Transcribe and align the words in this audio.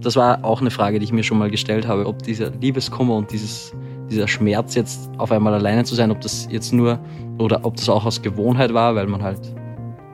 Das 0.00 0.14
war 0.14 0.44
auch 0.44 0.60
eine 0.60 0.70
Frage, 0.70 1.00
die 1.00 1.04
ich 1.04 1.12
mir 1.12 1.24
schon 1.24 1.38
mal 1.38 1.50
gestellt 1.50 1.88
habe, 1.88 2.06
ob 2.06 2.22
dieser 2.22 2.50
Liebeskummer 2.50 3.16
und 3.16 3.32
dieses, 3.32 3.72
dieser 4.08 4.28
Schmerz 4.28 4.76
jetzt 4.76 5.10
auf 5.18 5.32
einmal 5.32 5.54
alleine 5.54 5.82
zu 5.84 5.96
sein, 5.96 6.12
ob 6.12 6.20
das 6.20 6.46
jetzt 6.50 6.72
nur 6.72 7.00
oder 7.38 7.64
ob 7.64 7.76
das 7.76 7.88
auch 7.88 8.04
aus 8.04 8.22
Gewohnheit 8.22 8.72
war, 8.72 8.94
weil 8.94 9.08
man 9.08 9.22
halt 9.22 9.40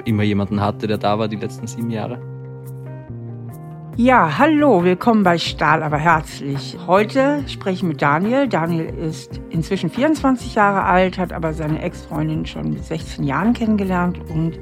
immer 0.06 0.22
jemanden 0.22 0.60
hatte, 0.60 0.86
der 0.86 0.96
da 0.96 1.18
war 1.18 1.28
die 1.28 1.36
letzten 1.36 1.66
sieben 1.66 1.90
Jahre. 1.90 2.18
Ja, 3.96 4.38
hallo, 4.38 4.82
willkommen 4.82 5.22
bei 5.22 5.38
Stahl 5.38 5.82
aber 5.82 5.98
herzlich. 5.98 6.78
Heute 6.86 7.44
spreche 7.46 7.76
ich 7.76 7.82
mit 7.82 8.02
Daniel. 8.02 8.48
Daniel 8.48 8.86
ist 8.86 9.40
inzwischen 9.50 9.90
24 9.90 10.54
Jahre 10.54 10.82
alt, 10.82 11.18
hat 11.18 11.32
aber 11.32 11.52
seine 11.52 11.80
Ex-Freundin 11.82 12.46
schon 12.46 12.70
mit 12.70 12.84
16 12.84 13.22
Jahren 13.22 13.52
kennengelernt 13.52 14.18
und 14.30 14.58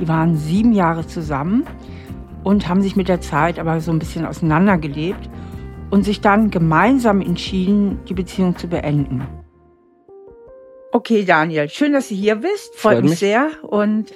die 0.00 0.08
waren 0.08 0.36
sieben 0.36 0.72
Jahre 0.72 1.06
zusammen 1.06 1.64
und 2.44 2.68
haben 2.68 2.82
sich 2.82 2.96
mit 2.96 3.08
der 3.08 3.20
Zeit 3.20 3.58
aber 3.58 3.80
so 3.80 3.90
ein 3.92 3.98
bisschen 3.98 4.26
auseinandergelebt 4.26 5.28
und 5.90 6.04
sich 6.04 6.20
dann 6.20 6.50
gemeinsam 6.50 7.20
entschieden, 7.20 8.00
die 8.08 8.14
Beziehung 8.14 8.56
zu 8.56 8.68
beenden. 8.68 9.26
Okay, 10.92 11.24
Daniel, 11.24 11.68
schön, 11.68 11.92
dass 11.92 12.08
du 12.08 12.14
hier 12.14 12.36
bist. 12.36 12.74
Freut, 12.76 12.96
Freut 12.96 13.04
mich 13.04 13.18
sehr. 13.18 13.50
Und 13.62 14.12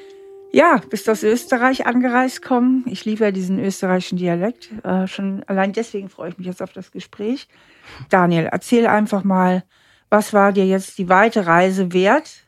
ja, 0.52 0.80
bist 0.91 1.09
aus 1.09 1.23
Österreich 1.23 1.87
angereist 1.87 2.42
kommen. 2.42 2.84
Ich 2.87 3.04
liebe 3.04 3.24
ja 3.24 3.30
diesen 3.30 3.59
österreichischen 3.59 4.18
Dialekt. 4.18 4.70
Äh, 4.84 5.06
schon 5.06 5.43
allein 5.45 5.73
deswegen 5.73 6.09
freue 6.09 6.30
ich 6.30 6.38
mich 6.38 6.46
jetzt 6.46 6.62
auf 6.62 6.73
das 6.73 6.93
Gespräch. 6.93 7.48
Daniel, 8.10 8.48
erzähl 8.51 8.87
einfach 8.87 9.24
mal, 9.24 9.65
was 10.09 10.32
war 10.32 10.52
dir 10.52 10.66
jetzt 10.66 10.98
die 10.98 11.09
weite 11.09 11.46
Reise 11.46 11.93
wert, 11.93 12.45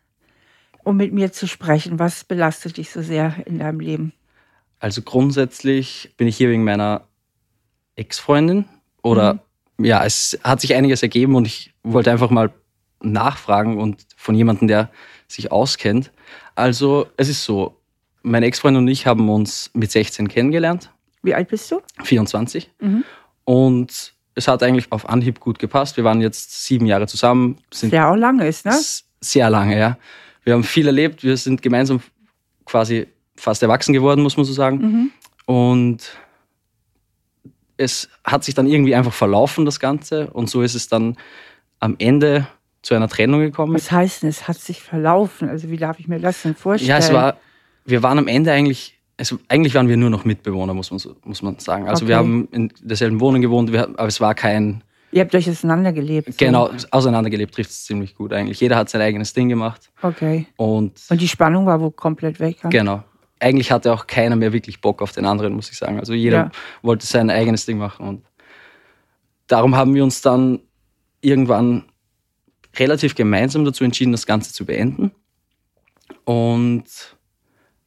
um 0.84 0.96
mit 0.96 1.12
mir 1.12 1.32
zu 1.32 1.46
sprechen? 1.46 1.98
Was 1.98 2.24
belastet 2.24 2.76
dich 2.76 2.90
so 2.90 3.02
sehr 3.02 3.34
in 3.46 3.58
deinem 3.58 3.80
Leben? 3.80 4.12
Also 4.80 5.02
grundsätzlich 5.02 6.12
bin 6.16 6.28
ich 6.28 6.36
hier 6.36 6.48
wegen 6.50 6.64
meiner 6.64 7.02
Ex-Freundin 7.96 8.66
oder 9.02 9.40
mhm. 9.76 9.84
ja, 9.84 10.04
es 10.04 10.38
hat 10.44 10.60
sich 10.60 10.74
einiges 10.74 11.02
ergeben 11.02 11.34
und 11.34 11.46
ich 11.46 11.74
wollte 11.82 12.10
einfach 12.10 12.30
mal 12.30 12.52
nachfragen 13.00 13.78
und 13.78 14.06
von 14.16 14.34
jemandem, 14.34 14.68
der 14.68 14.90
sich 15.26 15.52
auskennt. 15.52 16.10
Also 16.54 17.06
es 17.16 17.28
ist 17.28 17.44
so, 17.44 17.76
meine 18.22 18.46
Ex-Freundin 18.46 18.82
und 18.82 18.88
ich 18.88 19.06
haben 19.06 19.28
uns 19.28 19.70
mit 19.74 19.90
16 19.90 20.28
kennengelernt. 20.28 20.90
Wie 21.22 21.34
alt 21.34 21.48
bist 21.48 21.70
du? 21.70 21.80
24. 22.02 22.70
Mhm. 22.80 23.04
Und 23.44 24.14
es 24.34 24.46
hat 24.46 24.62
eigentlich 24.62 24.92
auf 24.92 25.08
Anhieb 25.08 25.40
gut 25.40 25.58
gepasst. 25.58 25.96
Wir 25.96 26.04
waren 26.04 26.20
jetzt 26.20 26.64
sieben 26.64 26.86
Jahre 26.86 27.06
zusammen. 27.06 27.58
Sind 27.72 27.90
sehr 27.90 28.08
auch 28.08 28.16
lange 28.16 28.46
ist, 28.46 28.64
ne? 28.64 28.78
Sehr 29.20 29.50
lange, 29.50 29.78
ja. 29.78 29.98
Wir 30.44 30.54
haben 30.54 30.64
viel 30.64 30.86
erlebt. 30.86 31.24
Wir 31.24 31.36
sind 31.36 31.60
gemeinsam 31.60 32.00
quasi 32.64 33.08
fast 33.38 33.62
erwachsen 33.62 33.92
geworden, 33.92 34.22
muss 34.22 34.36
man 34.36 34.44
so 34.44 34.52
sagen. 34.52 34.78
Mhm. 34.78 35.10
Und 35.46 36.16
es 37.76 38.08
hat 38.24 38.44
sich 38.44 38.54
dann 38.54 38.66
irgendwie 38.66 38.94
einfach 38.94 39.12
verlaufen, 39.12 39.64
das 39.64 39.80
Ganze. 39.80 40.30
Und 40.30 40.50
so 40.50 40.62
ist 40.62 40.74
es 40.74 40.88
dann 40.88 41.16
am 41.80 41.96
Ende 41.98 42.46
zu 42.82 42.94
einer 42.94 43.08
Trennung 43.08 43.40
gekommen. 43.40 43.74
Was 43.74 43.90
heißt 43.90 44.22
denn, 44.22 44.28
es 44.28 44.48
hat 44.48 44.58
sich 44.58 44.82
verlaufen? 44.82 45.48
Also 45.48 45.70
wie 45.70 45.76
darf 45.76 45.98
ich 45.98 46.08
mir 46.08 46.18
das 46.18 46.42
denn 46.42 46.54
vorstellen? 46.54 46.90
Ja, 46.90 46.98
es 46.98 47.12
war 47.12 47.36
wir 47.88 48.02
waren 48.02 48.18
am 48.18 48.28
Ende 48.28 48.52
eigentlich, 48.52 48.98
also 49.16 49.38
eigentlich 49.48 49.74
waren 49.74 49.88
wir 49.88 49.96
nur 49.96 50.10
noch 50.10 50.24
Mitbewohner, 50.24 50.74
muss 50.74 50.90
man, 50.90 51.00
muss 51.24 51.42
man 51.42 51.58
sagen. 51.58 51.88
Also 51.88 52.04
okay. 52.04 52.10
wir 52.10 52.16
haben 52.16 52.48
in 52.52 52.70
derselben 52.82 53.20
Wohnung 53.20 53.40
gewohnt, 53.40 53.72
wir, 53.72 53.88
aber 53.88 54.06
es 54.06 54.20
war 54.20 54.34
kein... 54.34 54.82
Ihr 55.10 55.22
habt 55.22 55.34
euch 55.34 55.48
auseinandergelebt. 55.48 56.34
So. 56.34 56.34
Genau, 56.36 56.70
auseinandergelebt 56.90 57.54
trifft 57.54 57.70
es 57.70 57.84
ziemlich 57.86 58.14
gut 58.14 58.34
eigentlich. 58.34 58.60
Jeder 58.60 58.76
hat 58.76 58.90
sein 58.90 59.00
eigenes 59.00 59.32
Ding 59.32 59.48
gemacht. 59.48 59.90
Okay. 60.02 60.46
Und, 60.56 61.00
Und 61.08 61.20
die 61.20 61.28
Spannung 61.28 61.64
war 61.64 61.80
wohl 61.80 61.92
komplett 61.92 62.38
weg. 62.40 62.58
Genau. 62.64 63.02
Eigentlich 63.40 63.70
hatte 63.70 63.92
auch 63.92 64.06
keiner 64.06 64.36
mehr 64.36 64.52
wirklich 64.52 64.80
Bock 64.80 65.02
auf 65.02 65.12
den 65.12 65.24
anderen, 65.24 65.54
muss 65.54 65.70
ich 65.70 65.78
sagen. 65.78 65.98
Also 66.00 66.12
jeder 66.12 66.36
ja. 66.36 66.50
wollte 66.82 67.06
sein 67.06 67.30
eigenes 67.30 67.66
Ding 67.66 67.78
machen. 67.78 68.08
Und 68.08 68.26
darum 69.46 69.76
haben 69.76 69.94
wir 69.94 70.02
uns 70.02 70.20
dann 70.20 70.60
irgendwann 71.20 71.84
relativ 72.76 73.14
gemeinsam 73.14 73.64
dazu 73.64 73.84
entschieden, 73.84 74.12
das 74.12 74.26
Ganze 74.26 74.52
zu 74.52 74.64
beenden. 74.64 75.12
Und 76.24 76.84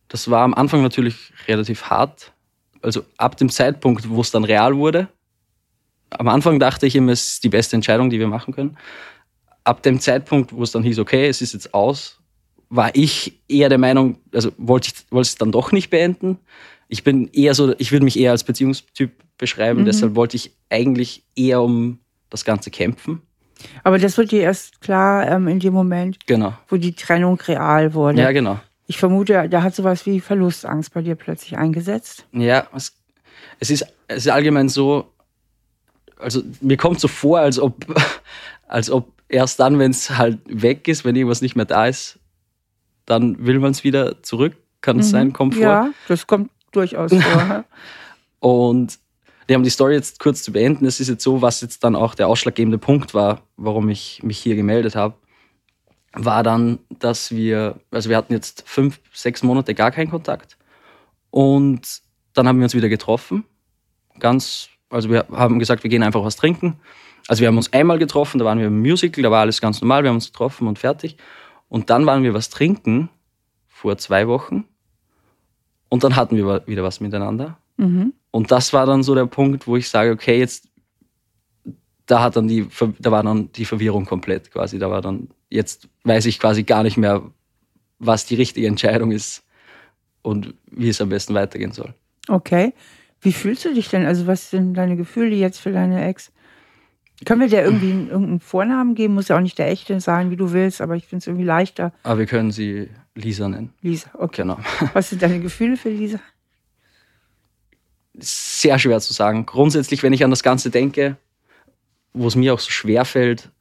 das 0.08 0.30
war 0.30 0.44
am 0.44 0.54
Anfang 0.54 0.82
natürlich 0.82 1.32
relativ 1.48 1.84
hart. 1.86 2.34
Also 2.82 3.06
ab 3.18 3.38
dem 3.38 3.50
Zeitpunkt, 3.50 4.10
wo 4.10 4.22
es 4.22 4.32
dann 4.32 4.44
real 4.44 4.76
wurde, 4.76 5.08
am 6.10 6.28
Anfang 6.28 6.60
dachte 6.60 6.86
ich 6.86 6.96
immer, 6.96 7.14
es 7.14 7.34
ist 7.34 7.44
die 7.44 7.50
beste 7.50 7.76
Entscheidung, 7.76 8.10
die 8.10 8.20
wir 8.20 8.28
machen 8.28 8.54
können. 8.54 8.78
Ab 9.64 9.82
dem 9.84 10.00
Zeitpunkt, 10.00 10.54
wo 10.54 10.64
es 10.64 10.72
dann 10.72 10.84
hieß, 10.84 11.00
okay, 11.00 11.28
es 11.28 11.42
ist 11.42 11.54
jetzt 11.54 11.74
aus, 11.74 12.21
war 12.72 12.96
ich 12.96 13.42
eher 13.50 13.70
der 13.70 13.78
Meinung, 13.78 14.18
also 14.34 14.52
wollte 14.58 14.88
ich 14.88 15.12
wollte 15.12 15.28
es 15.28 15.36
dann 15.36 15.52
doch 15.52 15.72
nicht 15.74 15.90
beenden. 15.90 16.40
Ich 16.88 17.04
bin 17.04 17.30
eher 17.34 17.54
so, 17.54 17.76
ich 17.78 17.92
würde 17.92 18.06
mich 18.06 18.18
eher 18.18 18.32
als 18.32 18.46
Beziehungstyp 18.46 19.12
beschreiben, 19.38 19.82
mhm. 19.82 19.86
deshalb 19.86 20.16
wollte 20.16 20.38
ich 20.38 20.56
eigentlich 20.70 21.24
eher 21.36 21.62
um 21.62 22.00
das 22.30 22.46
Ganze 22.46 22.72
kämpfen. 22.72 23.22
Aber 23.84 24.00
das 24.00 24.18
wird 24.18 24.32
dir 24.32 24.42
erst 24.42 24.82
klar 24.82 25.28
ähm, 25.28 25.48
in 25.50 25.60
dem 25.60 25.74
Moment, 25.74 26.26
genau. 26.26 26.54
wo 26.70 26.78
die 26.78 26.94
Trennung 26.94 27.40
real 27.42 27.94
wurde. 27.94 28.22
Ja, 28.22 28.32
genau. 28.32 28.60
Ich 28.88 28.98
vermute, 28.98 29.48
da 29.50 29.64
hat 29.64 29.76
sowas 29.76 30.06
wie 30.06 30.20
Verlustangst 30.20 30.94
bei 30.94 31.02
dir 31.02 31.16
plötzlich 31.16 31.58
eingesetzt. 31.58 32.26
Ja, 32.32 32.68
es, 32.74 32.94
es, 33.60 33.70
ist, 33.70 33.86
es 34.08 34.26
ist 34.26 34.32
allgemein 34.32 34.70
so, 34.70 35.12
also 36.18 36.42
mir 36.62 36.78
kommt 36.78 37.02
so 37.02 37.08
vor, 37.08 37.40
als 37.40 37.60
ob, 37.60 37.86
als 38.68 38.90
ob 38.90 39.12
erst 39.28 39.60
dann, 39.60 39.78
wenn 39.78 39.92
es 39.92 40.10
halt 40.10 40.40
weg 40.46 40.88
ist, 40.88 41.04
wenn 41.04 41.16
irgendwas 41.16 41.42
nicht 41.42 41.56
mehr 41.56 41.66
da 41.66 41.88
ist, 41.88 42.18
dann 43.12 43.46
will 43.46 43.60
man 43.60 43.72
es 43.72 43.84
wieder 43.84 44.24
zurück. 44.24 44.56
Kann 44.82 45.00
es 45.00 45.08
mhm. 45.08 45.12
sein? 45.12 45.34
Kommt 45.34 45.56
vor? 45.56 45.64
Ja, 45.64 45.90
das 46.08 46.26
kommt 46.26 46.50
durchaus 46.72 47.14
vor. 47.14 47.66
Und 48.40 48.98
wir 49.46 49.56
haben 49.56 49.64
die 49.64 49.70
Story 49.70 49.94
jetzt 49.94 50.20
kurz 50.20 50.42
zu 50.42 50.52
beenden. 50.52 50.86
Es 50.86 51.00
ist 51.00 51.10
jetzt 51.10 51.24
so, 51.24 51.42
was 51.42 51.62
jetzt 51.62 51.84
dann 51.84 51.96
auch 51.96 52.16
der 52.16 52.28
ausschlaggebende 52.28 52.80
Punkt 52.80 53.14
war, 53.14 53.42
warum 53.58 53.90
ich 53.90 54.24
mich 54.24 54.40
hier 54.40 54.56
gemeldet 54.56 54.96
habe 54.96 55.14
war 56.14 56.44
dann, 56.44 56.80
dass 56.90 57.32
wir, 57.32 57.80
also 57.90 58.10
wir 58.10 58.18
hatten 58.18 58.34
jetzt 58.34 58.64
fünf, 58.68 59.00
sechs 59.14 59.44
Monate 59.44 59.74
gar 59.74 59.92
keinen 59.92 60.10
Kontakt. 60.10 60.58
Und 61.30 62.02
dann 62.34 62.48
haben 62.48 62.60
wir 62.60 62.64
uns 62.64 62.76
wieder 62.76 62.90
getroffen. 62.90 63.46
Ganz, 64.20 64.70
also 64.90 65.10
wir 65.10 65.26
haben 65.32 65.60
gesagt, 65.60 65.84
wir 65.84 65.90
gehen 65.90 66.04
einfach 66.04 66.24
was 66.24 66.36
trinken. 66.36 66.80
Also 67.28 67.42
wir 67.42 67.48
haben 67.48 67.58
uns 67.58 67.72
einmal 67.72 67.98
getroffen, 68.00 68.40
da 68.40 68.46
waren 68.46 68.60
wir 68.60 68.68
im 68.68 68.82
Musical, 68.82 69.24
da 69.24 69.32
war 69.32 69.42
alles 69.42 69.62
ganz 69.62 69.80
normal, 69.80 70.04
wir 70.04 70.10
haben 70.10 70.18
uns 70.18 70.28
getroffen 70.28 70.68
und 70.68 70.80
fertig. 70.80 71.18
Und 71.72 71.90
dann 71.90 72.06
waren 72.06 72.24
wir 72.24 72.34
was 72.34 72.50
trinken 72.50 73.10
vor 73.66 73.98
zwei 73.98 74.28
Wochen. 74.28 74.66
Und 75.88 76.04
dann 76.04 76.18
hatten 76.18 76.36
wir 76.36 76.68
wieder 76.68 76.84
was 76.84 77.00
miteinander. 77.00 77.60
Mhm. 77.78 78.12
Und 78.30 78.52
das 78.52 78.74
war 78.74 78.86
dann 78.86 79.04
so 79.04 79.16
der 79.16 79.26
Punkt, 79.26 79.68
wo 79.68 79.78
ich 79.78 79.88
sage, 79.88 80.12
okay, 80.12 80.38
jetzt 80.38 80.68
da 82.08 82.22
hat 82.22 82.36
dann 82.36 82.50
die, 82.50 82.68
da 83.00 83.12
war 83.12 83.24
dann 83.24 83.54
die 83.54 83.64
Verwirrung 83.64 84.06
komplett 84.06 84.52
quasi. 84.52 84.80
Da 84.80 84.92
war 84.92 85.02
dann, 85.02 85.30
jetzt 85.50 85.88
weiß 86.04 86.26
ich 86.26 86.40
quasi 86.40 86.64
gar 86.64 86.84
nicht 86.84 86.98
mehr, 86.98 87.24
was 88.00 88.26
die 88.26 88.36
richtige 88.36 88.68
Entscheidung 88.68 89.14
ist 89.14 89.46
und 90.24 90.54
wie 90.70 90.90
es 90.90 91.00
am 91.00 91.08
besten 91.08 91.34
weitergehen 91.36 91.72
soll. 91.72 91.94
Okay. 92.28 92.74
Wie 93.22 93.32
fühlst 93.32 93.64
du 93.64 93.74
dich 93.74 93.88
denn? 93.88 94.06
Also, 94.06 94.28
was 94.28 94.50
sind 94.50 94.74
deine 94.74 94.98
Gefühle 94.98 95.36
jetzt 95.38 95.60
für 95.60 95.72
deine 95.72 96.06
Ex? 96.06 96.34
Können 97.26 97.42
wir 97.42 97.48
dir 97.48 97.62
irgendwie 97.62 97.92
einen, 97.92 98.10
irgendeinen 98.10 98.40
Vornamen 98.40 98.96
geben? 98.96 99.14
Muss 99.14 99.28
ja 99.28 99.38
auch 99.38 99.42
nicht 99.42 99.58
der 99.58 99.70
echte 99.70 100.00
sein, 100.00 100.32
wie 100.32 100.38
du 100.38 100.54
willst, 100.54 100.82
aber 100.82 100.96
ich 100.96 101.06
finde 101.06 101.22
es 101.22 101.28
irgendwie 101.28 101.46
leichter. 101.46 101.94
Aber 102.04 102.20
wir 102.20 102.26
können 102.26 102.52
sie 102.52 102.90
Lisa 103.14 103.48
nennen. 103.48 103.74
Lisa, 103.82 104.10
okay. 104.14 104.42
Genau. 104.42 104.58
Was 104.94 105.10
sind 105.10 105.22
deine 105.22 105.40
Gefühle 105.40 105.78
für 105.78 105.90
Lisa? 105.90 106.20
Sehr 108.16 108.80
schwer 108.80 109.00
zu 109.00 109.14
sagen. 109.14 109.46
Grundsätzlich, 109.46 110.02
wenn 110.04 110.14
ich 110.14 110.24
an 110.24 110.32
das 110.32 110.44
Ganze 110.44 110.72
denke, 110.72 111.18
wo 112.14 112.28
es 112.28 112.36
mir 112.36 112.54
auch 112.54 112.60
so 112.60 112.72
schwer 112.72 113.06
fällt, 113.06 113.52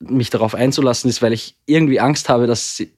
mich 0.00 0.30
darauf 0.30 0.54
einzulassen, 0.54 1.08
ist, 1.08 1.22
weil 1.22 1.32
ich 1.32 1.56
irgendwie 1.66 2.00
Angst 2.00 2.28
habe, 2.28 2.46
dass 2.46 2.76
sie, 2.76 2.92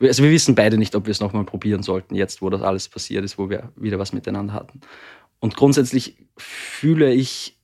also 0.00 0.22
wir 0.22 0.30
wissen 0.30 0.54
beide 0.54 0.78
nicht, 0.78 0.94
ob 0.94 1.06
wir 1.06 1.12
es 1.12 1.20
nochmal 1.20 1.44
probieren 1.44 1.82
sollten, 1.82 2.14
jetzt, 2.14 2.42
wo 2.42 2.50
das 2.50 2.62
alles 2.62 2.88
passiert 2.88 3.24
ist, 3.24 3.38
wo 3.38 3.50
wir 3.50 3.72
wieder 3.76 3.98
was 3.98 4.12
miteinander 4.12 4.54
hatten. 4.54 4.80
Und 5.38 5.56
grundsätzlich 5.56 6.16
fühle 6.36 7.12
ich, 7.12 7.59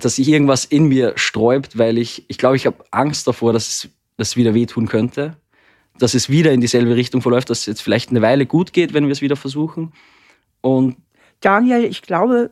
dass 0.00 0.16
sich 0.16 0.28
irgendwas 0.28 0.64
in 0.64 0.86
mir 0.86 1.12
sträubt, 1.16 1.78
weil 1.78 1.98
ich, 1.98 2.24
ich 2.28 2.38
glaube, 2.38 2.56
ich 2.56 2.66
habe 2.66 2.84
Angst 2.90 3.26
davor, 3.26 3.52
dass 3.52 3.68
es, 3.68 3.88
dass 4.16 4.28
es 4.28 4.36
wieder 4.36 4.54
wehtun 4.54 4.88
könnte, 4.88 5.36
dass 5.98 6.14
es 6.14 6.28
wieder 6.28 6.52
in 6.52 6.60
dieselbe 6.60 6.96
Richtung 6.96 7.22
verläuft, 7.22 7.50
dass 7.50 7.60
es 7.60 7.66
jetzt 7.66 7.82
vielleicht 7.82 8.10
eine 8.10 8.22
Weile 8.22 8.46
gut 8.46 8.72
geht, 8.72 8.94
wenn 8.94 9.06
wir 9.06 9.12
es 9.12 9.22
wieder 9.22 9.36
versuchen. 9.36 9.92
Und 10.60 10.96
Daniel, 11.40 11.84
ich 11.84 12.02
glaube, 12.02 12.50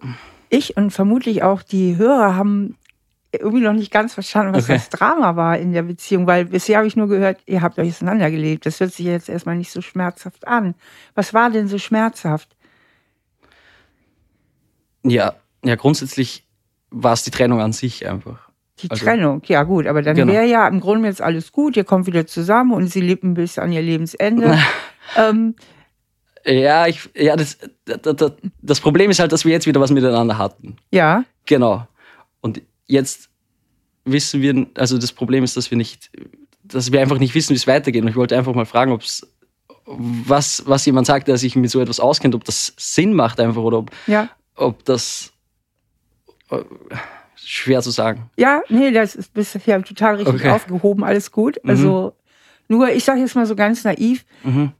ich 0.48 0.76
und 0.76 0.90
vermutlich 0.90 1.42
auch 1.42 1.62
die 1.62 1.96
Hörer 1.96 2.36
haben 2.36 2.76
irgendwie 3.32 3.62
noch 3.62 3.72
nicht 3.72 3.90
ganz 3.90 4.12
verstanden, 4.12 4.54
was 4.54 4.64
okay. 4.64 4.74
das 4.74 4.90
Drama 4.90 5.36
war 5.36 5.58
in 5.58 5.72
der 5.72 5.82
Beziehung, 5.82 6.26
weil 6.26 6.44
bisher 6.44 6.76
habe 6.76 6.86
ich 6.86 6.96
nur 6.96 7.08
gehört, 7.08 7.40
ihr 7.46 7.62
habt 7.62 7.78
euch 7.78 7.88
auseinandergelebt. 7.88 8.66
Das 8.66 8.78
hört 8.78 8.92
sich 8.92 9.06
jetzt 9.06 9.30
erstmal 9.30 9.56
nicht 9.56 9.72
so 9.72 9.80
schmerzhaft 9.80 10.46
an. 10.46 10.74
Was 11.14 11.32
war 11.32 11.48
denn 11.48 11.66
so 11.66 11.78
schmerzhaft? 11.78 12.54
Ja, 15.02 15.34
ja, 15.64 15.74
grundsätzlich 15.76 16.44
war 16.92 17.14
es 17.14 17.24
die 17.24 17.30
Trennung 17.30 17.60
an 17.60 17.72
sich 17.72 18.06
einfach. 18.08 18.48
Die 18.80 18.90
also, 18.90 19.04
Trennung, 19.04 19.42
ja 19.46 19.62
gut, 19.64 19.86
aber 19.86 20.02
dann 20.02 20.16
genau. 20.16 20.32
wäre 20.32 20.46
ja 20.46 20.66
im 20.66 20.80
Grunde 20.80 21.08
jetzt 21.08 21.20
alles 21.20 21.52
gut, 21.52 21.76
ihr 21.76 21.84
kommt 21.84 22.06
wieder 22.06 22.26
zusammen 22.26 22.72
und 22.72 22.88
sie 22.88 23.00
lebt 23.00 23.22
ein 23.22 23.34
bisschen 23.34 23.62
an 23.62 23.72
ihr 23.72 23.82
Lebensende. 23.82 24.58
ähm, 25.16 25.54
Ja, 26.44 26.86
ich, 26.86 27.08
ja 27.14 27.36
das, 27.36 27.58
das, 27.84 28.32
das 28.60 28.80
Problem 28.80 29.10
ist 29.10 29.20
halt, 29.20 29.32
dass 29.32 29.44
wir 29.44 29.52
jetzt 29.52 29.66
wieder 29.66 29.80
was 29.80 29.90
miteinander 29.90 30.38
hatten. 30.38 30.76
Ja. 30.90 31.24
Genau. 31.46 31.86
Und 32.40 32.62
jetzt 32.86 33.28
wissen 34.04 34.40
wir, 34.42 34.66
also 34.74 34.98
das 34.98 35.12
Problem 35.12 35.44
ist, 35.44 35.56
dass 35.56 35.70
wir 35.70 35.78
nicht, 35.78 36.10
dass 36.64 36.90
wir 36.90 37.00
einfach 37.00 37.18
nicht 37.18 37.34
wissen, 37.34 37.50
wie 37.50 37.56
es 37.56 37.66
weitergeht. 37.66 38.02
Und 38.02 38.08
ich 38.08 38.16
wollte 38.16 38.36
einfach 38.36 38.54
mal 38.54 38.66
fragen, 38.66 38.92
ob 38.92 39.02
es 39.02 39.26
was, 39.84 40.62
was 40.66 40.86
jemand 40.86 41.06
sagt, 41.06 41.28
der 41.28 41.38
sich 41.38 41.56
mit 41.56 41.70
so 41.70 41.80
etwas 41.80 42.00
auskennt, 42.00 42.34
ob 42.34 42.44
das 42.44 42.72
Sinn 42.76 43.14
macht 43.14 43.40
einfach 43.40 43.62
oder 43.62 43.78
ob, 43.78 43.90
Ja. 44.06 44.28
ob 44.54 44.84
das 44.84 45.32
schwer 47.34 47.82
zu 47.82 47.90
sagen. 47.90 48.30
Ja, 48.36 48.62
nee, 48.68 48.90
das 48.92 49.14
ist 49.14 49.32
bisher 49.34 49.82
total 49.82 50.16
richtig 50.16 50.34
Okay. 50.34 50.50
aufgehoben, 50.50 51.04
alles 51.04 51.30
gut. 51.32 51.58
Also, 51.66 52.14
nur, 52.68 52.90
ich 52.90 53.04
sage 53.04 53.20
jetzt 53.20 53.34
mal 53.34 53.46
so 53.46 53.56
ganz 53.56 53.84
naiv, 53.84 54.24
Mhm. 54.44 54.72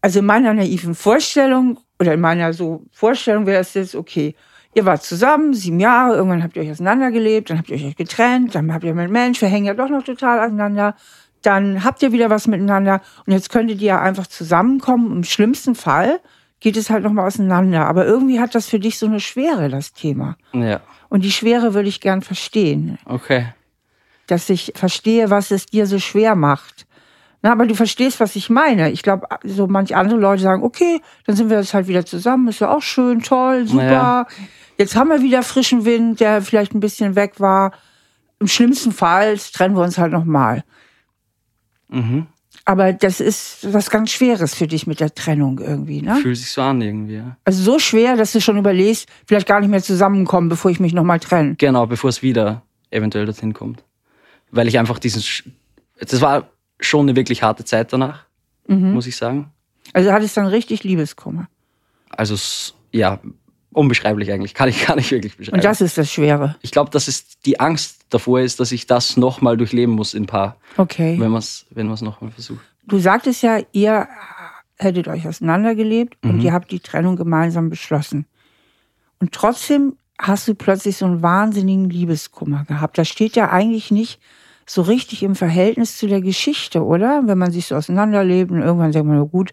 also 0.00 0.20
in 0.20 0.26
meiner 0.26 0.54
naiven 0.54 0.94
Vorstellung 0.94 1.78
oder 1.98 2.14
in 2.14 2.20
meiner 2.20 2.52
so 2.52 2.84
Vorstellung 2.92 3.46
wäre 3.46 3.60
es 3.60 3.74
jetzt, 3.74 3.94
okay, 3.94 4.34
ihr 4.74 4.86
wart 4.86 5.02
zusammen, 5.02 5.52
sieben 5.52 5.80
Jahre, 5.80 6.16
irgendwann 6.16 6.42
habt 6.42 6.56
ihr 6.56 6.62
euch 6.62 6.70
auseinandergelebt, 6.70 7.50
dann 7.50 7.58
habt 7.58 7.68
ihr 7.70 7.76
euch 7.76 7.96
getrennt, 7.96 8.54
dann 8.54 8.72
habt 8.72 8.84
ihr 8.84 8.94
mit 8.94 9.10
Mensch, 9.10 9.40
wir 9.40 9.48
hängen 9.48 9.66
ja 9.66 9.74
doch 9.74 9.88
noch 9.90 10.04
total 10.04 10.38
aneinander, 10.40 10.94
dann 11.42 11.84
habt 11.84 12.02
ihr 12.02 12.12
wieder 12.12 12.30
was 12.30 12.46
miteinander 12.46 13.00
und 13.26 13.32
jetzt 13.32 13.50
könntet 13.50 13.80
ihr 13.80 13.88
ja 13.88 14.00
einfach 14.00 14.26
zusammenkommen. 14.26 15.10
Im 15.12 15.24
schlimmsten 15.24 15.74
Fall 15.74 16.20
geht 16.60 16.76
es 16.76 16.90
halt 16.90 17.02
nochmal 17.02 17.26
auseinander. 17.26 17.86
Aber 17.86 18.06
irgendwie 18.06 18.40
hat 18.40 18.54
das 18.54 18.68
für 18.68 18.78
dich 18.78 18.98
so 18.98 19.06
eine 19.06 19.20
Schwere, 19.20 19.68
das 19.68 19.92
Thema. 19.92 20.36
Ja, 20.52 20.80
Und 21.08 21.24
die 21.24 21.32
Schwere 21.32 21.74
würde 21.74 21.88
ich 21.88 22.00
gern 22.00 22.22
verstehen. 22.22 22.98
okay. 23.04 23.46
Dass 24.26 24.48
ich 24.48 24.72
verstehe, 24.76 25.28
was 25.30 25.50
es 25.50 25.66
dir 25.66 25.86
so 25.88 25.98
schwer 25.98 26.36
macht. 26.36 26.86
Na, 27.42 27.50
aber 27.50 27.66
du 27.66 27.74
verstehst, 27.74 28.20
was 28.20 28.36
ich 28.36 28.48
meine. 28.48 28.92
Ich 28.92 29.02
glaube, 29.02 29.26
so 29.42 29.66
manche 29.66 29.96
andere 29.96 30.20
Leute 30.20 30.42
sagen, 30.42 30.62
okay, 30.62 31.00
dann 31.26 31.34
sind 31.34 31.50
wir 31.50 31.58
jetzt 31.58 31.74
halt 31.74 31.88
wieder 31.88 32.06
zusammen, 32.06 32.46
ist 32.46 32.60
ja 32.60 32.70
auch 32.72 32.82
schön, 32.82 33.22
toll, 33.22 33.66
super. 33.66 33.82
Naja. 33.84 34.26
Jetzt 34.78 34.94
haben 34.94 35.08
wir 35.08 35.20
wieder 35.22 35.42
frischen 35.42 35.84
Wind, 35.84 36.20
der 36.20 36.42
vielleicht 36.42 36.74
ein 36.74 36.80
bisschen 36.80 37.16
weg 37.16 37.40
war. 37.40 37.72
Im 38.38 38.46
schlimmsten 38.46 38.92
Fall 38.92 39.36
trennen 39.36 39.74
wir 39.74 39.82
uns 39.82 39.98
halt 39.98 40.12
nochmal. 40.12 40.62
Mhm. 41.88 42.26
Aber 42.64 42.92
das 42.92 43.20
ist 43.20 43.72
was 43.72 43.90
ganz 43.90 44.10
Schweres 44.10 44.54
für 44.54 44.66
dich 44.66 44.86
mit 44.86 45.00
der 45.00 45.14
Trennung 45.14 45.58
irgendwie, 45.58 46.02
ne? 46.02 46.16
Fühlt 46.16 46.36
sich 46.36 46.50
so 46.50 46.60
an 46.62 46.80
irgendwie. 46.82 47.16
Ja. 47.16 47.36
Also 47.44 47.62
so 47.62 47.78
schwer, 47.78 48.16
dass 48.16 48.32
du 48.32 48.40
schon 48.40 48.58
überlegst, 48.58 49.08
vielleicht 49.26 49.46
gar 49.46 49.60
nicht 49.60 49.70
mehr 49.70 49.82
zusammenkommen, 49.82 50.48
bevor 50.48 50.70
ich 50.70 50.78
mich 50.78 50.92
nochmal 50.92 51.20
trenne. 51.20 51.54
Genau, 51.56 51.86
bevor 51.86 52.10
es 52.10 52.22
wieder 52.22 52.62
eventuell 52.90 53.24
dorthin 53.26 53.54
kommt. 53.54 53.82
Weil 54.50 54.68
ich 54.68 54.78
einfach 54.78 54.98
diesen. 54.98 55.22
Sch- 55.22 55.44
Das 55.98 56.20
war 56.20 56.48
schon 56.80 57.06
eine 57.08 57.16
wirklich 57.16 57.42
harte 57.42 57.64
Zeit 57.64 57.92
danach, 57.92 58.24
Mhm. 58.66 58.92
muss 58.92 59.06
ich 59.06 59.16
sagen. 59.16 59.50
Also 59.92 60.12
hattest 60.12 60.36
dann 60.36 60.46
richtig 60.46 60.84
Liebeskummer. 60.84 61.48
Also, 62.10 62.36
ja, 62.92 63.20
unbeschreiblich 63.72 64.32
eigentlich. 64.32 64.54
Kann 64.54 64.68
ich 64.68 64.86
gar 64.86 64.96
nicht 64.96 65.10
wirklich 65.10 65.36
beschreiben. 65.36 65.58
Und 65.58 65.64
das 65.64 65.80
ist 65.80 65.96
das 65.98 66.10
Schwere. 66.10 66.56
ich 66.62 66.70
glaube, 66.70 66.90
dass 66.90 67.08
es 67.08 67.38
die 67.40 67.60
Angst 67.60 68.00
davor 68.10 68.40
ist, 68.40 68.60
dass 68.60 68.72
ich 68.72 68.86
das 68.86 69.16
nochmal 69.16 69.56
durchleben 69.56 69.94
muss 69.94 70.14
in 70.14 70.26
paar, 70.26 70.56
Okay. 70.76 71.16
wenn 71.20 71.30
man 71.30 71.38
es 71.38 71.66
wenn 71.70 71.86
man's 71.86 72.02
nochmal 72.02 72.30
versucht. 72.32 72.60
Du 72.86 72.98
sagtest 72.98 73.42
ja, 73.42 73.60
ihr 73.72 74.08
hättet 74.78 75.06
euch 75.08 75.28
auseinandergelebt 75.28 76.16
und 76.24 76.36
Mhm. 76.36 76.40
ihr 76.40 76.52
habt 76.52 76.70
die 76.72 76.80
Trennung 76.80 77.16
gemeinsam 77.16 77.68
beschlossen. 77.70 78.26
Und 79.20 79.32
trotzdem 79.32 79.96
hast 80.18 80.48
du 80.48 80.54
plötzlich 80.54 80.96
so 80.96 81.04
einen 81.06 81.22
wahnsinnigen 81.22 81.88
Liebeskummer 81.90 82.64
gehabt. 82.64 82.98
Das 82.98 83.08
steht 83.08 83.36
ja 83.36 83.50
eigentlich 83.50 83.90
nicht 83.90 84.18
so 84.66 84.82
richtig 84.82 85.22
im 85.22 85.34
Verhältnis 85.34 85.98
zu 85.98 86.06
der 86.06 86.20
Geschichte, 86.20 86.84
oder? 86.84 87.22
Wenn 87.26 87.38
man 87.38 87.50
sich 87.50 87.66
so 87.66 87.74
auseinanderlebt 87.76 88.50
und 88.50 88.62
irgendwann 88.62 88.92
sagt 88.92 89.04
man, 89.06 89.16
na 89.18 89.24
gut, 89.24 89.52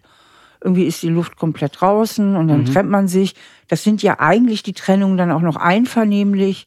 irgendwie 0.62 0.86
ist 0.86 1.02
die 1.02 1.08
Luft 1.08 1.36
komplett 1.36 1.80
draußen 1.80 2.36
und 2.36 2.48
dann 2.48 2.64
trennt 2.64 2.90
man 2.90 3.08
sich. 3.08 3.34
Das 3.68 3.84
sind 3.84 4.02
ja 4.02 4.18
eigentlich 4.18 4.62
die 4.62 4.72
Trennungen 4.72 5.16
dann 5.16 5.30
auch 5.30 5.40
noch 5.40 5.56
einvernehmlich, 5.56 6.66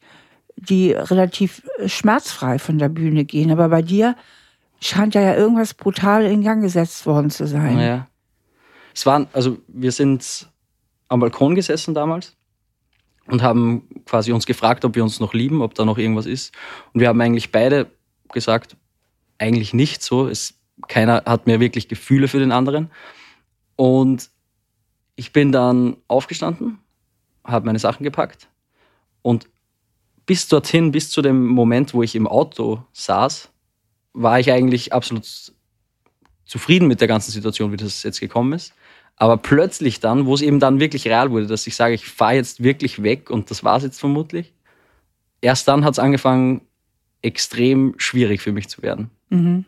die 0.56 0.92
relativ 0.94 1.64
äh, 1.80 1.90
schmerzfrei 1.90 2.60
von 2.60 2.78
der 2.78 2.90
Bühne 2.90 3.26
gehen. 3.26 3.52
Aber 3.52 3.70
bei 3.70 3.82
dir 3.82 4.16
scheint 4.80 5.16
ja 5.16 5.36
irgendwas 5.36 5.74
brutal 5.74 6.26
in 6.26 6.44
Gang 6.44 6.62
gesetzt 6.62 7.06
worden 7.06 7.30
zu 7.30 7.48
sein. 7.48 7.76
Naja. 7.76 8.08
Es 8.94 9.06
waren, 9.06 9.28
also 9.34 9.58
wir 9.68 9.92
sind 9.92 10.48
am 11.08 11.20
Balkon 11.20 11.56
gesessen 11.56 11.94
damals 11.94 12.36
und 13.28 13.42
haben 13.42 13.88
quasi 14.06 14.32
uns 14.32 14.46
gefragt, 14.46 14.86
ob 14.86 14.96
wir 14.96 15.04
uns 15.04 15.20
noch 15.20 15.34
lieben, 15.34 15.62
ob 15.62 15.74
da 15.76 15.86
noch 15.86 15.98
irgendwas 15.98 16.26
ist. 16.26 16.54
Und 16.94 17.02
wir 17.02 17.08
haben 17.08 17.22
eigentlich 17.22 17.52
beide 17.52 17.88
gesagt, 18.32 18.76
eigentlich 19.38 19.74
nicht 19.74 20.02
so. 20.02 20.28
Es, 20.28 20.56
keiner 20.88 21.24
hat 21.26 21.48
mehr 21.48 21.60
wirklich 21.60 21.88
Gefühle 21.88 22.28
für 22.28 22.40
den 22.40 22.52
anderen. 22.52 22.90
Und 23.82 24.30
ich 25.16 25.34
bin 25.34 25.52
dann 25.52 25.98
aufgestanden, 26.08 26.78
habe 27.44 27.66
meine 27.66 27.80
Sachen 27.80 28.04
gepackt 28.04 28.48
und 29.24 29.50
bis 30.28 30.48
dorthin, 30.48 30.92
bis 30.92 31.10
zu 31.10 31.24
dem 31.24 31.48
Moment, 31.48 31.96
wo 31.96 32.04
ich 32.04 32.16
im 32.16 32.28
Auto 32.28 32.84
saß, 32.94 33.50
war 34.14 34.40
ich 34.40 34.52
eigentlich 34.52 34.94
absolut 34.94 35.28
zufrieden 36.46 36.88
mit 36.88 37.02
der 37.02 37.08
ganzen 37.08 37.32
Situation, 37.32 37.72
wie 37.72 37.78
das 37.78 38.04
jetzt 38.04 38.20
gekommen 38.20 38.54
ist. 38.54 38.72
Aber 39.16 39.38
plötzlich 39.38 40.00
dann, 40.00 40.28
wo 40.28 40.36
es 40.36 40.44
eben 40.44 40.60
dann 40.60 40.80
wirklich 40.80 41.08
real 41.08 41.32
wurde, 41.32 41.48
dass 41.48 41.66
ich 41.66 41.76
sage, 41.76 41.96
ich 41.96 42.06
fahre 42.06 42.36
jetzt 42.36 42.62
wirklich 42.62 43.02
weg 43.02 43.32
und 43.32 43.50
das 43.50 43.64
war 43.64 43.78
es 43.78 43.84
jetzt 43.84 44.00
vermutlich, 44.00 44.54
erst 45.42 45.68
dann 45.68 45.86
hat 45.86 45.94
es 45.94 46.00
angefangen, 46.00 46.62
extrem 47.24 47.96
schwierig 47.98 48.44
für 48.44 48.52
mich 48.52 48.70
zu 48.70 48.84
werden. 48.84 49.10
Mhm. 49.30 49.66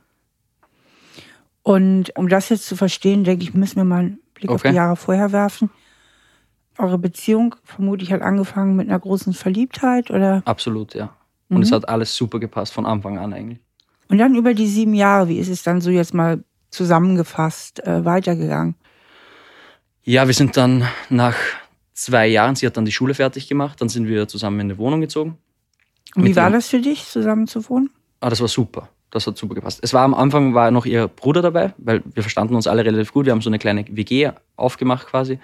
Und 1.64 2.16
um 2.18 2.28
das 2.28 2.50
jetzt 2.50 2.68
zu 2.68 2.76
verstehen, 2.76 3.24
denke 3.24 3.44
ich, 3.44 3.54
müssen 3.54 3.78
wir 3.78 3.86
mal 3.86 4.00
einen 4.00 4.20
Blick 4.34 4.50
auf 4.50 4.62
Okay. 4.62 4.70
die 4.70 4.76
Jahre 4.76 4.96
vorher 4.96 5.32
werfen. 5.32 5.70
Eure 6.78 6.98
Beziehung, 6.98 7.56
vermute 7.64 8.04
ich, 8.04 8.12
hat 8.12 8.22
angefangen 8.22 8.76
mit 8.76 8.90
einer 8.90 9.00
großen 9.00 9.34
Verliebtheit 9.34 10.12
oder? 10.12 10.42
Absolut, 10.46 10.94
ja. 10.94 11.16
Und 11.50 11.62
es 11.62 11.72
hat 11.72 11.88
alles 11.88 12.16
super 12.16 12.40
gepasst 12.40 12.74
von 12.74 12.86
Anfang 12.86 13.20
an 13.20 13.32
eigentlich. 13.32 13.60
Und 14.10 14.18
dann 14.18 14.36
über 14.36 14.54
die 14.54 14.68
sieben 14.68 14.96
Jahre, 14.96 15.28
wie 15.28 15.38
ist 15.38 15.50
es 15.50 15.62
dann 15.64 15.82
so 15.82 15.92
jetzt 15.92 16.14
mal 16.14 16.44
zusammengefasst 16.72 17.86
äh, 17.86 18.04
weitergegangen? 18.04 18.76
Ja, 20.04 20.26
wir 20.28 20.34
sind 20.34 20.58
dann 20.58 20.86
nach 21.10 21.36
zwei 21.94 22.28
Jahren, 22.28 22.56
sie 22.56 22.66
hat 22.66 22.76
dann 22.76 22.86
die 22.86 22.92
Schule 22.92 23.14
fertig 23.14 23.48
gemacht, 23.48 23.80
dann 23.80 23.90
sind 23.90 24.08
wir 24.08 24.28
zusammen 24.28 24.60
in 24.60 24.68
eine 24.72 24.78
Wohnung 24.80 25.00
gezogen. 25.00 25.38
Und 26.16 26.26
wie 26.26 26.36
war 26.36 26.50
das 26.50 26.68
für 26.68 26.82
dich, 26.82 27.06
zusammen 27.06 27.48
zu 27.48 27.70
wohnen? 27.70 27.90
Ah, 28.20 28.30
das 28.30 28.42
war 28.42 28.48
super. 28.48 28.90
Das 29.14 29.28
hat 29.28 29.38
super 29.38 29.54
gepasst. 29.54 29.80
Es 29.84 29.94
war 29.94 30.02
am 30.02 30.16
Anfang 30.16 30.56
war 30.56 30.72
noch 30.72 30.88
ihr 30.88 31.08
Bruder 31.08 31.44
dabei, 31.44 31.76
weil 31.78 32.02
wir 32.16 32.24
verstanden 32.24 32.56
uns 32.56 32.66
alle 32.66 32.84
relativ 32.84 33.14
gut. 33.14 33.28
Wir 33.28 33.32
haben 33.32 33.42
so 33.42 33.50
eine 33.50 33.60
kleine 33.60 33.86
WG 33.88 34.32
aufgemacht 34.56 35.06
quasi. 35.06 35.38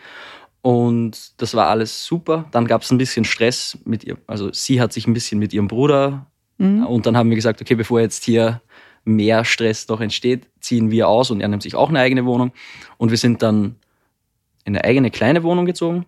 Und 0.64 1.40
das 1.40 1.54
war 1.54 1.68
alles 1.68 2.04
super. 2.04 2.46
Dann 2.50 2.66
gab 2.66 2.82
es 2.82 2.90
ein 2.90 2.98
bisschen 2.98 3.26
Stress 3.26 3.78
mit 3.86 4.04
ihr. 4.04 4.18
Also 4.26 4.52
sie 4.52 4.82
hat 4.82 4.92
sich 4.92 5.06
ein 5.06 5.14
bisschen 5.14 5.38
mit 5.38 5.54
ihrem 5.54 5.68
Bruder. 5.68 6.26
Und 6.58 7.06
dann 7.06 7.16
haben 7.16 7.30
wir 7.30 7.36
gesagt, 7.36 7.62
okay, 7.62 7.76
bevor 7.76 8.02
jetzt 8.02 8.24
hier 8.24 8.60
mehr 9.06 9.46
Stress 9.46 9.88
noch 9.88 10.02
entsteht, 10.02 10.48
ziehen 10.60 10.90
wir 10.90 11.08
aus 11.08 11.30
und 11.30 11.40
er 11.40 11.48
nimmt 11.48 11.62
sich 11.62 11.76
auch 11.76 11.90
eine 11.90 12.00
eigene 12.00 12.26
Wohnung. 12.26 12.52
Und 12.98 13.12
wir 13.12 13.18
sind 13.18 13.44
dann 13.44 13.76
in 14.66 14.76
eine 14.76 14.84
eigene 14.84 15.12
kleine 15.12 15.44
Wohnung 15.44 15.68
gezogen 15.68 16.08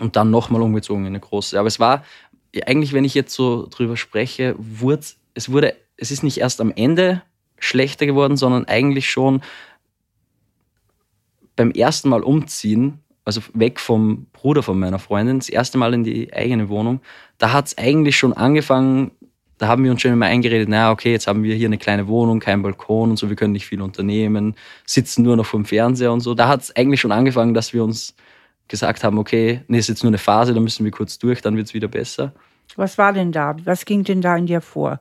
und 0.00 0.16
dann 0.16 0.30
nochmal 0.30 0.62
umgezogen 0.62 1.04
in 1.04 1.08
eine 1.08 1.20
große. 1.20 1.58
Aber 1.58 1.68
es 1.68 1.78
war 1.78 2.02
eigentlich, 2.66 2.94
wenn 2.94 3.04
ich 3.04 3.14
jetzt 3.14 3.34
so 3.34 3.68
drüber 3.70 3.98
spreche, 3.98 4.54
wurde, 4.58 5.04
es 5.34 5.52
wurde, 5.52 5.76
es 5.96 6.10
ist 6.10 6.22
nicht 6.22 6.38
erst 6.38 6.60
am 6.60 6.72
Ende 6.74 7.22
schlechter 7.58 8.06
geworden, 8.06 8.36
sondern 8.36 8.64
eigentlich 8.64 9.10
schon 9.10 9.40
beim 11.56 11.70
ersten 11.70 12.08
Mal 12.08 12.22
umziehen, 12.22 12.98
also 13.24 13.40
weg 13.54 13.78
vom 13.78 14.26
Bruder 14.32 14.62
von 14.62 14.78
meiner 14.78 14.98
Freundin, 14.98 15.38
das 15.38 15.48
erste 15.48 15.78
Mal 15.78 15.94
in 15.94 16.02
die 16.02 16.32
eigene 16.32 16.68
Wohnung, 16.68 17.00
da 17.38 17.52
hat 17.52 17.68
es 17.68 17.78
eigentlich 17.78 18.16
schon 18.16 18.32
angefangen, 18.32 19.12
da 19.58 19.68
haben 19.68 19.84
wir 19.84 19.92
uns 19.92 20.02
schon 20.02 20.12
immer 20.12 20.26
eingeredet, 20.26 20.68
naja, 20.68 20.90
okay, 20.90 21.12
jetzt 21.12 21.28
haben 21.28 21.44
wir 21.44 21.54
hier 21.54 21.68
eine 21.68 21.78
kleine 21.78 22.08
Wohnung, 22.08 22.40
keinen 22.40 22.62
Balkon 22.62 23.10
und 23.10 23.16
so, 23.16 23.28
wir 23.28 23.36
können 23.36 23.52
nicht 23.52 23.66
viel 23.66 23.80
unternehmen, 23.80 24.56
sitzen 24.86 25.22
nur 25.22 25.36
noch 25.36 25.46
vom 25.46 25.64
Fernseher 25.64 26.12
und 26.12 26.20
so. 26.20 26.34
Da 26.34 26.48
hat 26.48 26.62
es 26.62 26.74
eigentlich 26.74 27.00
schon 27.00 27.12
angefangen, 27.12 27.54
dass 27.54 27.72
wir 27.72 27.84
uns 27.84 28.16
gesagt 28.66 29.04
haben, 29.04 29.18
okay, 29.18 29.60
nee, 29.68 29.78
ist 29.78 29.88
jetzt 29.88 30.02
nur 30.02 30.10
eine 30.10 30.18
Phase, 30.18 30.52
da 30.52 30.60
müssen 30.60 30.84
wir 30.84 30.90
kurz 30.90 31.18
durch, 31.18 31.42
dann 31.42 31.56
wird 31.56 31.68
es 31.68 31.74
wieder 31.74 31.86
besser. 31.86 32.32
Was 32.74 32.98
war 32.98 33.12
denn 33.12 33.30
da? 33.30 33.54
Was 33.64 33.84
ging 33.84 34.02
denn 34.02 34.20
da 34.20 34.36
in 34.36 34.46
dir 34.46 34.60
vor? 34.60 35.00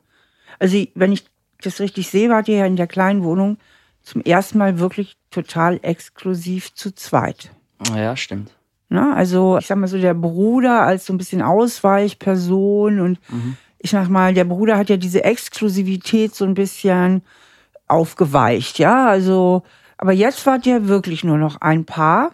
Also, 0.62 0.78
wenn 0.94 1.12
ich 1.12 1.26
das 1.62 1.80
richtig 1.80 2.10
sehe, 2.10 2.30
wart 2.30 2.48
ihr 2.48 2.58
ja 2.58 2.66
in 2.68 2.76
der 2.76 2.86
kleinen 2.86 3.24
Wohnung 3.24 3.58
zum 4.04 4.22
ersten 4.22 4.60
Mal 4.60 4.78
wirklich 4.78 5.18
total 5.32 5.80
exklusiv 5.82 6.74
zu 6.76 6.94
zweit. 6.94 7.52
Ja, 7.96 8.16
stimmt. 8.16 8.52
Ne? 8.90 9.12
Also, 9.16 9.58
ich 9.58 9.66
sag 9.66 9.80
mal 9.80 9.88
so, 9.88 9.98
der 9.98 10.14
Bruder 10.14 10.82
als 10.82 11.08
so 11.08 11.14
ein 11.14 11.18
bisschen 11.18 11.42
Ausweichperson 11.42 13.00
und 13.00 13.20
ich 13.80 13.90
sag 13.90 14.08
mal, 14.10 14.36
der 14.36 14.44
Bruder 14.44 14.78
hat 14.78 14.90
ja 14.92 14.98
diese 14.98 15.24
Exklusivität 15.24 16.36
so 16.36 16.46
ein 16.46 16.54
bisschen 16.54 17.24
aufgeweicht, 17.88 18.78
ja. 18.78 19.08
Also, 19.08 19.64
aber 19.98 20.12
jetzt 20.12 20.46
wart 20.46 20.68
ihr 20.68 20.88
wirklich 20.88 21.24
nur 21.24 21.40
noch 21.40 21.60
ein 21.62 21.86
Paar. 21.86 22.34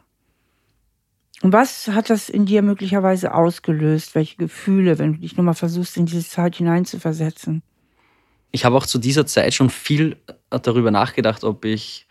Und 1.44 1.54
was 1.54 1.88
hat 1.88 2.10
das 2.10 2.28
in 2.28 2.46
dir 2.46 2.62
möglicherweise 2.62 3.34
ausgelöst? 3.34 4.16
Welche 4.16 4.36
Gefühle, 4.36 5.00
wenn 5.00 5.14
du 5.14 5.20
dich 5.20 5.38
nochmal 5.38 5.54
versuchst, 5.54 5.96
in 5.96 6.08
diese 6.08 6.28
Zeit 6.28 6.58
hineinzuversetzen? 6.58 7.64
Ich 8.52 8.66
habe 8.66 8.76
auch 8.76 8.86
zu 8.86 8.98
dieser 8.98 9.26
Zeit 9.26 9.54
schon 9.54 9.70
viel 9.70 10.18
darüber 10.50 10.92
nachgedacht, 10.92 11.44
ob 11.44 11.66
ich 11.66 12.08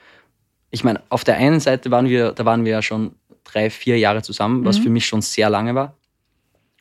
ich 0.71 0.85
meine, 0.85 1.01
auf 1.09 1.25
der 1.25 1.37
einen 1.37 1.61
Seite 1.61 1.91
waren 1.91 2.09
wir, 2.09 2.33
da 2.33 2.45
waren 2.45 2.65
wir 2.65 2.73
ja 2.73 2.83
schon 2.83 3.15
drei, 3.45 3.71
vier 3.71 3.99
Jahre 3.99 4.23
zusammen, 4.23 4.65
was 4.65 4.79
Mhm. 4.79 4.83
für 4.83 4.91
mich 4.91 5.07
schon 5.07 5.23
sehr 5.23 5.49
lange 5.49 5.75
war. 5.75 5.97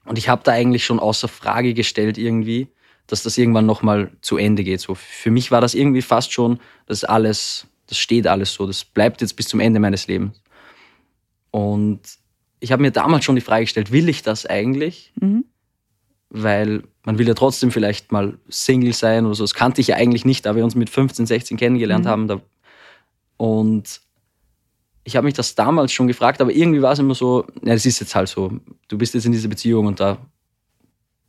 Und 0.06 0.18
ich 0.18 0.28
habe 0.28 0.42
da 0.44 0.52
eigentlich 0.52 0.84
schon 0.84 1.00
außer 1.00 1.28
Frage 1.28 1.74
gestellt 1.74 2.18
irgendwie, 2.18 2.68
dass 3.08 3.24
das 3.24 3.38
irgendwann 3.38 3.66
nochmal 3.66 4.12
zu 4.22 4.38
Ende 4.38 4.64
geht. 4.64 4.82
So 4.82 4.96
für 4.96 5.32
mich 5.32 5.52
war 5.52 5.62
das 5.62 5.76
irgendwie 5.76 6.02
fast 6.02 6.34
schon, 6.34 6.60
das 6.88 7.04
alles, 7.04 7.68
das 7.88 7.98
steht 8.00 8.28
alles 8.28 8.54
so, 8.54 8.66
das 8.68 8.84
bleibt 8.84 9.22
jetzt 9.22 9.34
bis 9.36 9.48
zum 9.48 9.60
Ende 9.60 9.80
meines 9.80 10.08
Lebens. 10.08 10.42
Und 11.52 12.02
ich 12.60 12.72
habe 12.72 12.82
mir 12.82 12.92
damals 12.92 13.24
schon 13.24 13.36
die 13.36 13.42
Frage 13.42 13.66
gestellt, 13.66 13.92
will 13.92 14.10
ich 14.10 14.24
das 14.24 14.46
eigentlich? 14.46 15.14
Mhm. 15.22 15.46
Weil 16.38 16.84
man 17.06 17.18
will 17.18 17.28
ja 17.28 17.34
trotzdem 17.34 17.72
vielleicht 17.72 18.12
mal 18.12 18.38
Single 18.50 18.92
sein 18.94 19.26
oder 19.26 19.36
so. 19.36 19.44
Das 19.44 19.54
kannte 19.54 19.80
ich 19.80 19.88
ja 19.88 19.96
eigentlich 19.96 20.26
nicht, 20.26 20.46
da 20.46 20.56
wir 20.56 20.64
uns 20.66 20.76
mit 20.76 20.90
15, 20.90 21.26
16 21.26 21.56
kennengelernt 21.58 22.06
Mhm. 22.06 22.10
haben. 22.10 22.28
Da 22.28 22.42
und 23.38 24.02
ich 25.04 25.16
habe 25.16 25.26
mich 25.26 25.34
das 25.36 25.56
damals 25.56 25.92
schon 25.94 26.08
gefragt, 26.08 26.42
aber 26.42 26.52
irgendwie 26.52 26.82
war 26.82 26.94
es 26.94 27.00
immer 27.00 27.14
so, 27.16 27.46
ja, 27.64 27.74
das 27.74 27.86
ist 27.86 28.00
jetzt 28.00 28.16
halt 28.16 28.28
so. 28.28 28.52
Du 28.88 28.98
bist 28.98 29.14
jetzt 29.14 29.26
in 29.26 29.32
dieser 29.32 29.48
Beziehung 29.50 29.86
und 29.86 30.00
da, 30.00 30.18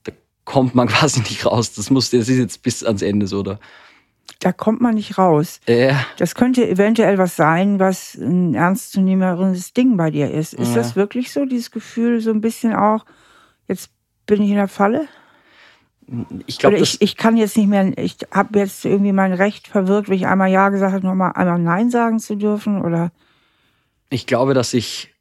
da 0.05 0.13
kommt 0.45 0.75
man 0.75 0.89
quasi 0.89 1.21
nicht 1.21 1.45
raus. 1.45 1.75
Das, 1.75 1.91
muss, 1.91 2.11
das 2.11 2.29
ist 2.29 2.39
jetzt 2.39 2.63
bis 2.63 2.83
ans 2.83 3.03
Ende 3.03 3.27
so. 3.27 3.41
Oder? 3.41 3.61
Da 4.41 4.53
kommt 4.53 4.81
man 4.81 4.95
nicht 4.95 5.19
raus. 5.19 5.61
Äh, 5.67 5.95
Das 6.17 6.35
könnte 6.35 6.67
eventuell 6.69 7.19
was 7.19 7.37
sein, 7.37 7.79
was 7.79 8.15
ein 8.15 8.55
ernstzunehmenderes 8.55 9.73
Ding 9.75 9.97
bei 9.97 10.11
dir 10.11 10.31
ist. 10.31 10.55
Ist 10.55 10.71
Ja. 10.71 10.77
das 10.77 10.97
wirklich 10.97 11.31
so, 11.33 11.45
dieses 11.45 11.71
Gefühl, 11.71 12.21
so 12.21 12.31
ein 12.31 12.41
bisschen 12.41 12.75
auch, 12.75 13.05
jetzt 13.69 13.91
bin 14.27 14.43
ich 14.43 14.51
in 14.51 14.57
der 14.57 14.69
Falle? 14.69 15.09
ich 16.47 16.59
glaube, 16.59 16.77
Oder 16.77 16.85
ich, 16.85 17.01
ich 17.01 17.17
kann 17.17 17.37
jetzt 17.37 17.57
nicht 17.57 17.67
mehr, 17.67 17.97
ich 17.99 18.19
habe 18.31 18.61
jetzt 18.61 18.85
irgendwie 18.85 19.13
mein 19.13 19.33
Recht 19.33 19.67
verwirkt, 19.67 20.09
wenn 20.09 20.17
ich 20.17 20.27
einmal 20.27 20.51
Ja 20.51 20.69
gesagt 20.69 20.93
habe, 20.93 21.07
nochmal 21.07 21.33
einmal 21.33 21.59
Nein 21.59 21.91
sagen 21.91 22.21
zu 22.21 22.37
dürfen? 22.37 22.83
Oder 22.83 23.11
ich 24.11 24.27
glaube, 24.27 24.55
dass 24.55 24.73
ich 24.73 25.13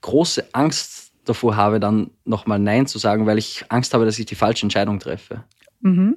große 0.00 0.54
Angst 0.54 1.12
davor 1.24 1.56
habe, 1.56 1.80
dann 1.80 2.10
nochmal 2.24 2.58
Nein 2.58 2.86
zu 2.86 2.98
sagen, 2.98 3.26
weil 3.26 3.36
ich 3.36 3.66
Angst 3.68 3.92
habe, 3.92 4.06
dass 4.06 4.18
ich 4.18 4.26
die 4.26 4.34
falsche 4.34 4.64
Entscheidung 4.64 4.98
treffe. 4.98 5.44
mhm. 5.80 6.16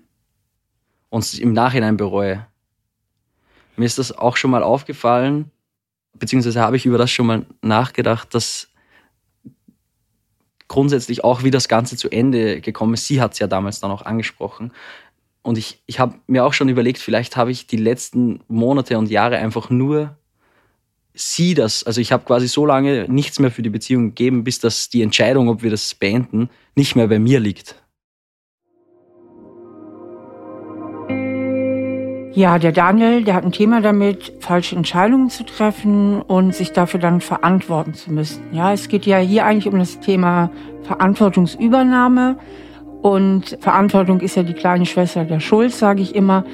und 1.10 1.24
es 1.24 1.38
im 1.38 1.51
Nachhinein 1.51 1.98
bereue. 1.98 2.48
Mir 3.75 3.86
ist 3.86 3.98
das 3.98 4.18
auch 4.18 4.38
schon 4.38 4.51
mal 4.51 4.63
aufgefallen, 4.63 5.51
beziehungsweise 6.13 6.62
habe 6.62 6.78
ich 6.78 6.86
über 6.86 6.98
das 6.98 7.12
schon 7.12 7.25
mal 7.25 7.46
nachgedacht, 7.62 8.34
dass 8.34 8.70
grundsätzlich 10.72 11.25
auch 11.25 11.44
wie 11.44 11.51
das 11.51 11.68
Ganze 11.68 11.98
zu 11.98 12.10
Ende 12.10 12.62
gekommen 12.62 12.94
ist. 12.94 13.06
Sie 13.06 13.20
hat 13.20 13.34
es 13.34 13.40
ja 13.40 13.48
damals 13.48 13.82
dann 13.82 13.92
auch 13.92 14.04
angesprochen. 14.04 14.72
Und 15.42 15.58
ich, 15.58 15.84
ich 15.86 16.00
habe 16.00 16.16
mir 16.28 16.46
auch 16.46 16.54
schon 16.54 16.70
überlegt, 16.70 16.98
vielleicht 16.98 17.36
habe 17.36 17.51
ich 17.51 17.68
die 17.68 17.75
letzten 17.75 18.40
Monate 18.48 18.98
und 18.98 19.10
Jahre 19.10 19.38
einfach 19.38 19.70
nur 19.70 20.16
sie 21.13 21.56
das, 21.56 21.84
also 21.84 22.00
ich 22.00 22.13
habe 22.13 22.24
quasi 22.24 22.48
so 22.48 22.66
lange 22.66 23.06
nichts 23.10 23.38
mehr 23.38 23.51
für 23.51 23.63
die 23.63 23.70
Beziehung 23.70 24.10
gegeben, 24.10 24.46
bis 24.46 24.60
das 24.60 24.88
die 24.88 25.01
Entscheidung, 25.01 25.50
ob 25.50 25.62
wir 25.62 25.72
das 25.72 25.94
beenden, 25.94 26.50
nicht 26.75 26.96
mehr 26.96 27.08
bei 27.08 27.20
mir 27.20 27.42
liegt. 27.42 27.75
Ja, 32.34 32.60
der 32.60 32.72
Daniel, 32.72 33.26
der 33.26 33.34
hat 33.34 33.44
ein 33.44 33.52
Thema 33.52 33.82
damit, 33.82 34.32
falsche 34.40 34.78
Entscheidungen 34.78 35.30
zu 35.30 35.44
treffen 35.44 36.22
und 36.22 36.56
sich 36.56 36.72
dafür 36.72 37.02
dann 37.02 37.20
verantworten 37.20 37.94
zu 37.94 38.14
müssen. 38.14 38.42
Ja, 38.54 38.72
es 38.72 38.88
geht 38.88 39.06
ja 39.06 39.18
hier 39.18 39.46
eigentlich 39.46 39.72
um 39.72 39.78
das 39.78 40.00
Thema 40.00 40.50
Verantwortungsübernahme 40.84 42.38
und 43.02 43.58
Verantwortung 43.60 44.22
ist 44.22 44.36
ja 44.36 44.44
die 44.44 44.54
kleine 44.54 44.86
Schwester 44.86 45.26
der 45.26 45.42
Schuld, 45.42 45.74
sage 45.74 46.02
ich 46.02 46.16
immer. 46.16 46.46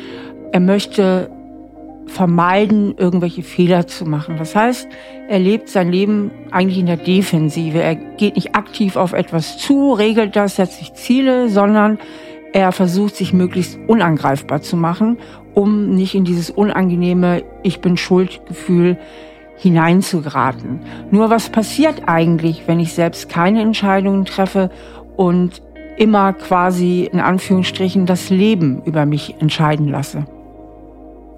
Er 0.51 0.61
möchte 0.61 1.29
vermeiden, 2.07 2.95
irgendwelche 2.97 3.43
Fehler 3.43 3.85
zu 3.85 4.05
machen. 4.05 4.37
Das 4.37 4.55
heißt, 4.55 4.87
er 5.27 5.39
lebt 5.39 5.69
sein 5.69 5.91
Leben 5.91 6.31
eigentlich 6.49 6.79
in 6.79 6.85
der 6.87 6.97
Defensive. 6.97 7.79
Er 7.81 7.95
geht 7.95 8.35
nicht 8.35 8.55
aktiv 8.55 8.95
auf 8.95 9.13
etwas 9.13 9.57
zu, 9.59 9.93
regelt 9.93 10.35
das, 10.35 10.55
setzt 10.55 10.79
sich 10.79 10.93
Ziele, 10.93 11.49
sondern 11.49 11.99
er 12.53 12.71
versucht, 12.71 13.15
sich 13.15 13.33
möglichst 13.33 13.77
unangreifbar 13.87 14.61
zu 14.61 14.77
machen, 14.77 15.17
um 15.57 15.89
nicht 15.95 16.13
in 16.13 16.23
dieses 16.23 16.51
unangenehme 16.51 17.41
Ich 17.63 17.81
bin 17.81 17.97
Schuldgefühl 17.97 18.95
hineinzugeraten. 19.57 20.81
Nur 21.09 21.31
was 21.31 21.49
passiert 21.49 22.03
eigentlich, 22.05 22.67
wenn 22.67 22.79
ich 22.79 22.93
selbst 22.93 23.27
keine 23.27 23.63
Entscheidungen 23.63 24.25
treffe 24.25 24.69
und 25.15 25.63
immer 25.97 26.33
quasi 26.33 27.09
in 27.11 27.19
Anführungsstrichen 27.19 28.05
das 28.05 28.29
Leben 28.29 28.83
über 28.85 29.07
mich 29.07 29.33
entscheiden 29.39 29.87
lasse? 29.87 30.25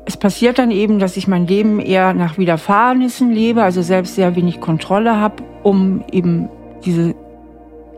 Es 0.06 0.18
passiert 0.18 0.60
dann 0.60 0.72
eben, 0.72 1.00
dass 1.00 1.16
ich 1.16 1.30
mein 1.30 1.48
Leben 1.48 1.80
eher 1.80 2.14
nach 2.14 2.38
Widerfahrenissen 2.38 3.32
lebe, 3.32 3.64
also 3.64 3.82
selbst 3.82 4.16
sehr 4.16 4.36
wenig 4.36 4.60
Kontrolle 4.60 5.16
habe, 5.16 5.44
um 5.64 6.04
eben 6.12 6.50
diese 6.84 7.16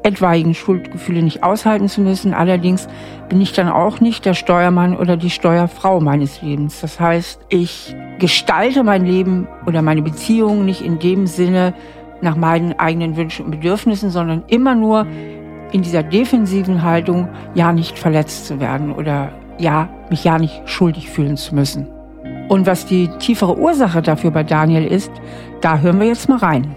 etwaigen 0.03 0.53
Schuldgefühle 0.53 1.21
nicht 1.21 1.43
aushalten 1.43 1.87
zu 1.87 2.01
müssen. 2.01 2.33
Allerdings 2.33 2.87
bin 3.29 3.41
ich 3.41 3.53
dann 3.53 3.69
auch 3.69 3.99
nicht 3.99 4.25
der 4.25 4.33
Steuermann 4.33 4.95
oder 4.95 5.17
die 5.17 5.29
Steuerfrau 5.29 5.99
meines 5.99 6.41
Lebens. 6.41 6.81
Das 6.81 6.99
heißt, 6.99 7.41
ich 7.49 7.95
gestalte 8.19 8.83
mein 8.83 9.05
Leben 9.05 9.47
oder 9.65 9.81
meine 9.81 10.01
Beziehung 10.01 10.65
nicht 10.65 10.81
in 10.81 10.99
dem 10.99 11.27
Sinne 11.27 11.73
nach 12.21 12.35
meinen 12.35 12.77
eigenen 12.79 13.15
Wünschen 13.17 13.45
und 13.45 13.51
Bedürfnissen, 13.51 14.09
sondern 14.09 14.43
immer 14.47 14.75
nur 14.75 15.05
in 15.71 15.81
dieser 15.81 16.03
defensiven 16.03 16.83
Haltung, 16.83 17.29
ja 17.53 17.71
nicht 17.71 17.97
verletzt 17.97 18.47
zu 18.47 18.59
werden 18.59 18.91
oder 18.91 19.31
ja, 19.57 19.89
mich 20.09 20.23
ja 20.23 20.37
nicht 20.37 20.61
schuldig 20.65 21.09
fühlen 21.09 21.37
zu 21.37 21.55
müssen. 21.55 21.87
Und 22.49 22.65
was 22.65 22.85
die 22.85 23.07
tiefere 23.19 23.57
Ursache 23.57 24.01
dafür 24.01 24.31
bei 24.31 24.43
Daniel 24.43 24.85
ist, 24.85 25.11
da 25.61 25.79
hören 25.79 25.99
wir 25.99 26.07
jetzt 26.07 26.27
mal 26.27 26.39
rein. 26.39 26.75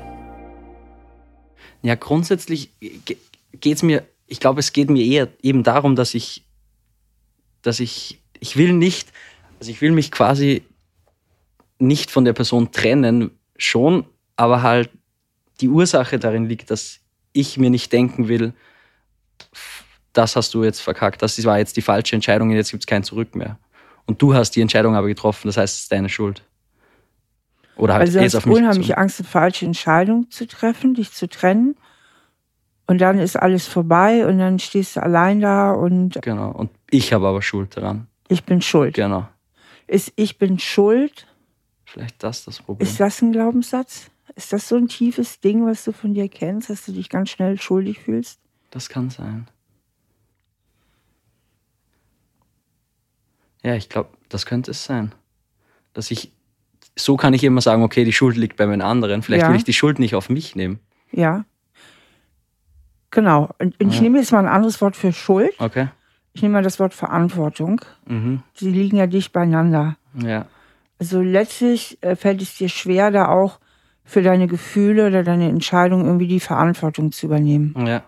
Ja, 1.85 1.97
grundsätzlich 1.97 2.71
geht 2.81 3.77
es 3.77 3.83
mir, 3.83 4.07
ich 4.27 4.41
glaube, 4.41 4.61
es 4.61 4.73
geht 4.73 4.89
mir 4.89 5.05
eher 5.05 5.29
eben 5.43 5.63
darum, 5.63 5.97
dass 5.97 6.15
ich, 6.15 6.43
dass 7.61 7.79
ich, 7.79 8.23
ich 8.41 8.57
will 8.57 8.73
nicht, 8.73 9.13
also 9.61 9.71
ich 9.71 9.83
will 9.83 9.93
mich 9.93 10.11
quasi 10.11 10.63
nicht 11.79 12.11
von 12.11 12.25
der 12.25 12.33
Person 12.33 12.73
trennen, 12.73 13.33
schon, 13.59 14.07
aber 14.35 14.63
halt 14.63 14.89
die 15.61 15.69
Ursache 15.69 16.19
darin 16.19 16.49
liegt, 16.49 16.71
dass 16.71 17.01
ich 17.35 17.59
mir 17.59 17.69
nicht 17.69 17.93
denken 17.93 18.29
will, 18.29 18.55
das 20.15 20.37
hast 20.37 20.55
du 20.55 20.65
jetzt 20.65 20.81
verkackt, 20.81 21.21
das 21.21 21.45
war 21.45 21.59
jetzt 21.59 21.77
die 21.77 21.83
falsche 21.83 22.15
Entscheidung 22.15 22.49
und 22.49 22.57
jetzt 22.57 22.71
gibt 22.71 22.85
es 22.85 22.87
kein 22.87 23.05
Zurück 23.05 23.35
mehr. 23.35 23.59
Und 24.07 24.23
du 24.23 24.33
hast 24.33 24.53
die 24.53 24.63
Entscheidung 24.63 24.97
aber 24.97 25.09
getroffen, 25.09 25.49
das 25.49 25.59
heißt, 25.59 25.75
es 25.75 25.83
ist 25.83 25.93
deine 25.93 26.09
Schuld. 26.09 26.43
Oder 27.77 27.95
halt 27.95 28.03
also 28.03 28.21
hast 28.21 28.35
auf 28.37 28.47
mich 28.47 28.57
unheimliche 28.57 28.89
bezogen. 28.93 29.01
Angst, 29.01 29.21
eine 29.21 29.29
falsche 29.29 29.67
Entscheidung 29.67 30.31
zu 30.31 30.47
treffen, 30.47 30.95
dich 30.95 31.13
zu 31.13 31.29
trennen. 31.29 31.77
Und 32.87 33.01
dann 33.01 33.19
ist 33.19 33.37
alles 33.37 33.67
vorbei 33.67 34.27
und 34.27 34.39
dann 34.39 34.59
stehst 34.59 34.97
du 34.97 35.03
allein 35.03 35.41
da 35.41 35.73
und 35.73 36.21
Genau. 36.23 36.51
Und 36.51 36.71
ich 36.91 37.13
habe 37.13 37.27
aber 37.27 37.41
Schuld 37.43 37.77
daran. 37.77 38.07
ich 38.29 38.45
bin 38.45 38.61
schuld. 38.63 38.95
Genau. 38.95 39.27
Ist 39.87 40.13
ich 40.17 40.39
bin 40.39 40.59
schuld, 40.59 41.27
Vielleicht 41.85 42.23
das 42.23 42.45
das 42.45 42.61
Problem. 42.63 42.87
ist 42.87 43.01
das 43.01 43.21
ein 43.23 43.33
Glaubenssatz? 43.33 44.11
Ist 44.37 44.53
das 44.53 44.69
so 44.69 44.77
ein 44.77 44.89
tiefes 44.89 45.41
Ding, 45.41 45.65
was 45.67 45.85
du 45.85 45.93
von 45.93 46.13
dir 46.15 46.29
kennst, 46.29 46.69
dass 46.71 46.85
du 46.85 46.93
dich 46.93 47.09
ganz 47.09 47.31
schnell 47.31 47.61
schuldig 47.61 48.01
fühlst? 48.01 48.41
Das 48.71 48.89
kann 48.89 49.09
sein. 49.11 49.47
Ja, 53.63 53.75
ich 53.75 53.89
glaube, 53.89 54.11
das 54.29 54.47
könnte 54.47 54.73
es 54.73 54.85
sein. 54.85 55.13
Dass 55.95 56.11
ich, 56.11 56.33
so 56.97 57.17
kann 57.17 57.35
ich 57.35 57.43
immer 57.45 57.61
sagen, 57.61 57.83
okay, 57.83 58.05
die 58.05 58.13
Schuld 58.13 58.37
liegt 58.37 58.57
bei 58.57 58.67
meinen 58.67 58.83
anderen. 58.83 59.23
Vielleicht 59.23 59.43
Ja. 59.43 59.49
will 59.51 59.57
ich 59.57 59.65
die 59.65 59.73
Schuld 59.73 59.99
nicht 59.99 60.15
auf 60.15 60.29
mich 60.31 60.55
nehmen. 60.57 60.79
Ja. 61.11 61.45
Genau. 63.11 63.51
Und 63.59 63.81
und 63.81 63.93
ich 63.93 64.01
nehme 64.01 64.19
jetzt 64.19 64.33
mal 64.33 64.41
ein 64.41 64.49
anderes 64.53 64.81
Wort 64.81 64.97
für 64.97 65.13
Schuld. 65.13 65.53
Okay. 65.59 65.89
Ich 66.33 66.43
nehme 66.43 66.55
mal 66.55 66.63
das 66.63 66.81
Wort 66.81 66.95
Verantwortung. 66.95 67.81
Mhm. 68.07 68.43
Sie 68.55 68.71
liegen 68.71 68.97
ja 68.97 69.07
dicht 69.07 69.33
beieinander. 69.33 69.97
Ja. 70.15 70.47
Also 70.99 71.21
letztlich 71.23 71.99
äh, 72.03 72.17
fällt 72.17 72.43
es 72.43 72.57
dir 72.57 72.69
schwer, 72.69 73.11
da 73.11 73.29
auch 73.29 73.61
für 74.05 74.23
deine 74.23 74.47
Gefühle 74.49 75.07
oder 75.07 75.23
deine 75.23 75.49
Entscheidung 75.49 76.05
irgendwie 76.05 76.27
die 76.29 76.41
Verantwortung 76.41 77.13
zu 77.13 77.27
übernehmen. 77.27 77.75
Ja. 77.87 78.03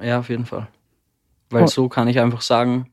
Ja, 0.00 0.18
auf 0.18 0.28
jeden 0.28 0.46
Fall. 0.46 0.68
Weil 1.50 1.64
Oh. 1.64 1.66
so 1.66 1.88
kann 1.88 2.08
ich 2.08 2.18
einfach 2.18 2.40
sagen, 2.40 2.86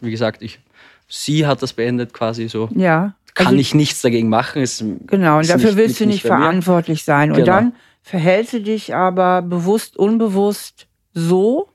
wie 0.00 0.10
gesagt, 0.10 0.42
ich, 0.42 0.60
sie 1.08 1.46
hat 1.46 1.62
das 1.62 1.72
beendet 1.72 2.12
quasi 2.12 2.48
so. 2.48 2.68
Ja. 2.74 3.14
Kann 3.34 3.48
also, 3.48 3.58
ich 3.58 3.74
nichts 3.74 4.00
dagegen 4.02 4.28
machen. 4.28 4.62
Ist, 4.62 4.82
Genau, 5.06 5.38
und 5.38 5.48
dafür 5.48 5.66
nicht- 5.70 5.76
willst 5.76 6.00
du 6.00 6.06
nicht 6.06 6.24
mir. 6.24 6.28
verantwortlich 6.28 7.04
sein. 7.04 7.30
Und 7.30 7.36
Genau. 7.36 7.46
dann 7.46 7.72
verhältst 8.02 8.54
du 8.54 8.60
dich 8.62 8.94
aber 8.94 9.42
bewusst, 9.42 9.96
unbewusst 9.96 10.86
so, 11.12 11.68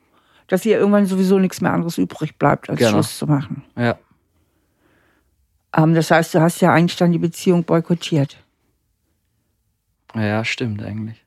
dass 0.48 0.62
dir 0.62 0.78
irgendwann 0.80 1.06
sowieso 1.06 1.38
nichts 1.40 1.62
mehr 1.62 1.72
anderes 1.72 1.98
übrig 1.98 2.38
bleibt, 2.38 2.70
als 2.70 2.80
Genau. 2.80 2.92
Schluss 2.92 3.18
zu 3.18 3.28
machen. 3.28 3.64
Ja. 3.78 3.98
Ähm, 5.78 5.94
das 5.94 6.12
heißt, 6.12 6.34
du 6.36 6.42
hast 6.42 6.62
ja 6.62 6.74
eigentlich 6.74 6.98
dann 6.98 7.12
die 7.12 7.18
Beziehung 7.20 7.64
boykottiert. 7.64 8.38
Ja, 10.16 10.44
stimmt 10.44 10.82
eigentlich. 10.84 11.24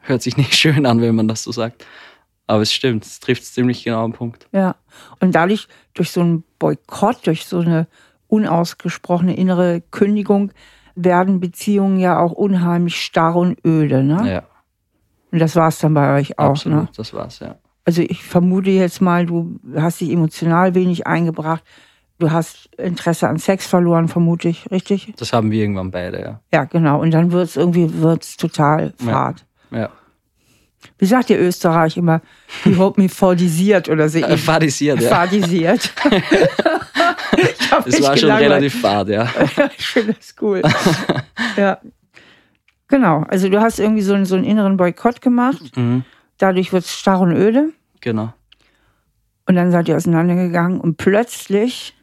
Hört 0.00 0.22
sich 0.22 0.36
nicht 0.36 0.54
schön 0.56 0.86
an, 0.86 1.00
wenn 1.00 1.14
man 1.14 1.28
das 1.28 1.42
so 1.44 1.52
sagt. 1.52 1.84
Aber 2.48 2.62
es 2.62 2.72
stimmt, 2.72 3.04
es 3.04 3.20
trifft 3.20 3.44
ziemlich 3.44 3.84
genau 3.84 4.04
am 4.04 4.12
Punkt. 4.12 4.48
Ja. 4.52 4.76
Und 5.20 5.34
dadurch, 5.34 5.68
durch 5.94 6.10
so 6.10 6.20
einen 6.20 6.44
Boykott, 6.58 7.26
durch 7.26 7.46
so 7.46 7.60
eine 7.60 7.86
unausgesprochene 8.28 9.36
innere 9.36 9.82
Kündigung, 9.90 10.52
werden 10.94 11.40
Beziehungen 11.40 11.98
ja 11.98 12.18
auch 12.18 12.32
unheimlich 12.32 13.00
starr 13.02 13.36
und 13.36 13.58
öde. 13.64 14.02
Ne? 14.02 14.32
Ja, 14.32 14.42
Und 15.30 15.38
das 15.40 15.54
war 15.54 15.68
es 15.68 15.78
dann 15.78 15.94
bei 15.94 16.16
euch 16.16 16.38
auch. 16.38 16.50
absolut. 16.50 16.82
Ne? 16.84 16.88
Das 16.96 17.12
war's, 17.12 17.38
ja. 17.40 17.56
Also 17.84 18.02
ich 18.02 18.24
vermute 18.24 18.70
jetzt 18.70 19.00
mal, 19.00 19.26
du 19.26 19.60
hast 19.76 20.00
dich 20.00 20.10
emotional 20.10 20.74
wenig 20.74 21.06
eingebracht. 21.06 21.62
Du 22.18 22.30
hast 22.30 22.74
Interesse 22.78 23.28
an 23.28 23.38
Sex 23.38 23.66
verloren, 23.66 24.08
vermute 24.08 24.48
ich, 24.48 24.70
richtig? 24.70 25.12
Das 25.18 25.34
haben 25.34 25.50
wir 25.50 25.60
irgendwann 25.60 25.90
beide, 25.90 26.20
ja. 26.20 26.40
Ja, 26.52 26.64
genau. 26.64 27.00
Und 27.00 27.10
dann 27.10 27.30
wird's 27.30 27.56
irgendwie 27.56 28.00
wird's 28.00 28.38
total 28.38 28.94
fad. 28.96 29.44
Ja. 29.70 29.90
Wie 30.98 31.06
sagt 31.06 31.30
ihr 31.30 31.38
Österreich 31.40 31.96
immer? 31.96 32.20
You 32.64 32.76
hope 32.78 33.00
me 33.00 33.08
fadisiert 33.08 33.88
oder 33.88 34.08
so. 34.08 34.18
Äh, 34.18 34.36
Fadisiert, 34.36 35.00
ja. 35.00 35.08
Fadisiert. 35.08 35.92
Es 37.84 38.02
war 38.02 38.16
schon 38.16 38.30
relativ 38.30 38.80
fad, 38.80 39.08
ja. 39.08 39.28
ich 39.78 39.86
finde 39.86 40.14
das 40.14 40.34
cool. 40.40 40.62
ja. 41.56 41.78
Genau. 42.88 43.24
Also 43.28 43.48
du 43.48 43.60
hast 43.60 43.78
irgendwie 43.78 44.02
so 44.02 44.14
einen, 44.14 44.24
so 44.24 44.36
einen 44.36 44.44
inneren 44.44 44.76
Boykott 44.76 45.20
gemacht. 45.20 45.76
Mhm. 45.76 46.04
Dadurch 46.38 46.72
wird's 46.72 46.92
starr 46.98 47.20
und 47.20 47.32
öde. 47.36 47.72
Genau. 48.00 48.32
Und 49.46 49.54
dann 49.56 49.70
seid 49.70 49.88
ihr 49.88 49.96
auseinandergegangen 49.96 50.80
und 50.80 50.96
plötzlich, 50.96 51.94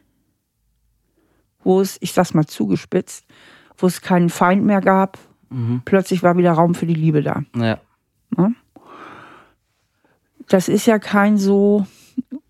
wo 1.64 1.80
es, 1.80 1.96
ich 2.00 2.12
sag's 2.12 2.34
mal 2.34 2.46
zugespitzt, 2.46 3.24
wo 3.78 3.86
es 3.86 4.00
keinen 4.02 4.30
Feind 4.30 4.64
mehr 4.64 4.80
gab, 4.80 5.18
Mhm. 5.50 5.82
plötzlich 5.84 6.22
war 6.22 6.36
wieder 6.36 6.52
Raum 6.52 6.74
für 6.74 6.86
die 6.86 6.94
Liebe 6.94 7.22
da. 7.22 7.42
Ja. 7.56 7.78
Das 10.48 10.68
ist 10.68 10.86
ja 10.86 10.98
kein 10.98 11.38
so 11.38 11.86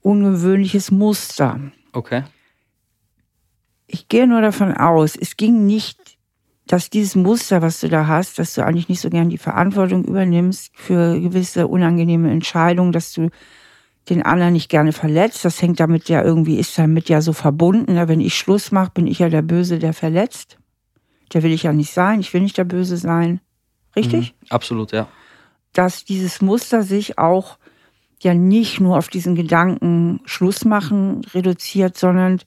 ungewöhnliches 0.02 0.90
Muster. 0.90 1.60
Okay. 1.92 2.24
Ich 3.86 4.08
gehe 4.08 4.26
nur 4.26 4.40
davon 4.40 4.72
aus, 4.72 5.16
es 5.16 5.36
ging 5.36 5.66
nicht, 5.66 6.18
dass 6.66 6.90
dieses 6.90 7.14
Muster, 7.14 7.62
was 7.62 7.80
du 7.80 7.88
da 7.88 8.06
hast, 8.06 8.38
dass 8.38 8.54
du 8.54 8.64
eigentlich 8.64 8.88
nicht 8.88 9.00
so 9.00 9.10
gern 9.10 9.28
die 9.28 9.38
Verantwortung 9.38 10.04
übernimmst 10.04 10.72
für 10.74 11.20
gewisse 11.20 11.68
unangenehme 11.68 12.30
Entscheidungen, 12.30 12.92
dass 12.92 13.12
du 13.12 13.28
den 14.08 14.22
anderen 14.22 14.54
nicht 14.54 14.70
gerne 14.70 14.92
verletzt. 14.92 15.44
Das 15.44 15.60
hängt 15.62 15.78
damit 15.80 16.08
ja 16.08 16.22
irgendwie, 16.22 16.58
ist 16.58 16.76
damit 16.78 17.08
ja 17.08 17.20
so 17.20 17.32
verbunden. 17.32 17.96
Wenn 18.08 18.20
ich 18.20 18.34
Schluss 18.34 18.72
mache, 18.72 18.90
bin 18.92 19.06
ich 19.06 19.18
ja 19.18 19.28
der 19.28 19.42
Böse, 19.42 19.78
der 19.78 19.92
verletzt. 19.92 20.58
Der 21.32 21.42
will 21.42 21.52
ich 21.52 21.62
ja 21.62 21.72
nicht 21.72 21.92
sein. 21.92 22.20
Ich 22.20 22.32
will 22.34 22.40
nicht 22.40 22.58
der 22.58 22.64
Böse 22.64 22.96
sein. 22.96 23.40
Richtig? 23.94 24.32
Mhm. 24.32 24.46
Absolut, 24.50 24.92
ja. 24.92 25.08
dass 25.74 26.04
dieses 26.04 26.40
Muster 26.40 26.82
sich 26.82 27.18
auch 27.18 27.58
ja 28.24 28.34
nicht 28.34 28.80
nur 28.80 28.96
auf 28.96 29.08
diesen 29.08 29.34
Gedanken 29.34 30.20
Schluss 30.24 30.64
machen 30.64 31.24
reduziert, 31.32 31.96
sondern 31.96 32.40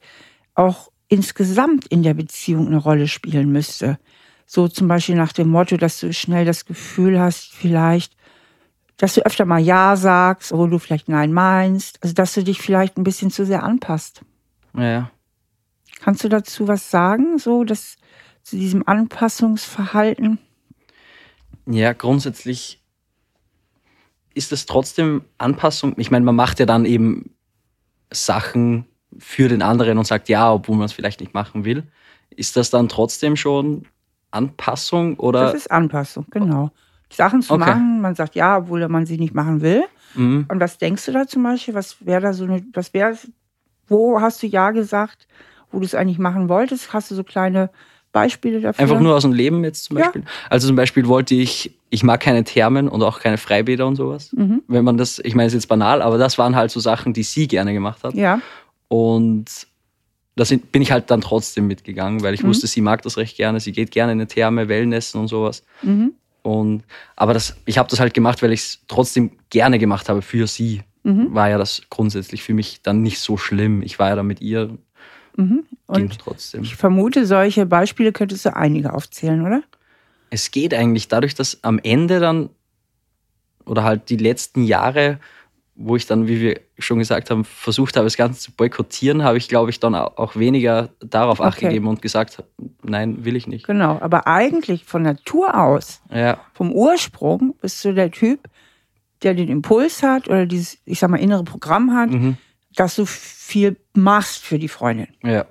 auch 0.56 0.92
insgesamt 1.08 1.88
in 1.88 2.04
der 2.04 2.14
Beziehung 2.14 2.68
eine 2.68 2.78
Rolle 2.78 3.08
spielen 3.08 3.52
müsste. 3.52 3.98
So 4.46 4.68
zum 4.68 4.88
Beispiel 4.88 5.16
nach 5.16 5.34
dem 5.34 5.50
Motto, 5.50 5.78
dass 5.78 6.00
du 6.00 6.14
schnell 6.14 6.46
das 6.46 6.66
Gefühl 6.66 7.20
hast, 7.20 7.52
vielleicht, 7.54 8.16
dass 8.98 9.14
du 9.14 9.26
öfter 9.26 9.46
mal 9.46 9.60
Ja 9.60 9.96
sagst, 9.96 10.52
obwohl 10.52 10.70
du 10.70 10.80
vielleicht 10.80 11.10
Nein 11.10 11.34
meinst. 11.34 12.00
Also 12.02 12.14
dass 12.14 12.34
du 12.34 12.44
dich 12.44 12.62
vielleicht 12.62 12.98
ein 12.98 13.04
bisschen 13.04 13.32
zu 13.32 13.46
sehr 13.46 13.64
anpasst. 13.64 14.22
Ja. 14.76 15.12
Kannst 16.00 16.24
du 16.24 16.30
dazu 16.30 16.68
was 16.68 16.92
sagen, 16.92 17.38
so 17.38 17.64
dass 17.64 17.98
zu 18.44 18.56
diesem 18.56 18.88
Anpassungsverhalten? 18.88 20.40
Ja, 21.66 21.92
grundsätzlich 21.92 22.82
ist 24.38 24.52
es 24.52 24.66
trotzdem 24.66 25.24
Anpassung. 25.38 25.94
Ich 25.98 26.12
meine, 26.12 26.24
man 26.24 26.36
macht 26.36 26.60
ja 26.60 26.66
dann 26.66 26.86
eben 26.86 27.32
Sachen 28.12 28.86
für 29.18 29.50
den 29.50 29.62
anderen 29.62 29.98
und 29.98 30.06
sagt 30.06 30.30
ja, 30.30 30.54
obwohl 30.54 30.78
man 30.78 30.86
es 30.86 30.94
vielleicht 30.94 31.20
nicht 31.20 31.34
machen 31.34 31.66
will. 31.66 31.84
Ist 32.30 32.56
das 32.56 32.70
dann 32.70 32.88
trotzdem 32.88 33.36
schon 33.36 33.88
Anpassung 34.32 35.18
oder? 35.20 35.42
Das 35.42 35.54
ist 35.56 35.72
Anpassung, 35.72 36.26
genau. 36.30 36.72
Sachen 37.12 37.42
zu 37.42 37.54
Okay. 37.54 37.66
machen, 37.72 38.02
man 38.02 38.16
sagt 38.16 38.36
ja, 38.36 38.58
obwohl 38.58 38.88
man 38.90 39.06
sie 39.06 39.18
nicht 39.18 39.34
machen 39.34 39.62
will. 39.62 39.84
Mhm. 40.14 40.46
Und 40.50 40.60
was 40.60 40.78
denkst 40.78 41.06
du 41.06 41.14
da 41.14 41.26
zum 41.26 41.44
Beispiel? 41.44 41.74
Was 41.74 42.06
wäre 42.06 42.22
da 42.22 42.34
so 42.34 42.44
eine, 42.44 42.64
was 42.74 42.94
wäre, 42.94 43.18
wo 43.88 44.22
hast 44.22 44.44
du 44.44 44.48
ja 44.48 44.72
gesagt, 44.72 45.28
wo 45.72 45.80
du 45.80 45.86
es 45.86 45.96
eigentlich 45.96 46.20
machen 46.20 46.50
wolltest? 46.50 46.94
Hast 46.94 47.10
du 47.10 47.16
so 47.16 47.24
kleine 47.24 47.70
Beispiele 48.12 48.62
dafür? 48.62 48.84
Einfach 48.84 49.00
nur 49.00 49.16
aus 49.16 49.24
dem 49.24 49.34
Leben 49.34 49.64
jetzt 49.64 49.86
zum 49.86 49.98
Ja. 49.98 50.04
Beispiel. 50.06 50.24
Also 50.50 50.68
zum 50.68 50.76
Beispiel 50.76 51.08
wollte 51.08 51.34
ich, 51.36 51.77
ich 51.90 52.04
mag 52.04 52.20
keine 52.20 52.44
Thermen 52.44 52.88
und 52.90 53.02
auch 53.04 53.20
keine 53.20 53.38
Freibäder 53.38 53.88
und 53.88 53.96
sowas. 53.96 54.32
Mhm. 54.34 54.62
Wenn 54.68 54.84
man 54.84 54.98
das, 54.98 55.20
ich 55.20 55.36
meine, 55.36 55.48
es 55.48 55.54
ist 55.54 55.64
jetzt 55.64 55.68
banal, 55.70 56.02
aber 56.02 56.18
das 56.18 56.38
waren 56.38 56.56
halt 56.56 56.72
so 56.72 56.80
Sachen, 56.80 57.14
die 57.14 57.24
sie 57.24 57.48
gerne 57.48 57.74
gemacht 57.74 58.04
hat. 58.04 58.14
Ja, 58.14 58.42
Und 58.90 59.46
da 60.36 60.44
bin 60.72 60.82
ich 60.82 60.92
halt 60.92 61.10
dann 61.10 61.22
trotzdem 61.22 61.66
mitgegangen, 61.68 62.22
weil 62.22 62.34
ich 62.34 62.44
Mhm. 62.44 62.50
wusste, 62.50 62.68
sie 62.68 62.82
mag 62.82 63.02
das 63.02 63.18
recht 63.18 63.38
gerne. 63.38 63.60
Sie 63.60 63.72
geht 63.72 63.92
gerne 63.92 64.12
in 64.12 64.20
eine 64.20 64.28
Therme, 64.28 64.68
Wellnessen 64.68 65.20
und 65.20 65.28
sowas. 65.28 65.64
mhm. 65.82 66.14
Und, 66.44 66.84
aber 67.18 67.34
das, 67.34 67.58
ich 67.66 67.78
habe 67.78 67.90
das 67.90 68.00
halt 68.00 68.14
gemacht, 68.14 68.42
weil 68.42 68.54
ich 68.54 68.62
es 68.62 68.80
trotzdem 68.88 69.32
gerne 69.50 69.80
gemacht 69.80 70.08
habe 70.08 70.22
für 70.22 70.48
sie. 70.48 70.82
Mhm. 71.04 71.34
War 71.34 71.50
ja 71.50 71.58
das 71.58 71.82
grundsätzlich 71.90 72.42
für 72.42 72.54
mich 72.54 72.82
dann 72.84 73.02
nicht 73.02 73.20
so 73.20 73.36
schlimm. 73.36 73.82
Ich 73.82 74.00
war 74.00 74.10
ja 74.10 74.16
dann 74.16 74.28
mit 74.28 74.40
ihr, 74.42 74.78
Mhm. 75.36 75.66
Und 75.88 76.18
trotzdem. 76.20 76.64
ich 76.64 76.76
vermute, 76.78 77.26
solche 77.28 77.66
Beispiele 77.68 78.12
könntest 78.12 78.46
du 78.46 78.56
einige 78.56 78.94
aufzählen, 78.94 79.46
oder? 79.46 79.62
Es 80.30 80.52
geht 80.52 80.74
eigentlich 80.74 81.08
dadurch, 81.08 81.36
dass 81.36 81.64
am 81.64 81.80
Ende 81.80 82.20
dann 82.20 82.50
oder 83.66 83.84
halt 83.84 84.10
die 84.10 84.18
letzten 84.18 84.64
Jahre, 84.64 85.20
wo 85.76 85.96
ich 85.96 86.06
dann, 86.08 86.28
wie 86.28 86.40
wir 86.40 86.60
schon 86.80 87.00
gesagt 87.00 87.30
haben, 87.30 87.44
versucht 87.44 87.96
habe, 87.98 88.06
das 88.06 88.18
Ganze 88.18 88.40
zu 88.40 88.52
boykottieren, 88.52 89.24
habe 89.24 89.38
ich, 89.38 89.48
glaube 89.48 89.70
ich, 89.70 89.80
dann 89.80 89.94
auch 89.94 90.36
weniger 90.36 90.90
darauf 91.02 91.42
Acht 91.42 91.58
Okay. 91.58 91.68
gegeben 91.68 91.88
und 91.88 92.02
gesagt, 92.02 92.44
nein, 92.84 93.26
will 93.26 93.36
ich 93.36 93.46
nicht. 93.48 93.68
Genau. 93.68 94.00
Aber 94.00 94.26
eigentlich 94.26 94.86
von 94.86 95.02
Natur 95.04 95.60
aus, 95.62 96.02
Ja, 96.12 96.40
vom 96.54 96.72
Ursprung, 96.72 97.56
bist 97.62 97.84
du 97.86 97.94
der 97.94 98.10
Typ, 98.12 98.48
der 99.24 99.34
den 99.34 99.50
Impuls 99.50 100.02
hat 100.02 100.28
oder 100.28 100.46
dieses, 100.46 100.78
ich 100.86 101.00
sag 101.00 101.10
mal, 101.10 101.18
innere 101.18 101.44
Programm 101.44 101.94
hat, 101.94 102.10
mhm. 102.12 102.38
dass 102.76 102.96
du 102.96 103.06
viel 103.06 103.76
machst 103.94 104.44
für 104.44 104.60
die 104.60 104.70
Freundin. 104.70 105.08
ja. 105.24 105.46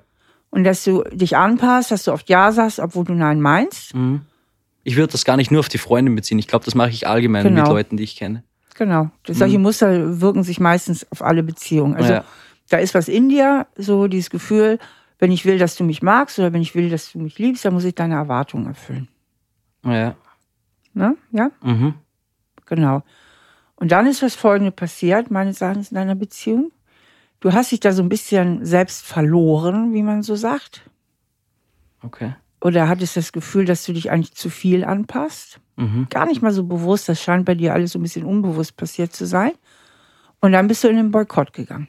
Und 0.49 0.63
dass 0.63 0.85
du 0.85 1.03
dich 1.11 1.35
anpasst, 1.35 1.91
dass 1.91 2.05
du 2.05 2.13
oft 2.13 2.29
Ja 2.29 2.53
sagst, 2.53 2.79
obwohl 2.79 3.03
du 3.03 3.13
Nein 3.13 3.41
meinst. 3.41 3.93
Mhm. 3.93 4.21
Ich 4.87 4.95
würde 4.95 5.11
das 5.11 5.25
gar 5.25 5.35
nicht 5.35 5.51
nur 5.51 5.59
auf 5.59 5.67
die 5.67 5.79
Freundin 5.79 6.15
beziehen. 6.15 6.39
Ich 6.39 6.47
glaube, 6.47 6.63
das 6.63 6.73
mache 6.73 6.91
ich 6.91 7.07
allgemein 7.09 7.43
Genau. 7.43 7.63
mit 7.63 7.69
Leuten, 7.69 7.97
die 7.97 8.05
ich 8.05 8.15
kenne. 8.15 8.43
Genau. 8.75 9.09
Das, 9.25 9.37
solche 9.37 9.59
Muster 9.59 10.21
wirken 10.21 10.43
sich 10.43 10.61
meistens 10.61 11.05
auf 11.11 11.21
alle 11.21 11.43
Beziehungen. 11.43 11.93
Also 11.95 12.13
Ja. 12.13 12.23
da 12.69 12.77
ist 12.77 12.93
was 12.95 13.09
in 13.09 13.27
dir, 13.27 13.67
so 13.75 14.07
dieses 14.07 14.29
Gefühl, 14.29 14.79
wenn 15.19 15.29
ich 15.29 15.43
will, 15.43 15.57
dass 15.57 15.75
du 15.75 15.83
mich 15.83 16.01
magst 16.01 16.39
oder 16.39 16.53
wenn 16.53 16.61
ich 16.61 16.73
will, 16.73 16.89
dass 16.89 17.11
du 17.11 17.19
mich 17.19 17.37
liebst, 17.37 17.65
dann 17.65 17.73
muss 17.73 17.83
ich 17.83 17.95
deine 17.95 18.15
Erwartungen 18.15 18.65
erfüllen. 18.67 19.09
Ja. 19.83 20.15
Ne? 20.93 21.17
Ja, 21.33 21.51
Mhm. 21.61 21.95
genau. 22.65 23.03
Und 23.75 23.91
dann 23.91 24.07
ist 24.07 24.23
was 24.23 24.35
Folgendes 24.35 24.73
passiert, 24.75 25.29
meines 25.31 25.59
Erachtens 25.59 25.91
in 25.91 25.95
deiner 25.95 26.15
Beziehung. 26.15 26.71
Du 27.41 27.51
hast 27.51 27.73
dich 27.73 27.81
da 27.81 27.91
so 27.91 28.01
ein 28.03 28.09
bisschen 28.09 28.63
selbst 28.65 29.05
verloren, 29.05 29.93
wie 29.93 30.01
man 30.01 30.23
so 30.23 30.35
sagt. 30.35 30.89
Okay. 32.01 32.35
Oder 32.59 32.89
hattest 32.89 33.15
das 33.15 33.31
Gefühl, 33.31 33.65
dass 33.65 33.85
du 33.85 33.93
dich 33.93 34.09
eigentlich 34.09 34.33
zu 34.33 34.49
viel 34.49 34.83
anpasst. 34.83 35.59
Mhm. 35.75 36.07
Gar 36.09 36.25
nicht 36.25 36.41
mal 36.41 36.51
so 36.51 36.63
bewusst, 36.63 37.07
das 37.07 37.21
scheint 37.21 37.45
bei 37.45 37.53
dir 37.55 37.73
alles 37.73 37.91
so 37.91 37.99
ein 37.99 38.01
bisschen 38.01 38.25
unbewusst 38.25 38.75
passiert 38.77 39.13
zu 39.13 39.25
sein. 39.27 39.51
Und 40.39 40.51
dann 40.53 40.67
bist 40.67 40.83
du 40.83 40.87
in 40.87 40.95
den 40.95 41.11
Boykott 41.11 41.53
gegangen. 41.53 41.87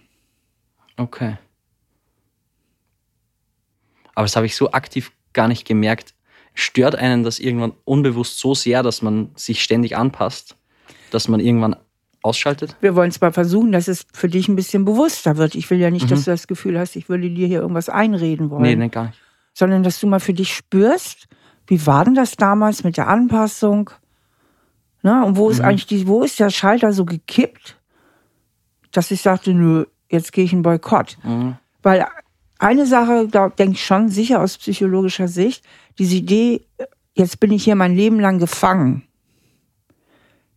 Okay. 0.96 1.38
Aber 4.14 4.24
das 4.24 4.36
habe 4.36 4.46
ich 4.46 4.56
so 4.56 4.72
aktiv 4.72 5.12
gar 5.32 5.48
nicht 5.48 5.66
gemerkt. 5.66 6.14
Stört 6.54 6.96
einen 6.96 7.22
das 7.22 7.38
irgendwann 7.38 7.72
unbewusst 7.84 8.38
so 8.38 8.54
sehr, 8.54 8.82
dass 8.82 9.00
man 9.00 9.30
sich 9.36 9.62
ständig 9.62 9.96
anpasst, 9.96 10.56
dass 11.10 11.28
man 11.28 11.40
irgendwann 11.40 11.76
ausschaltet? 12.22 12.76
Wir 12.80 12.96
wollen 12.96 13.10
es 13.10 13.20
mal 13.20 13.32
versuchen, 13.32 13.70
dass 13.70 13.86
es 13.86 14.06
für 14.12 14.28
dich 14.28 14.48
ein 14.48 14.56
bisschen 14.56 14.84
bewusster 14.84 15.36
wird. 15.36 15.54
Ich 15.54 15.70
will 15.70 15.78
ja 15.78 15.90
nicht, 15.90 16.06
Mhm. 16.06 16.10
dass 16.10 16.24
du 16.24 16.30
das 16.32 16.48
Gefühl 16.48 16.78
hast, 16.78 16.96
ich 16.96 17.08
würde 17.08 17.30
dir 17.30 17.46
hier 17.46 17.60
irgendwas 17.60 17.88
einreden 17.88 18.50
wollen. 18.50 18.62
Nee, 18.62 18.74
nee, 18.76 18.88
gar 18.88 19.06
nicht. 19.06 19.18
Sondern 19.58 19.82
dass 19.82 19.98
du 19.98 20.06
mal 20.06 20.20
für 20.20 20.34
dich 20.34 20.54
spürst, 20.54 21.26
wie 21.66 21.84
war 21.84 22.04
denn 22.04 22.14
das 22.14 22.36
damals 22.36 22.84
mit 22.84 22.96
der 22.96 23.08
Anpassung? 23.08 23.90
Ne? 25.02 25.24
Und 25.24 25.36
wo 25.36 25.50
ist 25.50 25.58
Mhm. 25.58 25.64
eigentlich 25.64 25.86
die, 25.86 26.06
wo 26.06 26.22
ist 26.22 26.38
der 26.38 26.50
Schalter 26.50 26.92
so 26.92 27.04
gekippt, 27.04 27.76
dass 28.92 29.10
ich 29.10 29.20
sagte, 29.20 29.52
nö, 29.52 29.86
jetzt 30.08 30.32
gehe 30.32 30.44
ich 30.44 30.52
in 30.52 30.62
Boykott. 30.62 31.18
Mhm. 31.24 31.56
Weil 31.82 32.06
eine 32.60 32.86
Sache, 32.86 33.26
da 33.28 33.48
denke 33.48 33.72
ich 33.72 33.84
schon 33.84 34.08
sicher 34.10 34.40
aus 34.40 34.58
psychologischer 34.58 35.26
Sicht, 35.26 35.64
diese 35.98 36.14
Idee, 36.14 36.64
jetzt 37.14 37.40
bin 37.40 37.50
ich 37.50 37.64
hier 37.64 37.74
mein 37.74 37.96
Leben 37.96 38.20
lang 38.20 38.38
gefangen, 38.38 39.02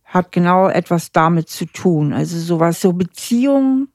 hat 0.04 0.30
genau 0.30 0.68
etwas 0.68 1.10
damit 1.10 1.48
zu 1.48 1.66
tun. 1.66 2.12
Also 2.12 2.38
sowas, 2.38 2.80
so 2.80 2.92
Beziehungen, 2.92 3.88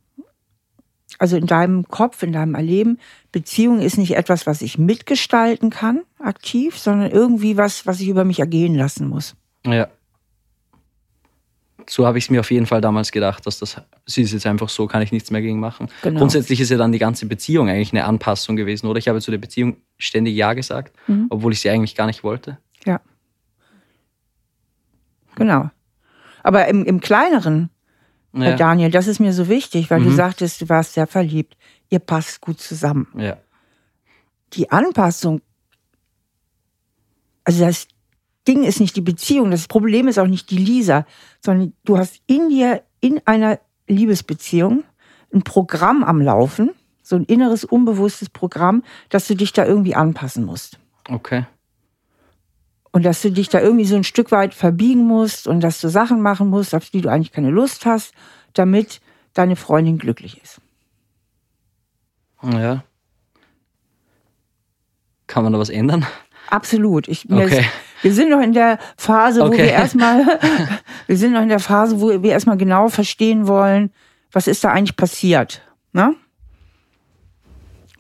also 1.20 1.36
in 1.38 1.48
deinem 1.48 1.88
Kopf, 1.88 2.22
in 2.24 2.32
deinem 2.32 2.56
Erleben, 2.56 3.00
Beziehung 3.32 3.80
ist 3.80 3.98
nicht 3.98 4.16
etwas, 4.16 4.46
was 4.48 4.62
ich 4.62 4.78
mitgestalten 4.78 5.70
kann, 5.70 6.02
aktiv, 6.20 6.78
sondern 6.78 7.12
irgendwie 7.12 7.58
was, 7.58 7.86
was 7.86 8.00
ich 8.02 8.08
über 8.08 8.24
mich 8.26 8.40
ergehen 8.40 8.76
lassen 8.76 9.08
muss. 9.08 9.36
Ja. 9.66 9.88
so 11.90 12.06
habe 12.06 12.18
ich 12.18 12.26
es 12.26 12.30
mir 12.30 12.40
auf 12.42 12.52
jeden 12.52 12.66
Fall 12.66 12.82
damals 12.82 13.12
gedacht, 13.12 13.46
dass 13.46 13.60
das, 13.60 13.82
sie 14.06 14.22
ist 14.22 14.34
jetzt 14.34 14.46
einfach 14.46 14.70
so, 14.70 14.88
kann 14.88 15.02
ich 15.02 15.12
nichts 15.12 15.32
mehr 15.32 15.42
gegen 15.42 15.60
machen. 15.60 15.88
Genau. 16.04 16.20
Grundsätzlich 16.20 16.60
ist 16.60 16.70
ja 16.70 16.78
dann 16.78 16.92
die 16.92 17.00
ganze 17.00 17.26
Beziehung 17.26 17.70
eigentlich 17.70 17.92
eine 17.94 18.06
Anpassung 18.06 18.56
gewesen, 18.56 18.88
oder? 18.88 19.00
Ich 19.00 19.08
habe 19.08 19.22
zu 19.22 19.32
der 19.32 19.38
Beziehung 19.38 19.78
ständig 19.98 20.36
Ja 20.36 20.54
gesagt, 20.54 20.94
Mhm. 21.08 21.28
obwohl 21.30 21.54
ich 21.54 21.62
sie 21.62 21.70
eigentlich 21.70 21.96
gar 21.96 22.06
nicht 22.08 22.24
wollte. 22.24 22.58
Ja. 22.86 23.00
Genau. 25.36 25.70
Aber 26.44 26.68
im, 26.68 26.86
im 26.86 27.00
Kleineren, 27.00 27.70
Ja, 28.46 28.56
Daniel, 28.56 28.92
das 28.92 29.08
ist 29.08 29.20
mir 29.20 29.34
so 29.34 29.48
wichtig, 29.50 29.90
weil 29.90 30.02
du 30.02 30.10
Mhm. 30.10 30.16
sagtest, 30.16 30.62
du 30.62 30.70
warst 30.70 30.94
sehr 30.94 31.08
verliebt. 31.08 31.58
Ihr 31.90 32.00
passt 32.00 32.42
gut 32.42 32.60
zusammen. 32.60 33.08
ja, 33.18 33.38
Die 34.54 34.72
Anpassung, 34.72 35.42
also 37.44 37.66
das 37.66 37.88
Ding 38.48 38.64
ist 38.64 38.80
nicht 38.80 38.96
die 38.96 39.02
Beziehung, 39.02 39.52
das 39.52 39.68
Problem 39.68 40.08
ist 40.08 40.18
auch 40.20 40.28
nicht 40.28 40.50
die 40.52 40.58
Lisa, 40.58 41.06
sondern 41.44 41.74
du 41.84 41.98
hast 41.98 42.22
in 42.28 42.50
dir, 42.50 42.84
in 43.02 43.22
einer 43.26 43.60
Liebesbeziehung, 43.88 44.84
ein 45.34 45.42
Programm 45.44 46.04
am 46.04 46.22
Laufen, 46.22 46.72
so 47.04 47.16
ein 47.16 47.24
inneres, 47.26 47.64
unbewusstes 47.66 48.30
Programm, 48.30 48.84
dass 49.10 49.28
du 49.28 49.36
dich 49.36 49.52
da 49.54 49.66
irgendwie 49.66 49.96
anpassen 49.96 50.46
musst. 50.46 50.80
okay. 51.10 51.46
Und 52.98 53.04
dass 53.04 53.22
du 53.22 53.32
dich 53.32 53.48
da 53.48 53.62
irgendwie 53.62 53.86
so 53.86 53.96
ein 53.96 54.04
Stück 54.04 54.32
weit 54.32 54.56
verbiegen 54.56 55.06
musst 55.06 55.48
und 55.48 55.62
dass 55.62 55.80
du 55.80 55.88
Sachen 55.88 56.20
machen 56.20 56.50
musst, 56.50 56.74
auf 56.74 56.90
die 56.90 57.02
du 57.02 57.10
eigentlich 57.10 57.32
keine 57.32 57.52
Lust 57.52 57.86
hast, 57.86 58.12
damit 58.54 59.02
deine 59.36 59.56
Freundin 59.56 60.00
glücklich 60.00 60.42
ist. 60.42 60.60
Ja. 62.42 62.84
Kann 65.28 65.44
man 65.44 65.54
da 65.54 65.60
was 65.60 65.70
ändern? 65.70 66.08
Absolut. 66.50 67.08
Ich, 67.08 67.30
Okay. 67.32 67.60
ist, 67.60 67.70
wir 68.02 68.14
sind 68.14 68.32
noch 68.32 68.42
in 68.42 68.54
der 68.54 68.80
Phase, 68.98 69.42
wo 69.42 69.46
Okay. 69.46 69.58
wir 69.60 69.72
erstmal, 69.74 70.26
wir 71.06 71.18
sind 71.18 71.34
noch 71.34 71.44
in 71.44 71.50
der 71.50 71.60
Phase, 71.60 72.02
wo 72.02 72.24
wir 72.24 72.32
erstmal 72.32 72.58
genau 72.58 72.90
verstehen 72.90 73.46
wollen, 73.48 73.92
was 74.32 74.48
ist 74.48 74.64
da 74.64 74.72
eigentlich 74.72 74.96
passiert. 74.96 75.62
Ne? 75.94 76.16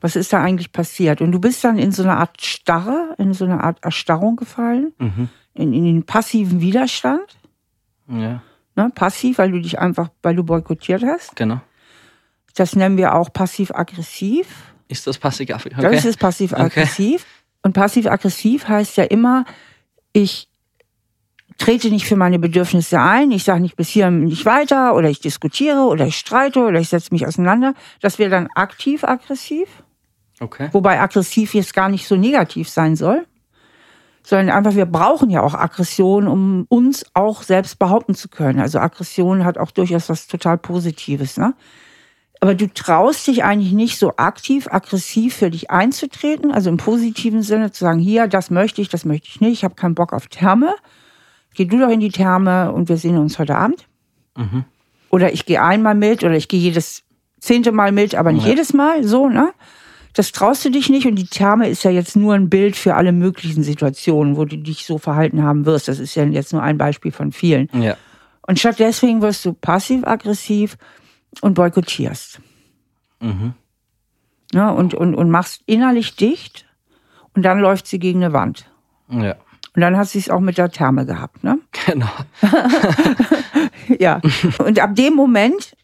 Was 0.01 0.15
ist 0.15 0.31
da 0.33 0.41
eigentlich 0.41 0.71
passiert? 0.71 1.21
Und 1.21 1.31
du 1.31 1.39
bist 1.39 1.63
dann 1.63 1.77
in 1.77 1.91
so 1.91 2.03
eine 2.03 2.17
Art 2.17 2.41
Starre, 2.41 3.15
in 3.17 3.33
so 3.33 3.45
eine 3.45 3.63
Art 3.63 3.83
Erstarrung 3.83 4.35
gefallen, 4.35 4.93
Mhm. 4.99 5.29
in, 5.53 5.73
in 5.73 5.83
den 5.85 6.03
passiven 6.03 6.61
Widerstand. 6.61 7.37
Ja, 8.09 8.41
Ne? 8.75 8.91
Passiv, 8.93 9.39
weil 9.39 9.51
du 9.51 9.59
dich 9.59 9.79
einfach, 9.79 10.09
weil 10.21 10.35
du 10.35 10.43
boykottiert 10.43 11.03
hast. 11.03 11.35
genau. 11.35 11.59
Das 12.55 12.75
nennen 12.75 12.97
wir 12.97 13.13
auch 13.15 13.31
passiv-aggressiv. 13.33 14.47
Ist 14.87 15.05
das 15.05 15.17
passiv 15.17 15.49
okay. 15.51 15.73
Das 15.81 16.05
ist 16.05 16.17
passiv-aggressiv. 16.19 17.25
Und 17.63 17.73
passiv-aggressiv 17.73 18.67
heißt 18.67 18.97
ja 18.97 19.03
immer, 19.03 19.45
ich 20.13 20.47
trete 21.57 21.89
nicht 21.89 22.05
für 22.07 22.15
meine 22.15 22.39
Bedürfnisse 22.39 22.99
ein, 22.99 23.31
ich 23.31 23.43
sage 23.43 23.61
nicht 23.61 23.75
bis 23.75 23.89
hier 23.89 24.09
nicht 24.11 24.45
weiter 24.45 24.95
oder 24.95 25.09
ich 25.09 25.19
diskutiere 25.19 25.81
oder 25.81 26.05
ich 26.07 26.17
streite 26.17 26.59
oder 26.59 26.79
ich 26.79 26.89
setze 26.89 27.09
mich 27.11 27.25
auseinander. 27.27 27.73
Das 28.01 28.17
wäre 28.19 28.29
dann 28.29 28.47
aktiv-aggressiv, 28.55 29.67
Okay. 30.39 30.69
wobei 30.71 30.99
aggressiv 30.99 31.53
jetzt 31.53 31.73
gar 31.73 31.89
nicht 31.89 32.07
so 32.07 32.15
negativ 32.15 32.69
sein 32.69 32.95
soll, 32.95 33.25
sondern 34.23 34.49
einfach, 34.49 34.75
wir 34.75 34.85
brauchen 34.85 35.29
ja 35.29 35.41
auch 35.41 35.53
Aggression, 35.53 36.27
um 36.27 36.65
uns 36.69 37.05
auch 37.13 37.43
selbst 37.43 37.79
behaupten 37.79 38.13
zu 38.13 38.27
können. 38.27 38.59
Also 38.59 38.79
Aggression 38.79 39.45
hat 39.45 39.57
auch 39.57 39.71
durchaus 39.71 40.09
was 40.09 40.27
total 40.27 40.57
Positives. 40.57 41.37
Ne? 41.37 41.53
Aber 42.41 42.53
du 42.53 42.67
traust 42.71 43.25
dich 43.27 43.43
eigentlich 43.43 43.71
nicht 43.71 43.97
so 43.97 44.13
aktiv, 44.17 44.67
aggressiv 44.69 45.35
für 45.35 45.49
dich 45.49 45.71
einzutreten, 45.71 46.51
also 46.51 46.69
im 46.69 46.77
positiven 46.77 47.41
Sinne 47.41 47.71
zu 47.71 47.85
sagen, 47.85 47.99
hier, 47.99 48.27
das 48.27 48.51
möchte 48.51 48.81
ich, 48.81 48.89
das 48.89 49.05
möchte 49.05 49.27
ich 49.29 49.39
nicht, 49.41 49.53
ich 49.53 49.63
habe 49.63 49.75
keinen 49.75 49.95
Bock 49.95 50.13
auf 50.13 50.27
Therme. 50.27 50.75
Geh 51.55 51.65
du 51.65 51.79
doch 51.79 51.89
in 51.89 52.01
die 52.01 52.11
Therme 52.11 52.71
und 52.73 52.89
wir 52.89 52.97
sehen 52.97 53.17
uns 53.17 53.39
heute 53.39 53.55
Abend. 53.55 53.87
Mhm. 54.35 54.65
Oder 55.09 55.33
ich 55.33 55.45
gehe 55.45 55.63
einmal 55.63 55.95
mit 55.95 56.23
oder 56.23 56.35
ich 56.35 56.47
gehe 56.49 56.59
jedes 56.59 57.03
zehnte 57.39 57.71
Mal 57.71 57.91
mit, 57.91 58.13
aber 58.13 58.31
nicht 58.33 58.43
Ja. 58.43 58.49
jedes 58.49 58.73
Mal, 58.73 59.03
so, 59.03 59.29
ne? 59.29 59.53
Das 60.17 60.31
traust 60.31 60.65
du 60.65 60.71
dich 60.71 60.89
nicht 60.89 61.05
und 61.05 61.15
die 61.15 61.27
Therme 61.27 61.69
ist 61.69 61.83
ja 61.83 61.91
jetzt 61.91 62.15
nur 62.15 62.33
ein 62.33 62.49
Bild 62.49 62.75
für 62.75 62.95
alle 62.95 63.11
möglichen 63.11 63.61
Situationen, 63.61 64.35
wo 64.35 64.45
du 64.45 64.57
dich 64.57 64.85
so 64.85 64.97
verhalten 64.97 65.43
haben 65.43 65.65
wirst. 65.65 65.87
Das 65.87 65.99
ist 65.99 66.15
ja 66.15 66.23
jetzt 66.23 66.53
nur 66.53 66.63
ein 66.63 66.77
Beispiel 66.77 67.11
von 67.11 67.31
vielen. 67.31 67.69
Ja. 67.73 67.95
Und 68.41 68.57
statt 68.59 68.79
deswegen 68.79 69.21
wirst 69.21 69.45
du 69.45 69.53
passiv-aggressiv 69.53 70.77
und 71.41 71.53
boykottierst. 71.53 72.39
Mhm. 73.19 73.53
Ne? 74.53 74.73
Und, 74.73 74.93
und, 74.93 75.13
und 75.13 75.29
machst 75.29 75.61
innerlich 75.65 76.15
dicht 76.15 76.65
und 77.35 77.43
dann 77.43 77.59
läuft 77.59 77.85
sie 77.85 77.99
gegen 77.99 78.23
eine 78.23 78.33
Wand. 78.33 78.71
Ja. 79.09 79.35
Und 79.75 79.81
dann 79.81 79.97
hat 79.97 80.07
sie 80.07 80.17
es 80.17 80.31
auch 80.31 80.39
mit 80.39 80.57
der 80.57 80.71
Therme 80.71 81.05
gehabt. 81.05 81.43
Ne? 81.43 81.59
Genau. 81.85 82.09
Ja. 83.99 84.21
Und 84.59 84.79
ab 84.79 84.95
dem 84.95 85.13
Moment, 85.13 85.75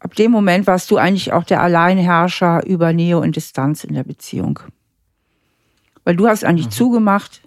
ab 0.00 0.14
dem 0.14 0.30
Moment 0.30 0.66
warst 0.66 0.90
du 0.90 0.96
eigentlich 0.96 1.32
auch 1.32 1.44
der 1.44 1.62
Alleinherrscher 1.62 2.66
über 2.66 2.92
Nähe 2.92 3.18
und 3.18 3.36
Distanz 3.36 3.84
in 3.84 3.94
der 3.94 4.04
Beziehung. 4.04 4.60
Weil 6.04 6.16
du 6.16 6.28
hast 6.28 6.44
eigentlich 6.44 6.68
zugemacht 6.70 7.42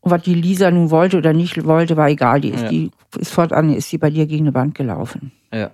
und 0.00 0.10
was 0.10 0.22
die 0.22 0.34
Lisa 0.34 0.70
nun 0.70 0.90
wollte 0.90 1.16
oder 1.18 1.32
nicht 1.32 1.64
wollte, 1.64 1.96
war 1.96 2.08
egal. 2.08 2.40
Die 2.40 2.50
ist, 2.50 2.62
Ja. 2.62 2.68
die 2.68 2.90
ist 3.18 3.32
fortan 3.32 3.72
ist 3.72 3.88
sie 3.88 3.98
bei 3.98 4.10
dir 4.10 4.26
gegen 4.26 4.46
eine 4.46 4.54
Wand 4.54 4.74
gelaufen. 4.74 5.32
Ja. 5.52 5.70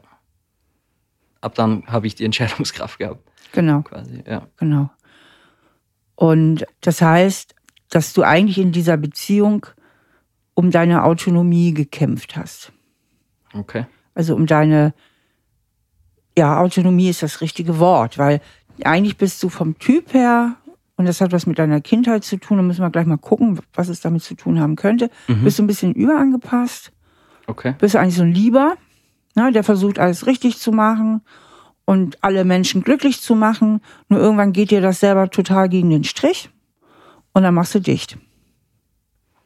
Ab 1.41 1.55
dann 1.55 1.85
habe 1.87 2.07
ich 2.07 2.15
die 2.15 2.25
Entscheidungskraft 2.25 2.99
gehabt, 2.99 3.21
Genau. 3.53 3.83
quasi. 3.83 4.23
Ja. 4.27 4.47
Genau. 4.57 4.91
Und 6.17 6.67
das 6.81 7.01
heißt, 7.01 7.55
dass 7.91 8.13
du 8.13 8.23
eigentlich 8.23 8.59
in 8.59 8.73
dieser 8.73 8.97
Beziehung 8.97 9.67
um 10.55 10.71
deine 10.71 11.05
Autonomie 11.05 11.73
gekämpft 11.73 12.37
hast. 12.37 12.73
Okay. 13.55 13.87
Also 14.15 14.35
um 14.35 14.47
deine, 14.47 14.93
ja, 16.39 16.59
Autonomie 16.61 17.09
ist 17.09 17.23
das 17.23 17.41
richtige 17.41 17.79
Wort, 17.79 18.17
weil 18.19 18.41
eigentlich 18.85 19.17
bist 19.17 19.43
du 19.43 19.49
vom 19.49 19.79
Typ 19.79 20.15
her, 20.15 20.57
und 20.97 21.07
das 21.07 21.21
hat 21.21 21.33
was 21.33 21.47
mit 21.47 21.59
deiner 21.59 21.81
Kindheit 21.81 22.25
zu 22.25 22.39
tun, 22.39 22.57
da 22.57 22.63
müssen 22.63 22.83
wir 22.83 22.91
gleich 22.91 23.07
mal 23.07 23.19
gucken, 23.19 23.61
was 23.75 23.89
es 23.89 24.01
damit 24.01 24.23
zu 24.23 24.35
tun 24.35 24.59
haben 24.61 24.77
könnte, 24.77 25.11
bist 25.43 25.59
du 25.59 25.63
ein 25.63 25.67
bisschen 25.67 25.93
überangepasst, 25.95 26.93
Okay. 27.47 27.75
bist 27.79 27.95
du 27.95 27.99
eigentlich 27.99 28.17
so 28.17 28.23
ein 28.23 28.33
Lieber, 28.33 28.77
ne, 29.35 29.53
der 29.53 29.65
versucht 29.65 29.99
alles 29.99 30.27
richtig 30.27 30.59
zu 30.59 30.71
machen 30.73 31.23
und 31.85 32.23
alle 32.23 32.45
Menschen 32.45 32.83
glücklich 32.83 33.21
zu 33.21 33.35
machen, 33.35 33.81
nur 34.09 34.21
irgendwann 34.21 34.53
geht 34.53 34.71
dir 34.71 34.81
das 34.81 35.01
selber 35.01 35.31
total 35.31 35.69
gegen 35.69 35.91
den 35.91 36.05
Strich 36.05 36.51
und 37.33 37.43
dann 37.43 37.55
machst 37.55 37.75
du 37.75 37.81
dicht. 37.81 38.19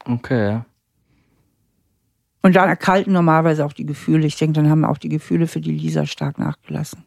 Okay, 0.05 0.48
ja. 0.50 0.64
Und 2.42 2.57
dann 2.57 2.68
erkalten 2.68 3.12
normalerweise 3.12 3.64
auch 3.64 3.72
die 3.72 3.87
Gefühle. 3.87 4.26
Ich 4.26 4.37
denke, 4.37 4.55
dann 4.55 4.68
haben 4.68 4.85
auch 4.85 4.98
die 4.98 5.09
Gefühle 5.09 5.46
für 5.46 5.61
die 5.61 5.70
Lisa 5.72 6.07
stark 6.07 6.38
nachgelassen. 6.38 7.05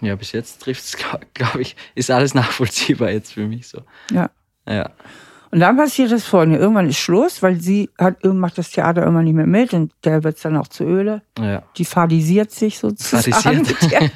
Ja, 0.00 0.16
bis 0.16 0.32
jetzt 0.32 0.62
trifft 0.62 0.84
es, 0.84 0.96
glaube 1.34 1.62
ich, 1.62 1.76
ist 1.94 2.10
alles 2.10 2.34
nachvollziehbar 2.34 3.10
jetzt 3.10 3.32
für 3.32 3.46
mich 3.46 3.68
so. 3.68 3.82
Ja. 4.10 4.30
Ja. 4.68 4.90
Und 5.50 5.60
dann 5.60 5.76
passiert 5.76 6.10
das 6.10 6.24
folgende. 6.24 6.58
Irgendwann 6.58 6.88
ist 6.88 6.98
Schluss, 6.98 7.42
weil 7.42 7.60
sie 7.60 7.90
hat, 7.98 8.24
macht 8.24 8.56
das 8.56 8.70
Theater 8.70 9.02
irgendwann 9.02 9.24
nicht 9.24 9.34
mehr 9.34 9.46
mit 9.46 9.74
und 9.74 9.92
der 10.02 10.24
wird 10.24 10.42
dann 10.44 10.56
auch 10.56 10.68
zu 10.68 10.84
Öle. 10.84 11.22
Ja. 11.38 11.62
Die 11.76 11.84
fadisiert 11.84 12.50
sich 12.50 12.78
sozusagen. 12.78 13.64
Fadisiert. 13.64 14.12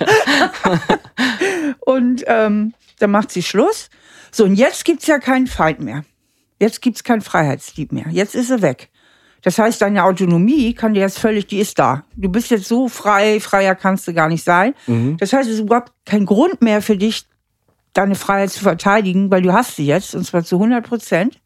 und 1.80 2.24
ähm, 2.26 2.72
dann 3.00 3.10
macht 3.10 3.30
sie 3.30 3.42
Schluss. 3.42 3.90
So, 4.30 4.44
und 4.44 4.54
jetzt 4.54 4.86
gibt's 4.86 5.06
ja 5.06 5.18
keinen 5.18 5.46
Feind 5.46 5.80
mehr. 5.80 6.04
Jetzt 6.58 6.80
gibt's 6.82 7.04
kein 7.04 7.20
Freiheitslieb 7.20 7.92
mehr. 7.92 8.06
Jetzt 8.10 8.34
ist 8.34 8.48
sie 8.48 8.62
weg. 8.62 8.90
Das 9.42 9.58
heißt, 9.58 9.80
deine 9.80 10.04
Autonomie 10.04 10.74
kann 10.74 10.94
dir 10.94 11.00
jetzt 11.00 11.18
völlig, 11.18 11.46
die 11.46 11.58
ist 11.58 11.78
da. 11.78 12.04
Du 12.16 12.28
bist 12.28 12.50
jetzt 12.50 12.66
so 12.66 12.88
frei, 12.88 13.38
freier 13.38 13.74
kannst 13.74 14.08
du 14.08 14.12
gar 14.12 14.28
nicht 14.28 14.42
sein. 14.42 14.74
Das 15.18 15.32
heißt, 15.32 15.48
es 15.48 15.56
ist 15.56 15.60
überhaupt 15.60 15.92
kein 16.04 16.26
Grund 16.26 16.62
mehr 16.62 16.82
für 16.82 16.96
dich, 16.96 17.26
deine 17.92 18.14
Freiheit 18.14 18.50
zu 18.50 18.60
verteidigen, 18.60 19.30
weil 19.30 19.42
du 19.42 19.52
hast 19.52 19.76
sie 19.76 19.86
jetzt, 19.86 20.14
und 20.14 20.24
zwar 20.24 20.42
zu 20.42 20.56
100 20.56 20.84
Prozent. 20.84 21.38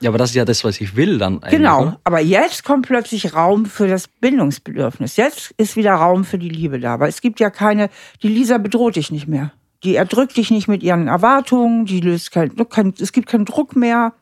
Ja, 0.00 0.10
aber 0.10 0.18
das 0.18 0.30
ist 0.30 0.36
ja 0.36 0.44
das, 0.44 0.64
was 0.64 0.80
ich 0.80 0.96
will 0.96 1.18
dann 1.18 1.42
eigentlich. 1.44 1.58
Genau. 1.58 1.82
Oder? 1.82 2.00
Aber 2.02 2.20
jetzt 2.20 2.64
kommt 2.64 2.86
plötzlich 2.86 3.34
Raum 3.34 3.66
für 3.66 3.86
das 3.86 4.08
Bindungsbedürfnis. 4.08 5.16
Jetzt 5.16 5.54
ist 5.58 5.76
wieder 5.76 5.92
Raum 5.92 6.24
für 6.24 6.38
die 6.38 6.48
Liebe 6.48 6.80
da. 6.80 6.98
Weil 6.98 7.08
es 7.08 7.20
gibt 7.20 7.38
ja 7.38 7.50
keine, 7.50 7.88
die 8.20 8.28
Lisa 8.28 8.58
bedroht 8.58 8.96
dich 8.96 9.12
nicht 9.12 9.28
mehr. 9.28 9.52
Die 9.84 9.94
erdrückt 9.94 10.36
dich 10.36 10.50
nicht 10.50 10.66
mit 10.66 10.82
ihren 10.82 11.06
Erwartungen, 11.06 11.86
die 11.86 12.00
löst 12.00 12.32
kein, 12.32 12.54
kein 12.68 12.94
es 12.98 13.12
gibt 13.12 13.28
keinen 13.28 13.44
Druck 13.44 13.76
mehr. 13.76 14.12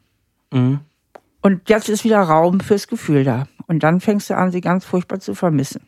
Mhm. 0.51 0.81
Und 1.43 1.69
jetzt 1.69 1.89
ist 1.89 2.05
wieder 2.05 2.21
Raum 2.21 2.61
fürs 2.61 2.87
Gefühl 2.87 3.25
da. 3.25 3.47
Und 3.67 3.83
dann 3.83 4.01
fängst 4.01 4.29
du 4.31 4.37
an, 4.37 4.53
sie 4.53 4.61
ganz 4.61 4.85
furchtbar 4.85 5.21
zu 5.21 5.35
vermissen. 5.35 5.83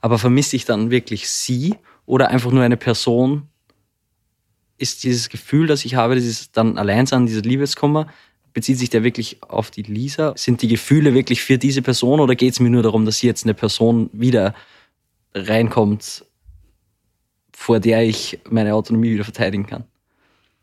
Aber 0.00 0.18
vermisse 0.18 0.56
ich 0.56 0.64
dann 0.64 0.90
wirklich 0.90 1.28
sie 1.28 1.76
oder 2.04 2.28
einfach 2.28 2.50
nur 2.50 2.62
eine 2.62 2.76
Person? 2.76 3.48
Ist 4.78 5.04
dieses 5.04 5.30
Gefühl, 5.30 5.66
das 5.66 5.84
ich 5.84 5.94
habe, 5.94 6.14
dieses 6.14 6.52
dann 6.52 6.76
Alleinsein, 6.78 7.26
dieser 7.26 7.40
Liebeskummer, 7.40 8.08
bezieht 8.52 8.78
sich 8.78 8.90
der 8.90 9.04
wirklich 9.04 9.42
auf 9.42 9.70
die 9.70 9.82
Lisa? 9.82 10.34
Sind 10.36 10.62
die 10.62 10.68
Gefühle 10.68 11.14
wirklich 11.14 11.42
für 11.42 11.58
diese 11.58 11.82
Person 11.82 12.20
oder 12.20 12.34
geht 12.34 12.52
es 12.52 12.60
mir 12.60 12.70
nur 12.70 12.82
darum, 12.82 13.04
dass 13.04 13.22
jetzt 13.22 13.44
eine 13.44 13.54
Person 13.54 14.10
wieder 14.12 14.54
reinkommt, 15.34 16.24
vor 17.52 17.80
der 17.80 18.02
ich 18.02 18.38
meine 18.48 18.74
Autonomie 18.74 19.12
wieder 19.12 19.24
verteidigen 19.24 19.66
kann? 19.66 19.84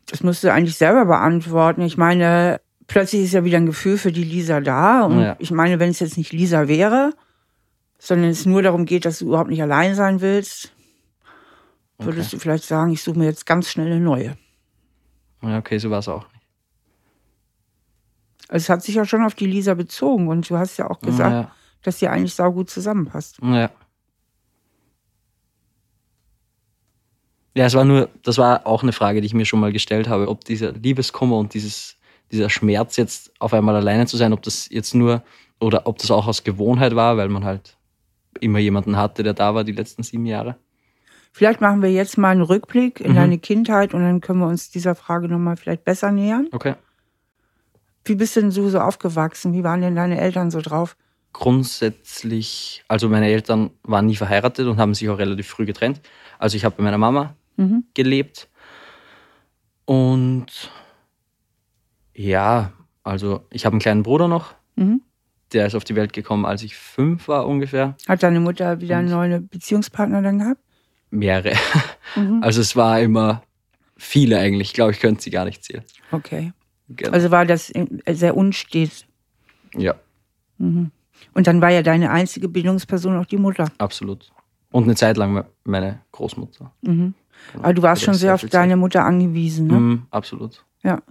Das 0.06 0.22
musst 0.22 0.44
du 0.44 0.52
eigentlich 0.52 0.76
selber 0.76 1.04
beantworten. 1.06 1.80
Ich 1.82 1.96
meine, 1.96 2.60
plötzlich 2.86 3.22
ist 3.24 3.32
ja 3.32 3.44
wieder 3.44 3.56
ein 3.58 3.66
Gefühl 3.66 3.96
für 3.98 4.12
die 4.12 4.24
Lisa 4.24 4.60
da. 4.60 5.02
Und 5.04 5.20
Ja. 5.20 5.36
ich 5.38 5.50
meine, 5.50 5.78
wenn 5.78 5.90
es 5.90 6.00
jetzt 6.00 6.18
nicht 6.18 6.32
Lisa 6.32 6.68
wäre, 6.68 7.12
sondern 7.98 8.28
es 8.30 8.44
nur 8.46 8.62
darum 8.62 8.84
geht, 8.84 9.04
dass 9.06 9.20
du 9.20 9.26
überhaupt 9.28 9.48
nicht 9.50 9.62
allein 9.62 9.94
sein 9.94 10.20
willst, 10.20 10.72
würdest 11.98 12.32
du 12.32 12.38
vielleicht 12.38 12.64
sagen, 12.64 12.90
ich 12.92 13.02
suche 13.02 13.18
mir 13.18 13.24
jetzt 13.26 13.46
ganz 13.46 13.70
schnell 13.70 13.86
eine 13.86 14.00
neue. 14.00 14.36
Ja, 15.42 15.58
okay, 15.58 15.78
so 15.78 15.90
war 15.90 16.00
es 16.00 16.08
auch 16.08 16.24
nicht. 16.32 16.42
Also 18.48 18.64
es 18.64 18.68
hat 18.68 18.82
sich 18.82 18.94
ja 18.96 19.04
schon 19.06 19.24
auf 19.24 19.34
die 19.34 19.46
Lisa 19.46 19.74
bezogen 19.74 20.28
und 20.28 20.48
du 20.50 20.58
hast 20.58 20.76
ja 20.76 20.90
auch 20.90 21.00
gesagt, 21.00 21.32
Ja. 21.32 21.50
dass 21.82 21.98
sie 21.98 22.08
eigentlich 22.08 22.34
saugut 22.34 22.68
zusammenpasst. 22.68 23.38
Ja. 23.42 23.70
Ja, 27.56 27.66
es 27.66 27.74
war 27.74 27.84
nur, 27.84 28.08
das 28.22 28.38
war 28.38 28.66
auch 28.66 28.82
eine 28.82 28.92
Frage, 28.92 29.20
die 29.20 29.26
ich 29.26 29.34
mir 29.34 29.44
schon 29.44 29.60
mal 29.60 29.72
gestellt 29.72 30.08
habe, 30.08 30.28
ob 30.28 30.44
dieser 30.44 30.72
Liebeskummer 30.72 31.36
und 31.38 31.54
dieses, 31.54 31.96
dieser 32.32 32.50
Schmerz 32.50 32.96
jetzt 32.96 33.32
auf 33.38 33.54
einmal 33.54 33.76
alleine 33.76 34.06
zu 34.06 34.16
sein, 34.16 34.32
ob 34.32 34.42
das 34.42 34.68
jetzt 34.70 34.94
nur 34.94 35.22
oder 35.60 35.86
ob 35.86 35.98
das 35.98 36.10
auch 36.10 36.26
aus 36.26 36.42
Gewohnheit 36.42 36.96
war, 36.96 37.16
weil 37.16 37.28
man 37.28 37.44
halt 37.44 37.76
immer 38.40 38.58
jemanden 38.58 38.96
hatte, 38.96 39.22
der 39.22 39.34
da 39.34 39.54
war 39.54 39.62
die 39.62 39.72
letzten 39.72 40.02
sieben 40.02 40.26
Jahre. 40.26 40.56
Vielleicht 41.32 41.60
machen 41.60 41.82
wir 41.82 41.90
jetzt 41.92 42.18
mal 42.18 42.30
einen 42.30 42.42
Rückblick 42.42 43.00
in 43.00 43.12
Mhm. 43.12 43.16
deine 43.16 43.38
Kindheit 43.38 43.94
und 43.94 44.02
dann 44.02 44.20
können 44.20 44.40
wir 44.40 44.46
uns 44.48 44.70
dieser 44.70 44.94
Frage 44.94 45.28
nochmal 45.28 45.56
vielleicht 45.56 45.84
besser 45.84 46.10
nähern. 46.10 46.48
Okay. 46.52 46.74
Wie 48.04 48.16
bist 48.16 48.36
denn 48.36 48.50
du 48.50 48.68
so 48.68 48.80
aufgewachsen? 48.80 49.52
Wie 49.52 49.64
waren 49.64 49.80
denn 49.80 49.94
deine 49.96 50.20
Eltern 50.20 50.50
so 50.50 50.60
drauf? 50.60 50.96
Grundsätzlich, 51.32 52.84
also 52.88 53.08
meine 53.08 53.28
Eltern 53.28 53.70
waren 53.82 54.06
nie 54.06 54.16
verheiratet 54.16 54.66
und 54.66 54.76
haben 54.78 54.94
sich 54.94 55.08
auch 55.08 55.18
relativ 55.18 55.48
früh 55.48 55.64
getrennt. 55.66 56.00
Also 56.38 56.56
ich 56.56 56.64
habe 56.64 56.76
bei 56.76 56.82
meiner 56.84 56.98
Mama 56.98 57.34
Mhm. 57.56 57.84
gelebt. 57.94 58.48
Und 59.84 60.70
ja, 62.14 62.72
also 63.02 63.44
ich 63.50 63.64
habe 63.66 63.74
einen 63.74 63.80
kleinen 63.80 64.02
Bruder 64.02 64.28
noch, 64.28 64.54
Mhm. 64.76 65.02
der 65.52 65.66
ist 65.66 65.74
auf 65.74 65.84
die 65.84 65.94
Welt 65.94 66.12
gekommen, 66.12 66.46
als 66.46 66.62
ich 66.62 66.76
fünf 66.76 67.28
war 67.28 67.46
ungefähr. 67.46 67.96
Hat 68.08 68.22
deine 68.22 68.40
Mutter 68.40 68.80
wieder 68.80 68.96
einen 68.98 69.10
neuen 69.10 69.48
Beziehungspartner 69.48 70.22
dann 70.22 70.38
gehabt? 70.38 70.60
Mehrere. 71.10 71.52
Mhm. 72.16 72.42
Also 72.44 72.60
es 72.60 72.76
war 72.76 73.00
immer 73.00 73.42
viele 73.96 74.38
eigentlich. 74.38 74.68
Ich 74.68 74.72
glaube, 74.74 74.92
ich 74.92 75.00
könnte 75.00 75.20
sie 75.20 75.30
gar 75.30 75.44
nicht 75.44 75.64
zählen. 75.64 75.82
Okay. 76.12 76.52
Genau. 76.88 77.10
Also 77.10 77.32
war 77.32 77.44
das 77.44 77.72
sehr 78.08 78.36
unstet. 78.36 79.04
ja, 79.76 79.94
Und 80.58 80.92
dann 81.34 81.60
war 81.60 81.70
ja 81.70 81.82
deine 81.82 82.10
einzige 82.12 82.48
Bindungsperson 82.48 83.16
auch 83.18 83.26
die 83.26 83.36
Mutter. 83.38 83.68
absolut. 83.78 84.30
Und 84.70 84.84
eine 84.84 84.94
Zeit 84.94 85.16
lang 85.16 85.32
me- 85.32 85.46
meine 85.64 86.02
Großmutter. 86.12 86.72
Aber 87.54 87.74
du 87.74 87.82
warst 87.82 88.02
schon 88.02 88.14
sehr 88.14 88.34
auf 88.34 88.44
deine 88.44 88.76
Mutter 88.76 89.04
angewiesen, 89.04 89.66
ne? 89.66 89.74
Mhm, 89.80 90.06
absolut. 90.10 90.64
Ja. 90.82 91.02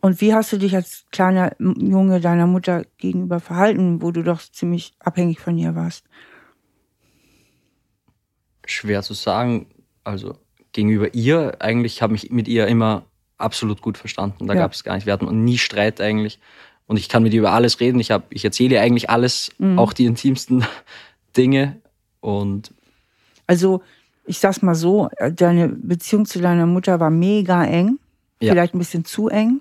Und 0.00 0.20
wie 0.20 0.32
hast 0.32 0.52
du 0.52 0.58
dich 0.58 0.74
als 0.76 1.06
kleiner 1.10 1.52
Junge 1.58 2.20
deiner 2.20 2.46
Mutter 2.46 2.84
gegenüber 2.98 3.40
verhalten, 3.40 4.00
wo 4.00 4.12
du 4.12 4.22
doch 4.22 4.40
ziemlich 4.40 4.94
abhängig 5.00 5.40
von 5.40 5.58
ihr 5.58 5.74
warst? 5.74 6.04
Schwer 8.66 9.02
zu 9.02 9.14
sagen. 9.14 9.66
Also 10.04 10.36
gegenüber 10.72 11.14
ihr, 11.14 11.56
eigentlich 11.60 12.02
habe 12.02 12.14
ich 12.14 12.30
mit 12.30 12.48
ihr 12.48 12.66
immer 12.66 13.04
absolut 13.38 13.82
gut 13.82 13.98
verstanden. 13.98 14.46
Da 14.46 14.54
Ja. 14.54 14.60
gab 14.60 14.72
es 14.72 14.84
gar 14.84 14.94
nicht. 14.94 15.06
Wir 15.06 15.12
hatten 15.12 15.44
nie 15.44 15.58
Streit 15.58 16.00
eigentlich. 16.00 16.38
Und 16.86 16.96
ich 16.96 17.08
kann 17.08 17.22
mit 17.22 17.32
ihr 17.34 17.40
über 17.40 17.52
alles 17.52 17.80
reden. 17.80 18.00
Ich, 18.00 18.10
hab, 18.10 18.32
ich 18.32 18.44
erzähle 18.44 18.76
ihr 18.76 18.82
eigentlich 18.82 19.10
alles, 19.10 19.50
Mhm. 19.58 19.78
auch 19.78 19.92
die 19.92 20.06
intimsten 20.06 20.64
Dinge. 21.36 21.80
Und 22.20 22.72
Also, 23.46 23.82
ich 24.28 24.38
sag's 24.38 24.62
mal 24.62 24.74
so, 24.74 25.08
äh, 25.16 25.32
deine 25.32 25.68
Beziehung 25.68 26.26
zu 26.26 26.40
deiner 26.40 26.66
Mutter 26.66 27.00
war 27.00 27.10
mega 27.10 27.64
eng. 27.64 27.98
Ja. 28.40 28.52
Vielleicht 28.52 28.74
ein 28.74 28.78
bisschen 28.78 29.04
zu 29.04 29.28
eng. 29.28 29.60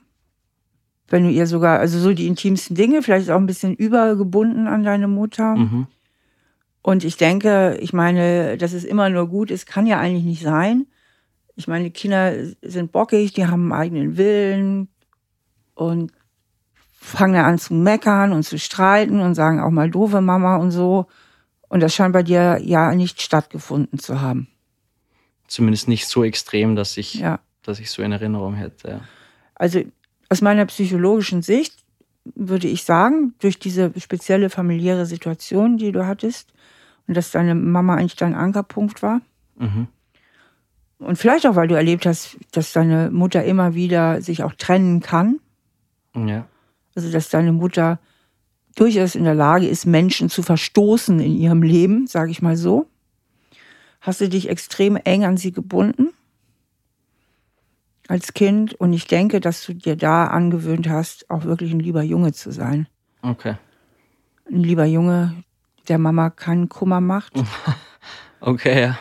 Wenn 1.08 1.24
du 1.24 1.30
ihr 1.30 1.48
sogar, 1.48 1.80
also 1.80 2.00
so 2.00 2.14
die 2.14 2.28
intimsten 2.28 2.76
Dinge, 2.76 3.02
vielleicht 3.02 3.30
auch 3.32 3.38
ein 3.38 3.46
bisschen 3.46 3.76
übergebunden 3.76 4.68
an 4.68 4.84
deine 4.84 5.08
Mutter. 5.08 5.56
mhm, 5.56 5.88
Und 6.82 7.04
ich 7.04 7.18
denke, 7.18 7.78
ich 7.80 7.94
meine, 7.94 8.58
dass 8.58 8.74
es 8.74 8.84
immer 8.84 9.10
nur 9.10 9.28
gut 9.28 9.50
ist, 9.50 9.66
kann 9.66 9.88
ja 9.88 10.00
eigentlich 10.00 10.26
nicht 10.26 10.44
sein. 10.44 10.86
Ich 11.56 11.68
meine, 11.68 11.90
Kinder 11.90 12.34
sind 12.62 12.92
bockig, 12.92 13.34
die 13.34 13.48
haben 13.48 13.72
einen 13.72 13.82
eigenen 13.82 14.18
Willen 14.18 14.90
und 15.74 16.12
fangen 17.00 17.34
dann 17.34 17.46
an 17.46 17.58
zu 17.58 17.74
meckern 17.74 18.34
und 18.34 18.44
zu 18.44 18.60
streiten 18.60 19.22
und 19.22 19.34
sagen 19.34 19.60
auch 19.62 19.72
mal 19.72 19.90
doofe 19.90 20.22
Mama 20.22 20.58
und 20.58 20.72
so. 20.72 21.08
Und 21.70 21.82
das 21.82 21.96
scheint 21.96 22.14
bei 22.14 22.24
dir 22.24 22.60
ja 22.62 22.94
nicht 22.94 23.22
stattgefunden 23.22 23.98
zu 23.98 24.22
haben. 24.22 24.48
Zumindest 25.48 25.88
nicht 25.88 26.08
so 26.08 26.24
extrem, 26.24 26.76
dass 26.76 26.98
ich, 26.98 27.16
Ja. 27.16 27.40
dass 27.64 27.80
ich 27.80 27.90
so 27.90 28.02
in 28.02 28.12
Erinnerung 28.12 28.54
hätte. 28.56 28.90
Ja. 28.90 29.02
Also 29.56 29.82
aus 30.30 30.42
meiner 30.42 30.66
psychologischen 30.66 31.42
Sicht 31.42 31.74
würde 32.36 32.68
ich 32.68 32.84
sagen, 32.84 33.34
durch 33.40 33.58
diese 33.58 33.92
spezielle 34.00 34.50
familiäre 34.50 35.06
Situation, 35.06 35.78
die 35.78 35.92
du 35.94 36.06
hattest, 36.06 36.52
und 37.08 37.16
dass 37.16 37.32
deine 37.32 37.56
Mama 37.56 37.96
eigentlich 37.96 38.18
dein 38.18 38.36
Ankerpunkt 38.36 39.02
war, 39.02 39.22
Mhm. 39.60 39.88
Und 41.00 41.18
vielleicht 41.18 41.46
auch, 41.46 41.56
weil 41.56 41.68
du 41.68 41.76
erlebt 41.76 42.06
hast, 42.06 42.38
dass 42.52 42.74
deine 42.74 43.12
Mutter 43.12 43.44
immer 43.44 43.76
wieder 43.76 44.22
sich 44.22 44.44
auch 44.44 44.54
trennen 44.54 45.00
kann. 45.00 45.40
Ja. 46.16 46.48
Also, 46.96 47.12
dass 47.12 47.30
deine 47.30 47.54
Mutter 47.54 48.00
durchaus 48.76 49.14
in 49.14 49.24
der 49.24 49.36
Lage 49.36 49.68
ist, 49.68 49.86
Menschen 49.86 50.30
zu 50.30 50.42
verstoßen 50.42 51.20
in 51.20 51.36
ihrem 51.38 51.62
Leben, 51.62 52.08
sage 52.08 52.32
ich 52.32 52.42
mal 52.42 52.58
so. 52.58 52.88
Hast 54.08 54.22
du 54.22 54.30
dich 54.30 54.48
extrem 54.48 54.96
eng 54.96 55.26
an 55.26 55.36
sie 55.36 55.52
gebunden 55.52 56.13
als 58.08 58.34
Kind? 58.34 58.74
Und 58.74 58.93
ich 58.93 59.06
denke, 59.08 59.41
dass 59.41 59.65
du 59.65 59.74
dir 59.74 59.98
da 59.98 60.28
angewöhnt 60.28 60.88
hast, 60.88 61.30
auch 61.30 61.43
wirklich 61.43 61.74
ein 61.74 61.82
lieber 61.82 62.02
Junge 62.04 62.32
zu 62.32 62.52
sein. 62.52 62.88
Okay. 63.22 63.56
Ein 64.50 64.63
lieber 64.63 64.86
Junge, 64.86 65.43
der 65.89 65.98
Mama 65.98 66.30
keinen 66.30 66.70
Kummer 66.70 67.02
macht. 67.02 67.34
Okay, 68.39 68.82
ja. 68.82 69.00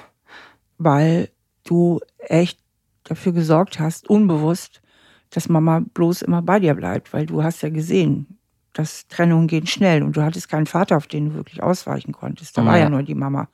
weil 0.79 1.29
du 1.65 2.01
echt 2.19 2.59
dafür 3.05 3.33
gesorgt 3.33 3.79
hast, 3.79 4.09
unbewusst, 4.09 4.81
dass 5.29 5.51
Mama 5.51 5.83
bloß 5.93 6.23
immer 6.23 6.41
bei 6.41 6.59
dir 6.59 6.75
bleibt, 6.75 7.13
weil 7.13 7.27
du 7.27 7.43
hast 7.45 7.61
ja 7.63 7.69
gesehen, 7.69 8.39
dass 8.73 9.07
Trennungen 9.09 9.47
gehen 9.47 9.67
schnell 9.67 10.03
und 10.03 10.17
du 10.17 10.23
hattest 10.23 10.49
keinen 10.49 10.65
Vater, 10.65 10.97
auf 10.97 11.07
den 11.07 11.29
du 11.29 11.35
wirklich 11.35 11.63
ausweichen 11.63 12.13
konntest. 12.13 12.57
Da 12.57 12.65
war 12.65 12.79
Ja. 12.79 12.85
ja 12.85 12.89
nur 12.89 13.03
die 13.03 13.15
Mama. 13.15 13.49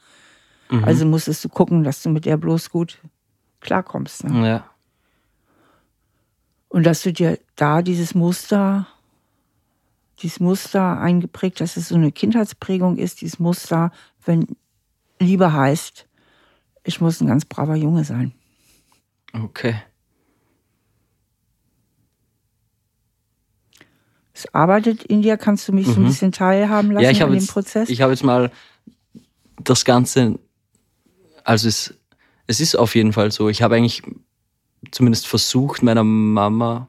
Mhm. 0.72 0.84
Also 0.84 1.04
musstest 1.04 1.44
du 1.44 1.48
gucken, 1.48 1.84
dass 1.84 2.02
du 2.02 2.08
mit 2.08 2.24
der 2.24 2.36
bloß 2.38 2.70
gut 2.70 2.98
klarkommst. 3.60 4.24
Ne? 4.24 4.48
Ja. 4.48 4.70
Und 6.68 6.84
dass 6.84 7.02
du 7.02 7.12
dir 7.12 7.38
da 7.56 7.82
dieses 7.82 8.14
Muster, 8.14 8.86
dieses 10.20 10.40
Muster 10.40 10.98
eingeprägt, 10.98 11.60
dass 11.60 11.76
es 11.76 11.88
so 11.88 11.94
eine 11.96 12.10
Kindheitsprägung 12.10 12.96
ist, 12.96 13.20
dieses 13.20 13.38
Muster, 13.38 13.92
wenn 14.24 14.46
Liebe 15.20 15.52
heißt, 15.52 16.06
ich 16.84 17.00
muss 17.00 17.20
ein 17.20 17.26
ganz 17.28 17.44
braver 17.44 17.76
Junge 17.76 18.04
sein. 18.04 18.32
Okay. 19.34 19.76
Es 24.34 24.52
arbeitet 24.54 25.04
in 25.04 25.20
dir, 25.20 25.36
kannst 25.36 25.68
du 25.68 25.72
mich 25.72 25.86
so 25.86 25.92
ein 25.96 26.02
Mhm. 26.02 26.06
bisschen 26.06 26.32
teilhaben 26.32 26.90
lassen 26.90 27.04
ja, 27.04 27.10
ich 27.10 27.22
an 27.22 27.30
dem 27.30 27.38
jetzt, 27.38 27.52
Prozess? 27.52 27.90
ich 27.90 28.00
habe 28.00 28.12
jetzt 28.12 28.24
mal 28.24 28.50
das 29.62 29.84
Ganze, 29.84 30.38
also 31.44 31.68
es, 31.68 31.94
es 32.46 32.60
ist 32.60 32.74
auf 32.76 32.94
jeden 32.94 33.12
Fall 33.12 33.30
so. 33.32 33.48
Ich 33.48 33.62
habe 33.62 33.76
eigentlich 33.76 34.02
zumindest 34.90 35.26
versucht, 35.26 35.82
meiner 35.82 36.04
Mama 36.04 36.88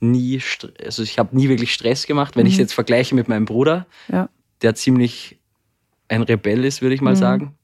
nie, 0.00 0.40
also 0.84 1.02
ich 1.02 1.18
habe 1.18 1.36
nie 1.36 1.48
wirklich 1.48 1.72
Stress 1.74 2.06
gemacht. 2.06 2.36
Wenn 2.36 2.46
ich 2.46 2.54
es 2.54 2.58
jetzt 2.58 2.74
vergleiche 2.74 3.14
mit 3.14 3.28
meinem 3.28 3.44
Bruder, 3.44 3.86
ja. 4.08 4.28
der 4.62 4.74
ziemlich 4.74 5.38
ein 6.08 6.22
Rebell 6.22 6.64
ist, 6.64 6.82
würde 6.82 6.94
ich 6.94 7.00
mal 7.00 7.14
Mhm. 7.14 7.18
sagen, 7.18 7.54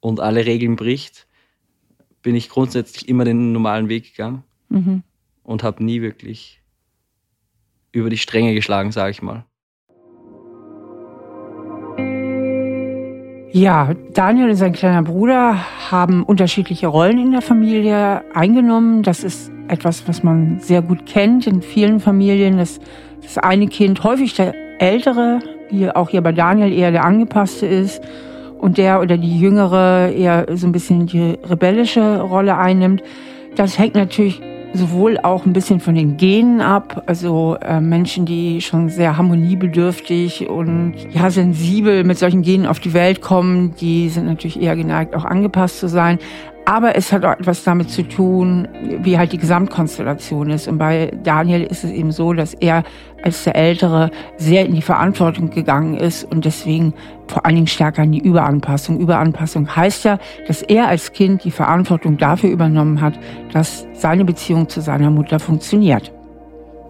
und 0.00 0.20
alle 0.20 0.44
Regeln 0.46 0.76
bricht, 0.76 1.26
bin 2.22 2.34
ich 2.34 2.48
grundsätzlich 2.48 3.08
immer 3.08 3.24
den 3.24 3.52
normalen 3.52 3.88
Weg 3.88 4.10
gegangen 4.10 4.44
Mhm. 4.68 5.02
und 5.44 5.62
habe 5.62 5.82
nie 5.84 6.02
wirklich 6.02 6.60
über 7.92 8.10
die 8.10 8.18
Stränge 8.18 8.54
geschlagen, 8.54 8.92
sage 8.92 9.10
ich 9.12 9.22
mal. 9.22 9.44
Ja, 13.52 13.92
Daniel 14.12 14.50
und 14.50 14.56
sein 14.56 14.72
kleiner 14.72 15.02
Bruder 15.02 15.56
haben 15.90 16.22
unterschiedliche 16.22 16.86
Rollen 16.86 17.18
in 17.18 17.32
der 17.32 17.40
Familie 17.40 18.22
eingenommen. 18.34 19.02
Das 19.02 19.24
ist 19.24 19.50
etwas, 19.68 20.06
was 20.06 20.22
man 20.22 20.60
sehr 20.60 20.82
gut 20.82 21.06
kennt 21.06 21.46
in 21.46 21.62
vielen 21.62 21.98
Familien. 21.98 22.58
dass 22.58 22.78
das 23.22 23.38
eine 23.38 23.66
Kind 23.68 24.04
häufig 24.04 24.34
der 24.34 24.54
ältere, 24.78 25.40
hier, 25.70 25.96
auch 25.96 26.10
hier 26.10 26.20
bei 26.20 26.32
Daniel 26.32 26.72
eher 26.72 26.90
der 26.90 27.04
angepasste 27.04 27.66
ist 27.66 28.02
und 28.58 28.76
der 28.76 29.00
oder 29.00 29.16
die 29.16 29.40
jüngere 29.40 30.10
eher 30.10 30.46
so 30.54 30.66
ein 30.66 30.72
bisschen 30.72 31.06
die 31.06 31.38
rebellische 31.42 32.20
Rolle 32.20 32.56
einnimmt. 32.56 33.02
Das 33.56 33.78
hängt 33.78 33.94
natürlich 33.94 34.42
sowohl 34.78 35.18
auch 35.18 35.44
ein 35.44 35.52
bisschen 35.52 35.80
von 35.80 35.94
den 35.94 36.16
Genen 36.16 36.60
ab, 36.60 37.02
also 37.06 37.56
äh, 37.60 37.80
Menschen, 37.80 38.24
die 38.24 38.60
schon 38.60 38.88
sehr 38.88 39.16
harmoniebedürftig 39.16 40.48
und 40.48 40.94
ja 41.10 41.30
sensibel 41.30 42.04
mit 42.04 42.18
solchen 42.18 42.42
Genen 42.42 42.66
auf 42.66 42.80
die 42.80 42.94
Welt 42.94 43.20
kommen, 43.20 43.74
die 43.80 44.08
sind 44.08 44.26
natürlich 44.26 44.60
eher 44.60 44.76
geneigt, 44.76 45.14
auch 45.14 45.24
angepasst 45.24 45.80
zu 45.80 45.88
sein. 45.88 46.18
Aber 46.68 46.96
es 46.96 47.14
hat 47.14 47.24
auch 47.24 47.32
etwas 47.32 47.64
damit 47.64 47.88
zu 47.88 48.02
tun, 48.02 48.68
wie 49.00 49.16
halt 49.16 49.32
die 49.32 49.38
Gesamtkonstellation 49.38 50.50
ist. 50.50 50.68
Und 50.68 50.76
bei 50.76 51.10
Daniel 51.22 51.62
ist 51.62 51.82
es 51.82 51.90
eben 51.90 52.12
so, 52.12 52.34
dass 52.34 52.52
er 52.52 52.84
als 53.22 53.44
der 53.44 53.56
Ältere 53.56 54.10
sehr 54.36 54.66
in 54.66 54.74
die 54.74 54.82
Verantwortung 54.82 55.48
gegangen 55.48 55.96
ist 55.96 56.24
und 56.24 56.44
deswegen 56.44 56.92
vor 57.26 57.46
allen 57.46 57.54
Dingen 57.54 57.68
stärker 57.68 58.02
in 58.02 58.12
die 58.12 58.20
Überanpassung. 58.20 59.00
Überanpassung 59.00 59.74
heißt 59.74 60.04
ja, 60.04 60.18
dass 60.46 60.60
er 60.60 60.88
als 60.88 61.14
Kind 61.14 61.42
die 61.42 61.50
Verantwortung 61.50 62.18
dafür 62.18 62.50
übernommen 62.50 63.00
hat, 63.00 63.18
dass 63.54 63.86
seine 63.94 64.26
Beziehung 64.26 64.68
zu 64.68 64.82
seiner 64.82 65.08
Mutter 65.08 65.38
funktioniert. 65.38 66.12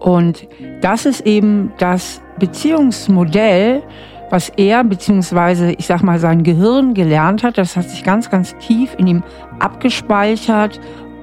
Und 0.01 0.45
das 0.81 1.05
ist 1.05 1.25
eben 1.25 1.71
das 1.77 2.21
Beziehungsmodell, 2.37 3.81
was 4.29 4.49
er 4.49 4.83
beziehungsweise 4.83 5.71
ich 5.71 5.85
sag 5.85 6.03
mal 6.03 6.19
sein 6.19 6.43
Gehirn 6.43 6.93
gelernt 6.93 7.43
hat, 7.43 7.57
das 7.57 7.75
hat 7.75 7.89
sich 7.89 8.03
ganz, 8.03 8.29
ganz 8.29 8.55
tief 8.57 8.95
in 8.97 9.07
ihm 9.07 9.23
abgespeichert 9.59 10.79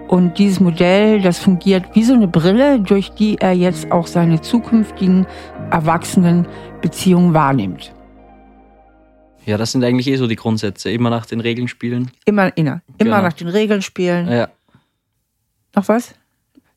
und 0.08 0.38
dieses 0.38 0.60
Modell, 0.60 1.20
das 1.20 1.38
fungiert 1.38 1.84
wie 1.94 2.04
so 2.04 2.14
eine 2.14 2.28
Brille, 2.28 2.80
durch 2.80 3.10
die 3.10 3.36
er 3.38 3.52
jetzt 3.52 3.90
auch 3.90 4.06
seine 4.06 4.40
zukünftigen 4.40 5.26
erwachsenen 5.70 6.46
Beziehungen 6.80 7.34
wahrnimmt. 7.34 7.92
Ja, 9.44 9.56
das 9.56 9.72
sind 9.72 9.84
eigentlich 9.84 10.08
eh 10.08 10.16
so 10.16 10.26
die 10.26 10.36
Grundsätze. 10.36 10.90
Immer 10.90 11.10
nach 11.10 11.26
den 11.26 11.40
Regeln 11.40 11.68
spielen. 11.68 12.10
Immer, 12.24 12.56
immer, 12.56 12.82
immer 12.98 13.16
genau. 13.16 13.22
nach 13.22 13.32
den 13.32 13.48
Regeln 13.48 13.82
spielen. 13.82 14.28
Ja. 14.28 14.48
Noch 15.74 15.88
was? 15.88 16.14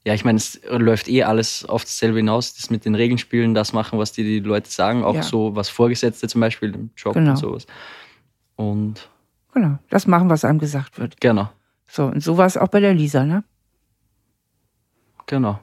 Ja, 0.06 0.14
ich 0.14 0.24
meine, 0.24 0.38
es 0.38 0.62
läuft 0.70 1.10
eh 1.10 1.24
alles 1.24 1.66
auf 1.66 1.84
dasselbe 1.84 2.18
hinaus, 2.18 2.56
das 2.56 2.70
mit 2.70 2.86
den 2.86 2.96
Regeln 2.96 3.18
spielen, 3.18 3.54
das 3.54 3.74
machen, 3.74 4.00
was 4.00 4.14
die, 4.14 4.24
die 4.24 4.40
Leute 4.40 4.70
sagen, 4.70 5.04
auch 5.04 5.16
ja. 5.16 5.24
so 5.24 5.56
was 5.56 5.70
Vorgesetzte 5.70 6.28
zum 6.28 6.42
Beispiel 6.42 6.74
im 6.74 6.90
Job 6.96 7.14
genau. 7.14 7.32
und 7.32 7.38
sowas. 7.38 7.68
Und 8.56 9.10
genau, 9.54 9.78
das 9.90 10.08
machen, 10.08 10.30
was 10.30 10.46
einem 10.46 10.60
gesagt 10.60 11.00
wird. 11.00 11.20
Genau. 11.20 11.50
So, 11.88 12.06
und 12.06 12.24
so 12.24 12.38
war 12.38 12.46
es 12.46 12.56
auch 12.56 12.70
bei 12.70 12.80
der 12.80 12.94
Lisa, 12.94 13.26
ne? 13.26 13.44
Genau. 15.26 15.60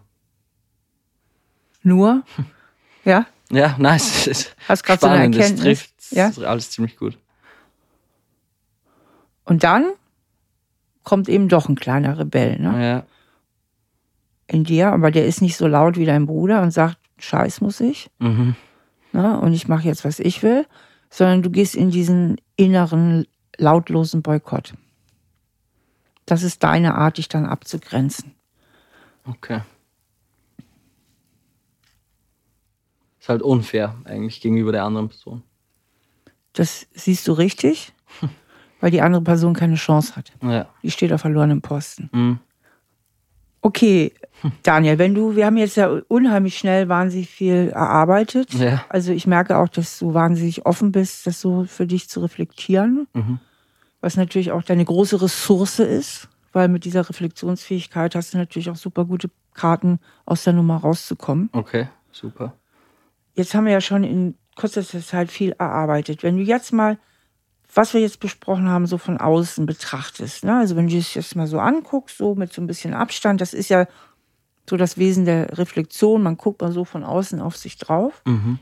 Nur? 1.83 2.23
ja? 3.05 3.27
Ja, 3.51 3.77
nice. 3.79 4.27
Es 4.27 4.55
Hast 4.69 4.83
gerade 4.83 5.01
so 5.01 5.07
eine 5.07 5.23
Erkenntnis. 5.23 5.51
Es 5.51 5.61
trifft 5.61 5.95
ja? 6.11 6.31
alles 6.47 6.71
ziemlich 6.71 6.97
gut. 6.97 7.17
Und 9.45 9.63
dann 9.63 9.93
kommt 11.05 11.29
eben 11.29 11.49
doch 11.49 11.69
ein 11.69 11.77
kleiner 11.77 12.19
Rebell, 12.19 12.59
ne? 12.59 12.85
Ja 12.85 13.16
in 14.49 14.65
dir, 14.65 14.93
aber 14.93 15.11
der 15.11 15.27
ist 15.27 15.43
nicht 15.43 15.57
so 15.57 15.67
laut 15.67 15.97
wie 15.97 16.05
dein 16.05 16.27
Bruder 16.27 16.63
und 16.63 16.71
sagt, 16.71 16.99
Scheiß 17.19 17.61
muss 17.61 17.81
ich. 17.81 18.11
Mhm. 18.19 18.55
Na, 19.13 19.35
ne, 19.35 19.41
und 19.41 19.53
ich 19.53 19.69
mache 19.69 19.87
jetzt, 19.87 20.05
was 20.05 20.19
ich 20.19 20.43
will, 20.43 20.67
sondern 21.11 21.43
du 21.43 21.51
gehst 21.51 21.75
in 21.75 21.91
diesen 21.91 22.37
inneren, 22.57 23.27
lautlosen 23.57 24.23
Boykott. 24.23 24.75
Das 26.27 26.43
ist 26.43 26.63
deine 26.63 26.97
Art, 26.97 27.19
dich 27.19 27.29
dann 27.29 27.47
abzugrenzen. 27.47 28.35
Okay. 29.25 29.61
Ist 33.21 33.29
halt 33.29 33.43
unfair 33.43 33.97
eigentlich 34.05 34.41
gegenüber 34.41 34.73
der 34.73 34.85
anderen 34.85 35.09
Person. 35.09 35.43
Das 36.53 36.87
siehst 36.93 37.27
du 37.29 37.33
richtig, 37.33 37.93
weil 38.81 38.91
die 38.91 39.03
andere 39.03 39.23
Person 39.23 39.55
keine 39.55 39.77
Chance 39.77 40.17
hat. 40.17 40.33
Ja. 40.43 40.69
Die 40.83 40.91
steht 40.91 41.13
auf 41.13 41.23
verlorenem 41.23 41.63
Posten. 41.63 42.11
Mhm. 42.13 42.39
Okay, 43.67 44.13
Daniel, 44.63 44.97
wenn 44.99 45.13
du, 45.13 45.35
wir 45.35 45.45
haben 45.45 45.57
jetzt 45.57 45.77
ja 45.77 45.89
unheimlich 46.07 46.57
schnell 46.57 46.89
wahnsinnig 46.89 47.29
viel 47.29 47.71
erarbeitet. 47.71 48.55
Ja. 48.55 48.85
Also 48.89 49.11
ich 49.11 49.27
merke 49.27 49.59
auch, 49.59 49.69
dass 49.69 49.99
du 49.99 50.15
wahnsinnig 50.15 50.67
offen 50.67 50.93
bist, 50.93 51.27
das 51.27 51.41
so 51.41 51.65
für 51.65 51.85
dich 51.85 52.09
zu 52.09 52.21
reflektieren. 52.21 53.09
Mhm. 53.13 53.41
Was 54.01 54.17
natürlich 54.17 54.53
auch 54.53 54.63
deine 54.63 54.85
große 54.85 55.21
Ressource 55.21 55.81
ist, 55.81 56.29
weil 56.53 56.69
mit 56.69 56.85
dieser 56.85 57.09
Reflexionsfähigkeit 57.09 58.15
hast 58.15 58.35
du 58.35 58.39
natürlich 58.39 58.71
auch 58.71 58.77
super 58.77 59.05
gute 59.05 59.31
Karten 59.53 59.99
aus 60.27 60.45
der 60.45 60.53
Nummer 60.53 60.77
rauszukommen. 60.77 61.51
Okay, 61.51 61.89
super. 62.13 62.55
Jetzt 63.35 63.53
haben 63.53 63.65
wir 63.65 63.73
ja 63.73 63.81
schon 63.81 64.05
in 64.05 64.37
kurzer 64.55 64.85
Zeit 64.85 65.33
viel 65.33 65.57
erarbeitet. 65.59 66.23
Wenn 66.23 66.37
du 66.37 66.45
jetzt 66.45 66.73
mal 66.73 66.99
was 67.75 67.95
wir 67.95 68.01
jetzt 68.01 68.21
besprochen 68.21 68.69
haben, 68.69 68.87
so 68.87 68.99
von 68.99 69.19
außen 69.19 69.67
betrachtest. 69.67 70.45
Ne? 70.45 70.59
Also 70.59 70.77
wenn 70.77 70.87
du 70.87 70.95
dich 70.95 71.15
jetzt 71.15 71.37
mal 71.37 71.47
so 71.47 71.59
anguckst, 71.59 72.19
so 72.19 72.35
mit 72.35 72.53
so 72.53 72.63
ein 72.63 72.67
bisschen 72.67 72.95
Abstand, 72.95 73.41
das 73.41 73.55
ist 73.55 73.69
ja 73.69 73.87
so 74.69 74.77
das 74.77 74.99
Wesen 74.99 75.25
der 75.25 75.59
Reflexion. 75.59 76.23
Man 76.23 76.37
guckt 76.37 76.61
mal 76.61 76.73
so 76.73 76.85
von 76.85 77.05
außen 77.05 77.41
auf 77.41 77.57
sich 77.57 77.77
drauf. 77.79 78.23
Mhm. 78.25 78.59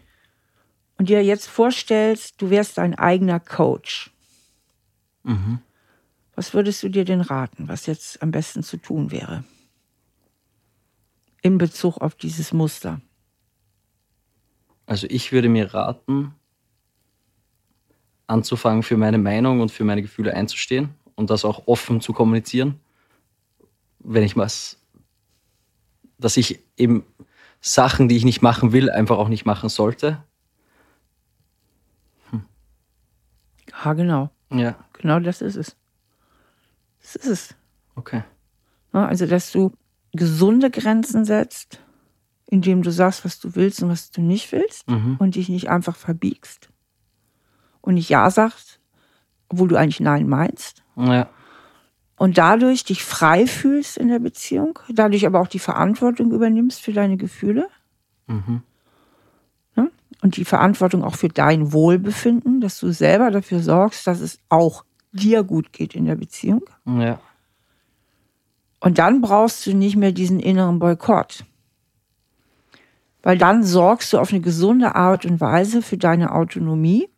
Und 0.99 1.09
dir 1.09 1.25
jetzt 1.25 1.47
vorstellst, 1.47 2.41
du 2.41 2.51
wärst 2.51 2.79
dein 2.79 2.95
eigener 2.95 3.41
Coach. 3.41 4.13
Mhm. 5.25 5.61
Was 6.37 6.55
würdest 6.55 6.83
du 6.83 6.89
dir 6.89 7.05
denn 7.05 7.21
raten, 7.21 7.69
was 7.69 7.87
jetzt 7.87 8.23
am 8.23 8.31
besten 8.31 8.63
zu 8.63 8.77
tun 8.77 9.11
wäre? 9.11 9.45
In 11.43 11.59
Bezug 11.59 11.99
auf 11.99 12.15
dieses 12.15 12.53
Muster. 12.53 13.01
Also 14.87 15.07
ich 15.09 15.33
würde 15.33 15.49
mir 15.49 15.73
raten, 15.75 16.35
anzufangen, 18.27 18.83
für 18.83 18.97
meine 18.97 19.19
Meinung 19.19 19.61
und 19.61 19.71
für 19.71 19.85
meine 19.85 20.03
Gefühle 20.03 20.35
einzustehen 20.35 20.95
und 21.15 21.31
das 21.31 21.45
auch 21.45 21.67
offen 21.67 22.01
zu 22.01 22.13
kommunizieren, 22.13 22.81
wenn 24.01 24.23
ich 24.23 24.37
was, 24.37 24.79
dass 26.19 26.37
ich 26.37 26.61
eben 26.77 27.05
Sachen, 27.61 28.09
die 28.09 28.17
ich 28.17 28.25
nicht 28.25 28.43
machen 28.43 28.73
will, 28.73 28.91
einfach 28.91 29.19
auch 29.19 29.29
nicht 29.29 29.45
machen 29.45 29.69
sollte. 29.69 30.23
Hm. 32.31 32.45
Ja, 33.71 33.93
genau. 33.95 34.31
Ja. 34.51 34.77
Genau 34.93 35.21
das 35.21 35.41
ist 35.41 35.57
es. 35.57 35.77
Das 37.01 37.17
ist 37.17 37.27
es. 37.27 37.55
Okay. 37.97 38.23
Also, 38.93 39.27
dass 39.27 39.51
du 39.51 39.73
gesunde 40.13 40.71
Grenzen 40.71 41.25
setzt, 41.25 41.81
indem 42.47 42.83
du 42.83 42.91
sagst, 42.91 43.25
was 43.25 43.41
du 43.41 43.55
willst 43.57 43.83
und 43.83 43.89
was 43.89 44.11
du 44.11 44.21
nicht 44.21 44.53
willst 44.53 44.89
mhm. 44.89 45.17
und 45.19 45.35
dich 45.35 45.49
nicht 45.49 45.69
einfach 45.69 45.97
verbiegst 45.97 46.71
und 47.85 47.95
nicht 47.95 48.09
Ja 48.09 48.31
sagst, 48.31 48.81
obwohl 49.49 49.69
du 49.69 49.77
eigentlich 49.77 50.01
Nein 50.01 50.27
meinst. 50.29 50.83
Ja. 50.97 51.29
Und 52.17 52.39
dadurch 52.39 52.85
dich 52.85 53.05
frei 53.05 53.47
fühlst 53.47 53.99
in 53.99 54.09
der 54.09 54.21
Beziehung, 54.21 54.79
dadurch 54.89 55.27
aber 55.27 55.41
auch 55.41 55.49
die 55.49 55.59
Verantwortung 55.59 56.33
übernimmst 56.33 56.81
für 56.81 56.93
deine 56.93 57.17
Gefühle. 57.17 57.69
Mhm. 58.27 58.63
Ja? 59.77 59.89
Und 60.23 60.37
die 60.37 60.47
Verantwortung 60.47 61.05
auch 61.05 61.17
für 61.17 61.29
dein 61.29 61.73
Wohlbefinden, 61.73 62.61
dass 62.61 62.79
du 62.81 62.91
selber 62.91 63.31
dafür 63.31 63.61
sorgst, 63.61 64.07
dass 64.07 64.21
es 64.21 64.39
auch 64.49 64.85
dir 65.13 65.45
gut 65.45 65.73
geht 65.73 65.95
in 65.95 66.07
der 66.07 66.17
Beziehung. 66.17 66.63
Ja. 66.87 67.21
Und 68.81 68.99
dann 68.99 69.21
brauchst 69.21 69.67
du 69.67 69.75
nicht 69.75 69.97
mehr 69.97 70.13
diesen 70.13 70.41
inneren 70.41 70.79
Boykott. 70.79 71.45
Weil 73.23 73.37
dann 73.39 73.63
sorgst 73.63 74.13
du 74.13 74.19
auf 74.19 74.31
eine 74.31 74.41
gesunde 74.41 74.95
Art 74.95 75.27
und 75.27 75.41
Weise 75.41 75.83
für 75.83 75.97
deine 75.99 76.33
Autonomie 76.33 77.09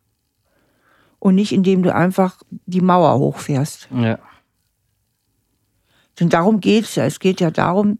und 1.27 1.35
nicht 1.35 1.51
indem 1.51 1.83
du 1.83 1.93
einfach 1.93 2.41
die 2.65 2.79
Mauer 2.79 3.19
hochfährst. 3.19 3.89
Ja. 3.91 4.17
Denn 6.17 6.29
darum 6.29 6.61
geht 6.61 6.85
es 6.85 6.95
ja. 6.95 7.03
Es 7.03 7.19
geht 7.19 7.41
ja 7.41 7.51
darum, 7.51 7.99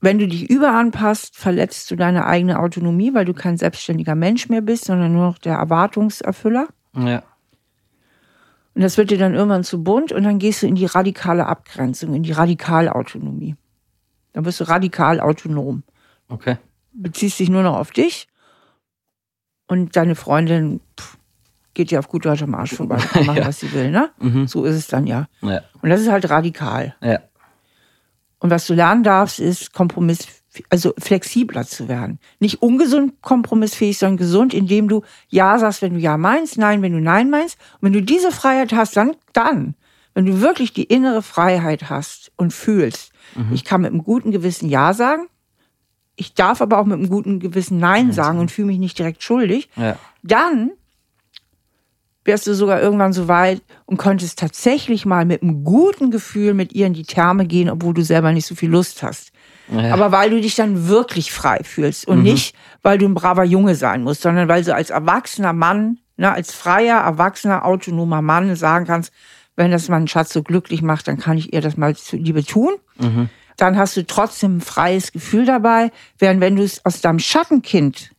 wenn 0.00 0.20
du 0.20 0.28
dich 0.28 0.48
überanpasst, 0.48 1.36
verletzt 1.36 1.90
du 1.90 1.96
deine 1.96 2.24
eigene 2.26 2.60
Autonomie, 2.60 3.14
weil 3.14 3.24
du 3.24 3.34
kein 3.34 3.56
selbstständiger 3.56 4.14
Mensch 4.14 4.48
mehr 4.48 4.60
bist, 4.60 4.84
sondern 4.84 5.12
nur 5.12 5.26
noch 5.26 5.38
der 5.38 5.56
Erwartungserfüller. 5.56 6.68
Ja. 6.96 7.24
Und 8.74 8.82
das 8.82 8.96
wird 8.96 9.10
dir 9.10 9.18
dann 9.18 9.34
irgendwann 9.34 9.64
zu 9.64 9.82
bunt 9.82 10.12
und 10.12 10.22
dann 10.22 10.38
gehst 10.38 10.62
du 10.62 10.68
in 10.68 10.76
die 10.76 10.86
radikale 10.86 11.46
Abgrenzung, 11.46 12.14
in 12.14 12.22
die 12.22 12.32
Radikalautonomie. 12.32 13.56
Dann 14.34 14.44
wirst 14.44 14.60
du 14.60 14.64
radikal 14.68 15.18
autonom. 15.18 15.82
Okay. 16.28 16.58
Beziehst 16.92 17.40
dich 17.40 17.50
nur 17.50 17.64
noch 17.64 17.76
auf 17.76 17.90
dich 17.90 18.28
und 19.66 19.96
deine 19.96 20.14
Freundin 20.14 20.80
pff, 20.96 21.18
geht 21.74 21.90
ja 21.90 21.98
auf 21.98 22.08
gut 22.08 22.24
Deutsch 22.24 22.42
am 22.42 22.54
Arsch 22.54 22.74
vorbei, 22.74 22.96
kann 23.12 23.26
machen, 23.26 23.38
ja. 23.38 23.46
was 23.46 23.60
sie 23.60 23.72
will, 23.72 23.90
ne? 23.90 24.10
Mhm. 24.18 24.46
So 24.46 24.64
ist 24.64 24.76
es 24.76 24.86
dann 24.86 25.06
ja. 25.06 25.28
ja. 25.40 25.60
Und 25.80 25.90
das 25.90 26.00
ist 26.00 26.10
halt 26.10 26.28
radikal. 26.28 26.94
Ja. 27.02 27.20
Und 28.38 28.50
was 28.50 28.66
du 28.66 28.74
lernen 28.74 29.04
darfst, 29.04 29.38
ist 29.38 29.72
Kompromiss, 29.72 30.26
also 30.68 30.92
flexibler 30.98 31.64
zu 31.64 31.88
werden. 31.88 32.18
Nicht 32.40 32.60
ungesund 32.60 33.22
kompromissfähig, 33.22 33.98
sondern 33.98 34.16
gesund, 34.16 34.52
indem 34.52 34.88
du 34.88 35.02
Ja 35.28 35.58
sagst, 35.58 35.80
wenn 35.82 35.94
du 35.94 36.00
Ja 36.00 36.16
meinst, 36.16 36.58
Nein, 36.58 36.82
wenn 36.82 36.92
du 36.92 37.00
Nein 37.00 37.30
meinst. 37.30 37.56
Und 37.74 37.86
wenn 37.86 37.92
du 37.92 38.02
diese 38.02 38.32
Freiheit 38.32 38.72
hast, 38.72 38.96
dann, 38.96 39.14
dann, 39.32 39.74
wenn 40.14 40.26
du 40.26 40.40
wirklich 40.40 40.72
die 40.72 40.84
innere 40.84 41.22
Freiheit 41.22 41.88
hast 41.88 42.32
und 42.36 42.52
fühlst, 42.52 43.12
mhm. 43.36 43.52
ich 43.52 43.64
kann 43.64 43.82
mit 43.82 43.92
einem 43.92 44.02
guten 44.02 44.32
Gewissen 44.32 44.68
Ja 44.68 44.92
sagen, 44.92 45.28
ich 46.16 46.34
darf 46.34 46.60
aber 46.60 46.78
auch 46.78 46.84
mit 46.84 46.98
einem 46.98 47.08
guten 47.08 47.40
Gewissen 47.40 47.78
Nein 47.78 48.12
sagen 48.12 48.38
und 48.38 48.50
fühle 48.50 48.66
mich 48.66 48.78
nicht 48.78 48.98
direkt 48.98 49.22
schuldig, 49.22 49.70
ja. 49.76 49.96
dann 50.22 50.72
wärst 52.24 52.46
du 52.46 52.54
sogar 52.54 52.80
irgendwann 52.80 53.12
so 53.12 53.28
weit 53.28 53.62
und 53.86 53.96
konntest 53.96 54.38
tatsächlich 54.38 55.04
mal 55.06 55.24
mit 55.24 55.42
einem 55.42 55.64
guten 55.64 56.10
Gefühl 56.10 56.54
mit 56.54 56.72
ihr 56.72 56.86
in 56.86 56.94
die 56.94 57.04
Therme 57.04 57.46
gehen, 57.46 57.68
obwohl 57.68 57.94
du 57.94 58.02
selber 58.02 58.32
nicht 58.32 58.46
so 58.46 58.54
viel 58.54 58.70
Lust 58.70 59.02
hast. 59.02 59.32
Ja. 59.68 59.92
Aber 59.92 60.12
weil 60.12 60.30
du 60.30 60.40
dich 60.40 60.54
dann 60.54 60.88
wirklich 60.88 61.32
frei 61.32 61.60
fühlst 61.64 62.06
und 62.06 62.18
mhm. 62.18 62.24
nicht, 62.24 62.54
weil 62.82 62.98
du 62.98 63.06
ein 63.06 63.14
braver 63.14 63.44
Junge 63.44 63.74
sein 63.74 64.02
musst, 64.02 64.22
sondern 64.22 64.48
weil 64.48 64.64
du 64.64 64.74
als 64.74 64.90
erwachsener 64.90 65.52
Mann, 65.52 65.98
ne, 66.16 66.30
als 66.32 66.52
freier, 66.52 66.98
erwachsener, 66.98 67.64
autonomer 67.64 68.22
Mann 68.22 68.54
sagen 68.56 68.86
kannst, 68.86 69.12
wenn 69.56 69.70
das 69.70 69.88
meinen 69.88 70.08
Schatz 70.08 70.32
so 70.32 70.42
glücklich 70.42 70.82
macht, 70.82 71.08
dann 71.08 71.18
kann 71.18 71.38
ich 71.38 71.52
ihr 71.52 71.60
das 71.60 71.76
mal 71.76 71.94
zu 71.94 72.16
Liebe 72.16 72.44
tun. 72.44 72.72
Mhm. 72.98 73.28
Dann 73.56 73.76
hast 73.76 73.96
du 73.96 74.06
trotzdem 74.06 74.58
ein 74.58 74.60
freies 74.60 75.12
Gefühl 75.12 75.44
dabei. 75.44 75.90
Während 76.18 76.40
wenn 76.40 76.56
du 76.56 76.62
es 76.62 76.84
aus 76.86 77.00
deinem 77.00 77.18
Schattenkind 77.18 78.11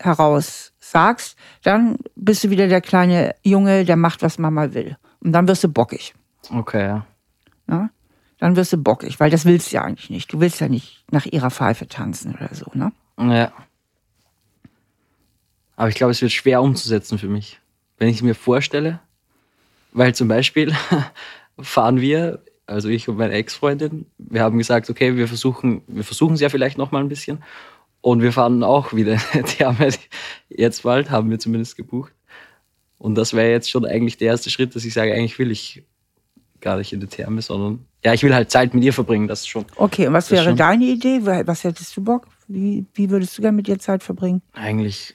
heraus 0.00 0.72
sagst, 0.78 1.36
dann 1.62 1.98
bist 2.16 2.42
du 2.44 2.50
wieder 2.50 2.68
der 2.68 2.80
kleine 2.80 3.34
Junge, 3.42 3.84
der 3.84 3.96
macht, 3.96 4.22
was 4.22 4.38
Mama 4.38 4.72
will. 4.72 4.96
Und 5.20 5.32
dann 5.32 5.46
wirst 5.46 5.62
du 5.62 5.68
bockig. 5.68 6.14
Okay, 6.50 6.86
ja. 6.86 7.06
Dann 8.40 8.56
wirst 8.56 8.72
du 8.72 8.78
bockig, 8.78 9.20
weil 9.20 9.30
das 9.30 9.44
willst 9.44 9.70
du 9.70 9.76
ja 9.76 9.84
eigentlich 9.84 10.08
nicht. 10.08 10.32
Du 10.32 10.40
willst 10.40 10.60
ja 10.60 10.68
nicht 10.68 11.04
nach 11.10 11.26
ihrer 11.26 11.50
Pfeife 11.50 11.86
tanzen 11.86 12.34
oder 12.34 12.48
so, 12.52 12.66
ne? 12.72 12.90
Ja. 13.18 13.52
Aber 15.76 15.88
ich 15.90 15.94
glaube, 15.94 16.10
es 16.10 16.22
wird 16.22 16.32
schwer 16.32 16.62
umzusetzen 16.62 17.18
für 17.18 17.28
mich. 17.28 17.60
Wenn 17.98 18.08
ich 18.08 18.16
es 18.16 18.22
mir 18.22 18.34
vorstelle, 18.34 18.98
weil 19.92 20.14
zum 20.14 20.26
Beispiel 20.26 20.74
fahren 21.60 22.00
wir, 22.00 22.42
also 22.66 22.88
ich 22.88 23.08
und 23.08 23.18
meine 23.18 23.34
Ex-Freundin, 23.34 24.06
wir 24.16 24.42
haben 24.42 24.56
gesagt, 24.56 24.88
okay, 24.88 25.16
wir 25.16 25.28
versuchen, 25.28 25.82
wir 25.86 26.04
versuchen 26.04 26.34
es 26.34 26.40
ja 26.40 26.48
vielleicht 26.48 26.78
noch 26.78 26.92
mal 26.92 27.00
ein 27.00 27.08
bisschen. 27.08 27.42
Und 28.00 28.22
wir 28.22 28.32
fahren 28.32 28.62
auch 28.62 28.94
wieder 28.94 29.16
die 29.34 29.42
Therme. 29.42 29.90
Jetzt 30.48 30.82
bald 30.82 31.10
haben 31.10 31.30
wir 31.30 31.38
zumindest 31.38 31.76
gebucht. 31.76 32.12
Und 32.98 33.14
das 33.14 33.32
wäre 33.32 33.50
jetzt 33.50 33.70
schon 33.70 33.86
eigentlich 33.86 34.18
der 34.18 34.28
erste 34.28 34.50
Schritt, 34.50 34.74
dass 34.76 34.84
ich 34.84 34.92
sage, 34.92 35.14
eigentlich 35.14 35.38
will 35.38 35.50
ich 35.50 35.82
gar 36.60 36.76
nicht 36.76 36.92
in 36.92 37.00
die 37.00 37.06
Therme, 37.06 37.40
sondern 37.40 37.86
ja, 38.04 38.12
ich 38.12 38.22
will 38.22 38.34
halt 38.34 38.50
Zeit 38.50 38.74
mit 38.74 38.84
ihr 38.84 38.92
verbringen, 38.92 39.28
das 39.28 39.46
schon. 39.46 39.64
Okay, 39.76 40.06
und 40.06 40.12
was 40.12 40.30
wäre 40.30 40.54
deine 40.54 40.84
Idee? 40.84 41.20
Was 41.22 41.64
hättest 41.64 41.96
du 41.96 42.02
Bock? 42.02 42.26
Wie, 42.48 42.84
wie 42.94 43.10
würdest 43.10 43.36
du 43.36 43.42
gerne 43.42 43.56
mit 43.56 43.68
ihr 43.68 43.78
Zeit 43.78 44.02
verbringen? 44.02 44.42
Eigentlich, 44.52 45.14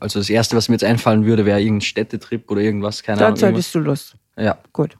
also 0.00 0.18
das 0.18 0.30
Erste, 0.30 0.56
was 0.56 0.68
mir 0.68 0.74
jetzt 0.74 0.84
einfallen 0.84 1.24
würde, 1.24 1.44
wäre 1.44 1.60
irgendein 1.60 1.82
Städtetrip 1.82 2.50
oder 2.50 2.60
irgendwas, 2.60 3.02
keine 3.02 3.18
Ahnung. 3.18 3.34
Dazu 3.34 3.46
irgendwas. 3.46 3.64
hättest 3.64 3.74
du 3.74 3.78
Lust. 3.80 4.16
Ja, 4.36 4.58
Gut. 4.72 4.96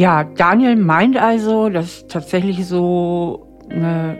Ja, 0.00 0.24
Daniel 0.24 0.76
meint 0.76 1.18
also, 1.18 1.68
dass 1.68 2.06
tatsächlich 2.06 2.64
so 2.64 3.46
eine 3.68 4.16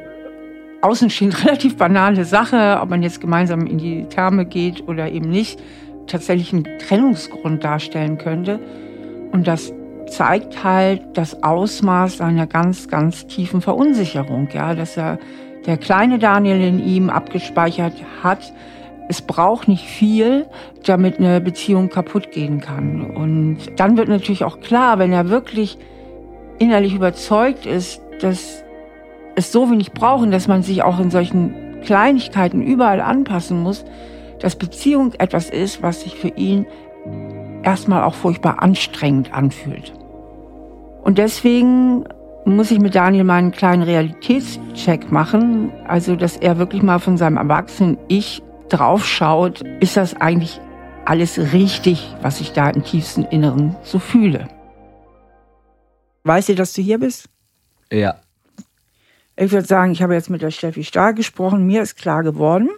außenstehend 0.82 1.42
relativ 1.46 1.78
banale 1.78 2.26
Sache, 2.26 2.78
ob 2.82 2.90
man 2.90 3.02
jetzt 3.02 3.18
gemeinsam 3.22 3.66
in 3.66 3.78
die 3.78 4.04
Therme 4.04 4.44
geht 4.44 4.86
oder 4.86 5.10
eben 5.10 5.30
nicht, 5.30 5.58
tatsächlich 6.06 6.52
einen 6.52 6.66
Trennungsgrund 6.80 7.64
darstellen 7.64 8.18
könnte. 8.18 8.60
Und 9.32 9.46
das 9.46 9.72
zeigt 10.06 10.62
halt 10.62 11.00
das 11.14 11.42
Ausmaß 11.42 12.18
seiner 12.18 12.46
ganz, 12.46 12.88
ganz 12.88 13.26
tiefen 13.26 13.62
Verunsicherung, 13.62 14.50
ja, 14.52 14.74
dass 14.74 14.98
er 14.98 15.18
der 15.64 15.78
kleine 15.78 16.18
Daniel 16.18 16.60
in 16.60 16.86
ihm 16.86 17.08
abgespeichert 17.08 17.94
hat, 18.22 18.52
es 19.10 19.22
braucht 19.22 19.66
nicht 19.66 19.84
viel, 19.84 20.46
damit 20.86 21.18
eine 21.18 21.40
Beziehung 21.40 21.88
kaputt 21.88 22.30
gehen 22.30 22.60
kann. 22.60 23.10
Und 23.10 23.58
dann 23.74 23.96
wird 23.96 24.08
natürlich 24.08 24.44
auch 24.44 24.60
klar, 24.60 25.00
wenn 25.00 25.12
er 25.12 25.28
wirklich 25.28 25.78
innerlich 26.60 26.94
überzeugt 26.94 27.66
ist, 27.66 28.00
dass 28.20 28.62
es 29.34 29.50
so 29.50 29.68
wenig 29.68 29.90
brauchen, 29.90 30.30
dass 30.30 30.46
man 30.46 30.62
sich 30.62 30.84
auch 30.84 31.00
in 31.00 31.10
solchen 31.10 31.80
Kleinigkeiten 31.82 32.62
überall 32.62 33.00
anpassen 33.00 33.60
muss, 33.60 33.84
dass 34.38 34.54
Beziehung 34.54 35.12
etwas 35.18 35.50
ist, 35.50 35.82
was 35.82 36.02
sich 36.02 36.14
für 36.14 36.28
ihn 36.28 36.66
erstmal 37.64 38.04
auch 38.04 38.14
furchtbar 38.14 38.62
anstrengend 38.62 39.34
anfühlt. 39.34 39.92
Und 41.02 41.18
deswegen 41.18 42.04
muss 42.44 42.70
ich 42.70 42.78
mit 42.78 42.94
Daniel 42.94 43.24
mal 43.24 43.38
einen 43.38 43.50
kleinen 43.50 43.82
Realitätscheck 43.82 45.10
machen, 45.10 45.72
also 45.88 46.14
dass 46.14 46.36
er 46.36 46.58
wirklich 46.58 46.84
mal 46.84 47.00
von 47.00 47.16
seinem 47.16 47.38
erwachsenen 47.38 47.98
Ich 48.06 48.42
draufschaut, 48.72 49.62
ist 49.80 49.96
das 49.96 50.14
eigentlich 50.20 50.60
alles 51.04 51.38
richtig, 51.52 52.14
was 52.22 52.40
ich 52.40 52.52
da 52.52 52.70
im 52.70 52.84
tiefsten 52.84 53.24
Inneren 53.24 53.76
so 53.82 53.98
fühle. 53.98 54.48
Weißt 56.24 56.48
du, 56.50 56.54
dass 56.54 56.72
du 56.72 56.82
hier 56.82 56.98
bist? 56.98 57.28
ja, 57.92 58.20
Ich 59.36 59.50
würde 59.52 59.66
sagen, 59.66 59.92
ich 59.92 60.02
habe 60.02 60.14
jetzt 60.14 60.30
mit 60.30 60.42
der 60.42 60.50
Steffi 60.50 60.84
Stahl 60.84 61.14
gesprochen. 61.14 61.66
Mir 61.66 61.82
ist 61.82 61.96
klar 61.96 62.22
geworden, 62.22 62.68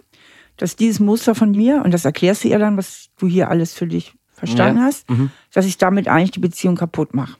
dass 0.57 0.75
dieses 0.75 0.99
Muster 0.99 1.35
von 1.35 1.51
mir, 1.51 1.81
und 1.83 1.93
das 1.93 2.05
erklärst 2.05 2.43
du 2.43 2.47
ihr 2.47 2.59
dann, 2.59 2.77
was 2.77 3.09
du 3.19 3.27
hier 3.27 3.49
alles 3.49 3.73
für 3.73 3.85
dich 3.87 4.13
verstanden 4.31 4.77
Ja. 4.79 4.85
hast, 4.85 5.09
Mhm. 5.09 5.29
dass 5.53 5.65
ich 5.65 5.77
damit 5.77 6.07
eigentlich 6.07 6.31
die 6.31 6.39
Beziehung 6.39 6.75
kaputt 6.75 7.13
mache. 7.13 7.37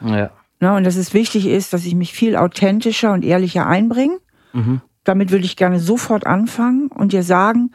ja, 0.00 0.30
Ne? 0.60 0.74
Und 0.74 0.84
dass 0.84 0.96
es 0.96 1.12
wichtig 1.12 1.46
ist, 1.46 1.72
dass 1.74 1.84
ich 1.84 1.94
mich 1.94 2.12
viel 2.14 2.36
authentischer 2.36 3.12
und 3.12 3.24
ehrlicher 3.24 3.66
einbringe. 3.66 4.18
mhm. 4.52 4.80
Damit 5.04 5.30
würde 5.30 5.44
ich 5.44 5.56
gerne 5.56 5.80
sofort 5.80 6.26
anfangen 6.26 6.88
und 6.88 7.12
dir 7.12 7.22
sagen, 7.22 7.70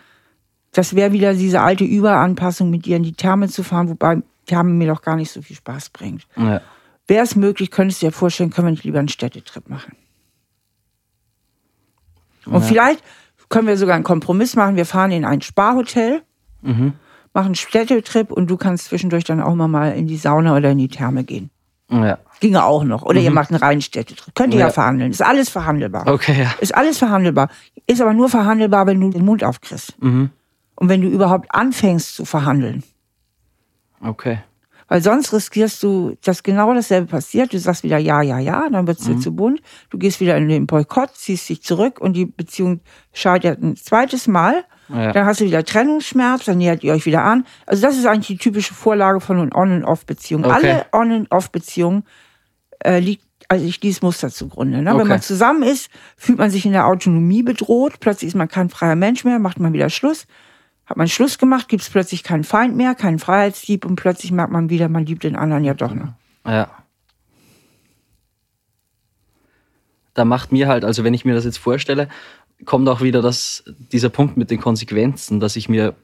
das 0.72 0.96
wäre 0.96 1.12
wieder 1.12 1.34
diese 1.34 1.62
alte 1.62 1.84
Überanpassung, 1.84 2.70
mit 2.70 2.86
dir 2.86 2.98
in 2.98 3.04
die 3.04 3.14
Therme 3.14 3.48
zu 3.50 3.64
fahren, 3.64 3.90
wobei 3.90 4.22
Therme 4.46 4.72
mir 4.72 4.88
doch 4.88 5.02
gar 5.02 5.16
nicht 5.16 5.32
so 5.32 5.42
viel 5.42 5.56
Spaß 5.56 5.90
bringt. 5.92 6.28
ja. 6.36 6.62
Wäre 7.08 7.24
es 7.24 7.36
möglich, 7.36 7.72
könntest 7.72 8.04
du 8.04 8.06
dir 8.06 8.12
vorstellen, 8.12 8.52
können 8.52 8.68
wir 8.68 8.72
nicht 8.72 8.84
lieber 8.84 9.00
einen 9.00 9.08
Städtetrip 9.08 9.68
machen? 9.68 9.96
Und 12.46 12.54
Ja. 12.54 12.60
vielleicht 12.62 13.04
können 13.50 13.68
wir 13.68 13.78
sogar 13.78 13.96
einen 13.96 14.04
Kompromiss 14.04 14.56
machen. 14.56 14.76
Wir 14.76 14.86
fahren 14.86 15.10
in 15.12 15.26
ein 15.26 15.42
Sparhotel, 15.42 16.22
Mhm. 16.62 16.94
machen 17.34 17.46
einen 17.48 17.56
Städtetrip 17.56 18.32
und 18.32 18.48
du 18.48 18.58
kannst 18.58 18.86
zwischendurch 18.86 19.24
dann 19.24 19.42
auch 19.42 19.56
mal 19.56 19.94
in 19.98 20.06
die 20.06 20.18
Sauna 20.18 20.56
oder 20.56 20.70
in 20.70 20.78
die 20.78 20.88
Therme 20.88 21.24
gehen. 21.24 21.50
Ja. 21.90 22.20
Ginge 22.40 22.64
auch 22.64 22.84
noch. 22.84 23.04
Oder 23.04 23.20
ihr 23.20 23.32
macht 23.32 23.52
einen 23.52 23.60
reinen 23.60 23.82
Städtetrip. 23.82 24.34
Könnt 24.36 24.54
ihr 24.54 24.60
ja. 24.60 24.68
Ja. 24.68 24.72
verhandeln. 24.72 25.12
Ist 25.12 25.22
alles 25.22 25.50
verhandelbar. 25.50 26.08
Okay, 26.08 26.42
ja. 26.42 26.54
Ist 26.60 26.74
alles 26.76 26.98
verhandelbar. 26.98 27.50
Ist 27.88 28.02
aber 28.02 28.14
nur 28.14 28.30
verhandelbar, 28.30 28.86
wenn 28.88 29.00
du 29.00 29.10
den 29.10 29.26
Mund 29.26 29.44
aufkriegst. 29.44 30.02
Mhm. 30.02 30.30
Und 30.76 30.90
wenn 30.90 31.02
du 31.02 31.10
überhaupt 31.10 31.54
anfängst 31.54 32.16
zu 32.16 32.26
verhandeln. 32.26 32.84
Okay. 34.02 34.40
Weil 34.88 35.02
sonst 35.02 35.34
riskierst 35.34 35.84
du, 35.84 36.16
dass 36.24 36.42
genau 36.42 36.74
dasselbe 36.74 37.08
passiert. 37.08 37.54
Du 37.54 37.60
sagst 37.60 37.84
wieder 37.84 37.98
ja, 37.98 38.22
ja, 38.22 38.40
ja, 38.40 38.68
dann 38.70 38.88
wird 38.88 39.00
es 39.00 39.06
dir 39.06 39.20
zu 39.20 39.36
bunt. 39.36 39.62
Du 39.90 39.98
gehst 39.98 40.20
wieder 40.20 40.36
in 40.38 40.50
den 40.50 40.66
Boykott, 40.66 41.16
ziehst 41.16 41.48
dich 41.50 41.62
zurück 41.62 42.00
und 42.00 42.14
die 42.14 42.26
Beziehung 42.26 42.80
scheitert 43.14 43.62
ein 43.62 43.76
zweites 43.76 44.28
Mal. 44.28 44.64
Ja. 44.90 45.12
Dann 45.12 45.26
hast 45.26 45.40
du 45.40 45.46
wieder 45.46 45.64
Trennungsschmerz, 45.64 46.46
dann 46.46 46.58
nähert 46.58 46.84
ihr 46.84 46.94
euch 46.94 47.06
wieder 47.06 47.24
an. 47.24 47.46
Also 47.66 47.82
das 47.82 47.98
ist 47.98 48.06
eigentlich 48.06 48.28
die 48.28 48.38
typische 48.38 48.74
Vorlage 48.74 49.20
von 49.22 49.40
einer 49.40 49.56
On- 49.56 49.72
und 49.72 49.86
Off-Beziehung. 49.86 50.46
Okay. 50.46 50.54
Alle 50.54 50.86
On- 50.92 51.12
und 51.12 51.32
Off-Beziehungen 51.32 52.04
äh, 52.84 53.00
liegt 53.00 53.24
also 53.48 53.66
ich 53.66 53.80
dieses 53.80 54.04
Muster 54.04 54.30
zugrunde. 54.30 54.78
Ne? 54.82 54.92
Wenn 54.92 55.02
Okay. 55.02 55.10
man 55.10 55.22
zusammen 55.22 55.64
ist, 55.64 55.90
fühlt 56.16 56.38
man 56.38 56.52
sich 56.52 56.66
in 56.68 56.72
der 56.72 56.86
Autonomie 56.86 57.42
bedroht. 57.42 58.00
Plötzlich 58.00 58.28
ist 58.30 58.36
man 58.36 58.48
kein 58.48 58.70
freier 58.70 58.96
Mensch 58.96 59.26
mehr, 59.26 59.40
macht 59.40 59.60
man 59.60 59.74
wieder 59.74 59.90
Schluss. 59.90 60.28
Hat 60.86 60.98
man 60.98 61.08
Schluss 61.08 61.40
gemacht, 61.40 61.68
gibt 61.68 61.82
es 61.82 61.90
plötzlich 61.90 62.24
keinen 62.24 62.44
Feind 62.44 62.76
mehr, 62.76 62.94
keinen 62.96 63.18
Freiheitsdieb 63.18 63.86
und 63.86 63.96
plötzlich 63.96 64.32
merkt 64.32 64.52
man 64.52 64.70
wieder, 64.70 64.88
man 64.88 65.06
liebt 65.06 65.24
den 65.24 65.36
anderen 65.36 65.64
ja 65.64 65.74
doch 65.74 65.94
noch. 65.94 66.14
Ja. 66.46 66.70
Da 70.14 70.26
macht 70.26 70.52
mir 70.52 70.68
halt, 70.68 70.84
also 70.84 71.04
wenn 71.04 71.14
ich 71.14 71.26
mir 71.26 71.34
das 71.34 71.46
jetzt 71.46 71.60
vorstelle, 71.60 72.08
kommt 72.66 72.88
auch 72.90 73.02
wieder 73.02 73.22
das, 73.22 73.64
dieser 73.92 74.10
Punkt 74.10 74.38
mit 74.38 74.52
den 74.52 74.60
Konsequenzen, 74.60 75.40
dass 75.40 75.56
ich 75.56 75.70
mir, 75.70 75.96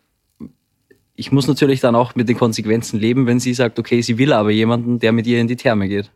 ich 1.16 1.32
muss 1.32 1.48
natürlich 1.48 1.80
dann 1.82 1.96
auch 1.96 2.16
mit 2.16 2.28
den 2.30 2.38
Konsequenzen 2.38 3.00
leben, 3.00 3.26
wenn 3.28 3.40
sie 3.40 3.54
sagt, 3.54 3.78
okay, 3.80 4.02
sie 4.02 4.18
will 4.18 4.34
aber 4.34 4.52
jemanden, 4.52 5.00
der 5.00 5.12
mit 5.12 5.28
ihr 5.28 5.40
in 5.40 5.48
die 5.48 5.56
Therme 5.56 5.88
geht. 5.88 6.12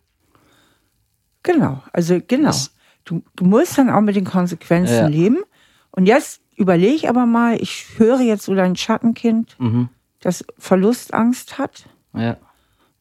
Genau, 1.43 1.81
also 1.93 2.19
genau. 2.25 2.47
Das- 2.47 2.73
Du, 3.05 3.23
du 3.37 3.45
musst 3.45 3.75
dann 3.77 3.89
auch 3.89 4.01
mit 4.01 4.15
den 4.17 4.25
Konsequenzen 4.25 4.93
Ja. 4.95 5.07
leben. 5.07 5.39
Und 5.89 6.05
jetzt 6.05 6.41
überleg 6.57 7.05
aber 7.09 7.25
mal, 7.25 7.59
ich 7.59 7.87
höre 7.97 8.19
jetzt 8.19 8.43
so 8.43 8.53
dein 8.53 8.75
Schattenkind, 8.75 9.55
Mhm. 9.57 9.89
das 10.19 10.45
Verlustangst 10.59 11.57
hat. 11.57 11.85
Ja. 12.13 12.37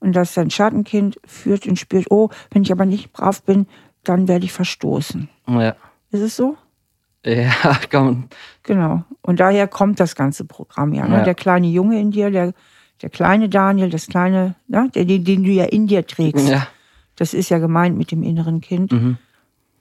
Und 0.01 0.15
dass 0.17 0.33
dein 0.33 0.51
Schattenkind 0.51 1.21
führt 1.27 1.67
und 1.67 1.79
spürt, 1.79 2.07
oh, 2.11 2.31
wenn 2.53 2.63
ich 2.63 2.73
aber 2.73 2.87
nicht 2.87 3.13
brav 3.13 3.43
bin, 3.43 3.67
dann 4.03 4.29
werde 4.29 4.47
ich 4.47 4.53
verstoßen. 4.53 5.29
Ja. 5.47 5.77
Ist 6.11 6.23
es 6.23 6.37
so? 6.37 6.57
Ja, 7.29 7.75
kann. 7.91 8.29
Genau. 8.63 9.05
Und 9.23 9.41
daher 9.41 9.69
kommt 9.69 10.01
das 10.01 10.15
ganze 10.15 10.45
Programm 10.45 10.95
ja. 10.95 11.07
Ne? 11.07 11.19
Ja. 11.19 11.25
Der 11.25 11.35
kleine 11.35 11.67
Junge 11.67 12.01
in 12.01 12.11
dir, 12.11 12.31
der, 12.31 12.55
der 13.03 13.11
kleine 13.11 13.49
Daniel, 13.49 13.91
das 13.91 14.07
kleine, 14.07 14.55
ne? 14.67 14.91
der, 14.95 15.05
den, 15.05 15.25
den 15.25 15.45
du 15.45 15.51
ja 15.51 15.65
in 15.65 15.87
dir 15.87 16.07
trägst. 16.07 16.49
Ja. 16.49 16.67
Das 17.17 17.35
ist 17.35 17.49
ja 17.49 17.59
gemeint 17.59 17.99
mit 17.99 18.11
dem 18.11 18.23
inneren 18.23 18.61
Kind. 18.61 18.93
Mhm. 18.93 19.19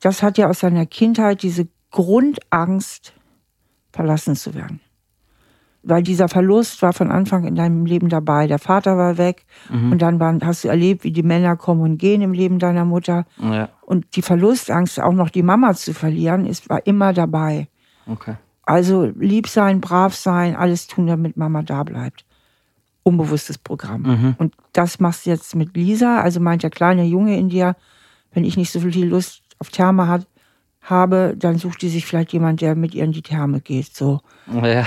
Das 0.01 0.23
hat 0.23 0.37
ja 0.37 0.49
aus 0.49 0.59
seiner 0.59 0.85
Kindheit 0.85 1.43
diese 1.43 1.67
Grundangst, 1.91 3.13
verlassen 3.91 4.35
zu 4.35 4.53
werden. 4.53 4.79
Weil 5.87 6.03
dieser 6.03 6.27
Verlust 6.27 6.81
war 6.81 6.91
von 6.91 7.11
Anfang 7.11 7.45
in 7.45 7.55
deinem 7.55 7.85
Leben 7.85 8.09
dabei. 8.09 8.45
Der 8.45 8.59
Vater 8.59 8.97
war 8.97 9.17
weg 9.17 9.45
und 9.69 10.01
dann 10.01 10.19
waren, 10.19 10.45
hast 10.45 10.65
du 10.65 10.67
erlebt, 10.67 11.05
wie 11.05 11.11
die 11.11 11.23
Männer 11.23 11.55
kommen 11.55 11.81
und 11.81 11.97
gehen 11.97 12.21
im 12.21 12.33
Leben 12.33 12.59
deiner 12.59 12.83
Mutter. 12.83 13.25
Ja. 13.37 13.69
Und 13.81 14.17
die 14.17 14.21
Verlustangst, 14.21 14.99
auch 14.99 15.13
noch 15.13 15.29
die 15.29 15.43
Mama 15.43 15.73
zu 15.73 15.93
verlieren, 15.93 16.45
ist, 16.45 16.69
war 16.69 16.85
immer 16.85 17.13
dabei. 17.13 17.69
Okay. 18.05 18.35
Also 18.63 19.05
lieb 19.17 19.47
sein, 19.47 19.79
brav 19.79 20.13
sein, 20.13 20.57
alles 20.57 20.87
tun, 20.87 21.07
damit 21.07 21.37
Mama 21.37 21.63
da 21.63 21.83
bleibt. 21.83 22.25
Unbewusstes 23.03 23.57
Programm. 23.57 24.01
Mhm. 24.01 24.35
Und 24.37 24.55
das 24.73 24.99
machst 24.99 25.25
du 25.25 25.29
jetzt 25.29 25.55
mit 25.55 25.73
Lisa, 25.77 26.19
also 26.19 26.41
meint 26.41 26.63
der 26.63 26.69
kleine 26.69 27.05
Junge 27.05 27.37
in 27.37 27.47
dir, 27.47 27.77
wenn 28.33 28.43
ich 28.43 28.57
nicht 28.57 28.73
so 28.73 28.81
viel 28.81 29.07
Lust 29.07 29.41
auf 29.59 29.69
Therme 29.69 30.09
hat, 30.09 30.27
habe, 30.81 31.33
dann 31.37 31.57
sucht 31.57 31.81
die 31.81 31.89
sich 31.89 32.05
vielleicht 32.05 32.33
jemand, 32.33 32.59
der 32.59 32.75
mit 32.75 32.93
ihr 32.93 33.05
in 33.05 33.13
die 33.13 33.21
Therme 33.21 33.61
geht. 33.61 33.95
So. 33.95 34.19
Ja. 34.61 34.85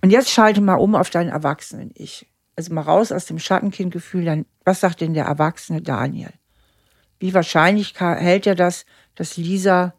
Und 0.00 0.10
jetzt 0.10 0.30
schalte 0.30 0.60
mal 0.60 0.74
um 0.74 0.94
auf 0.94 1.10
deinen 1.10 1.30
Erwachsenen-Ich. 1.30 2.26
Also 2.56 2.74
mal 2.74 2.82
raus 2.82 3.12
aus 3.12 3.26
dem 3.26 3.38
Schattenkindgefühl. 3.38 4.24
Dann, 4.24 4.46
was 4.64 4.80
sagt 4.80 5.00
denn 5.00 5.14
der 5.14 5.24
erwachsene 5.24 5.82
Daniel? 5.82 6.32
Wie 7.18 7.34
wahrscheinlich 7.34 7.98
hält 7.98 8.46
er 8.46 8.54
das, 8.54 8.84
dass 9.14 9.36
Lisa 9.36 9.94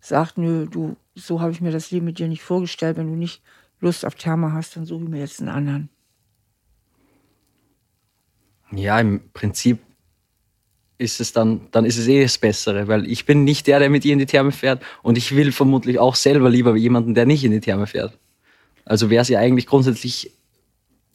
sagt, 0.00 0.38
nö, 0.38 0.66
du, 0.66 0.96
so 1.14 1.40
habe 1.40 1.52
ich 1.52 1.60
mir 1.60 1.70
das 1.70 1.90
Leben 1.90 2.06
mit 2.06 2.18
dir 2.18 2.28
nicht 2.28 2.42
vorgestellt. 2.42 2.96
Wenn 2.96 3.08
du 3.08 3.16
nicht 3.16 3.42
Lust 3.80 4.04
auf 4.04 4.14
Therma 4.14 4.52
hast, 4.52 4.76
dann 4.76 4.84
suche 4.84 5.04
ich 5.04 5.10
mir 5.10 5.20
jetzt 5.20 5.40
einen 5.40 5.48
anderen. 5.48 5.88
Ja, 8.72 9.00
im 9.00 9.32
Prinzip 9.32 9.78
ist 10.98 11.20
es 11.20 11.32
dann, 11.32 11.68
dann 11.70 11.86
ist 11.86 11.96
es 11.96 12.06
eh 12.06 12.22
das 12.22 12.38
Bessere, 12.38 12.86
weil 12.86 13.10
ich 13.10 13.24
bin 13.24 13.44
nicht 13.44 13.66
der, 13.66 13.78
der 13.78 13.90
mit 13.90 14.04
ihr 14.04 14.12
in 14.12 14.18
die 14.18 14.26
Therme 14.26 14.52
fährt 14.52 14.82
und 15.02 15.16
ich 15.16 15.34
will 15.34 15.50
vermutlich 15.50 15.98
auch 15.98 16.14
selber 16.14 16.50
lieber 16.50 16.76
jemanden, 16.76 17.14
der 17.14 17.24
nicht 17.24 17.42
in 17.42 17.52
die 17.52 17.60
Therme 17.60 17.86
fährt. 17.86 18.18
Also 18.84 19.10
wäre 19.10 19.22
es 19.22 19.28
ja 19.28 19.38
eigentlich 19.38 19.66
grundsätzlich, 19.66 20.32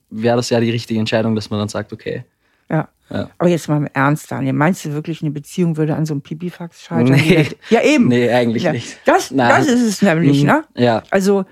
wäre 0.10 0.38
das 0.38 0.50
ja 0.50 0.60
die 0.60 0.72
richtige 0.72 1.00
Entscheidung, 1.00 1.36
dass 1.36 1.50
man 1.50 1.60
dann 1.60 1.70
sagt, 1.70 1.94
okay. 1.94 2.24
Ja. 2.70 2.88
ja. 3.10 3.30
Aber 3.38 3.50
jetzt 3.50 3.68
mal 3.68 3.78
im 3.78 3.88
Ernst, 3.94 4.32
Daniel. 4.32 4.54
Meinst 4.54 4.86
du 4.86 4.94
wirklich, 4.94 5.22
eine 5.22 5.32
Beziehung 5.32 5.78
würde 5.78 5.96
an 5.96 6.06
so 6.06 6.14
einem 6.14 6.22
Pipifax 6.22 6.84
scheitern? 6.84 7.12
Nee. 7.16 7.48
Ja, 7.70 7.82
eben. 7.82 8.08
Nee, 8.08 8.32
eigentlich 8.32 8.64
ja. 8.64 8.72
nicht. 8.72 8.98
Das, 9.06 9.30
das 9.30 9.68
ist 9.68 9.82
es 9.82 10.02
nämlich, 10.02 10.42
Mhm. 10.42 10.48
ne? 10.48 10.64
Ja. 10.76 11.04
Also, 11.12 11.46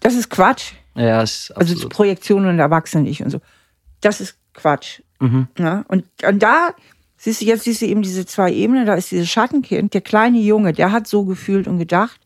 das 0.00 0.14
ist 0.14 0.30
Quatsch. 0.30 0.72
Ja, 0.94 1.22
ist 1.22 1.52
Also 1.56 1.74
absolut. 1.74 1.92
Projektion 1.92 2.46
und 2.46 2.58
Erwachsenen-Ich 2.58 3.22
und 3.22 3.30
so. 3.30 3.40
Das 4.00 4.20
ist 4.20 4.36
Quatsch. 4.54 5.00
Mhm. 5.20 5.48
Ne? 5.58 5.84
Und, 5.88 6.04
und 6.26 6.42
da 6.42 6.70
siehst 7.16 7.40
du, 7.40 7.44
jetzt 7.44 7.64
siehst 7.64 7.82
du 7.82 7.86
eben 7.86 8.02
diese 8.02 8.26
zwei 8.26 8.52
Ebenen, 8.52 8.86
da 8.86 8.94
ist 8.94 9.10
dieses 9.10 9.28
Schattenkind, 9.28 9.94
der 9.94 10.00
kleine 10.00 10.38
Junge, 10.38 10.72
der 10.72 10.92
hat 10.92 11.06
so 11.06 11.24
gefühlt 11.24 11.66
und 11.68 11.78
gedacht, 11.78 12.20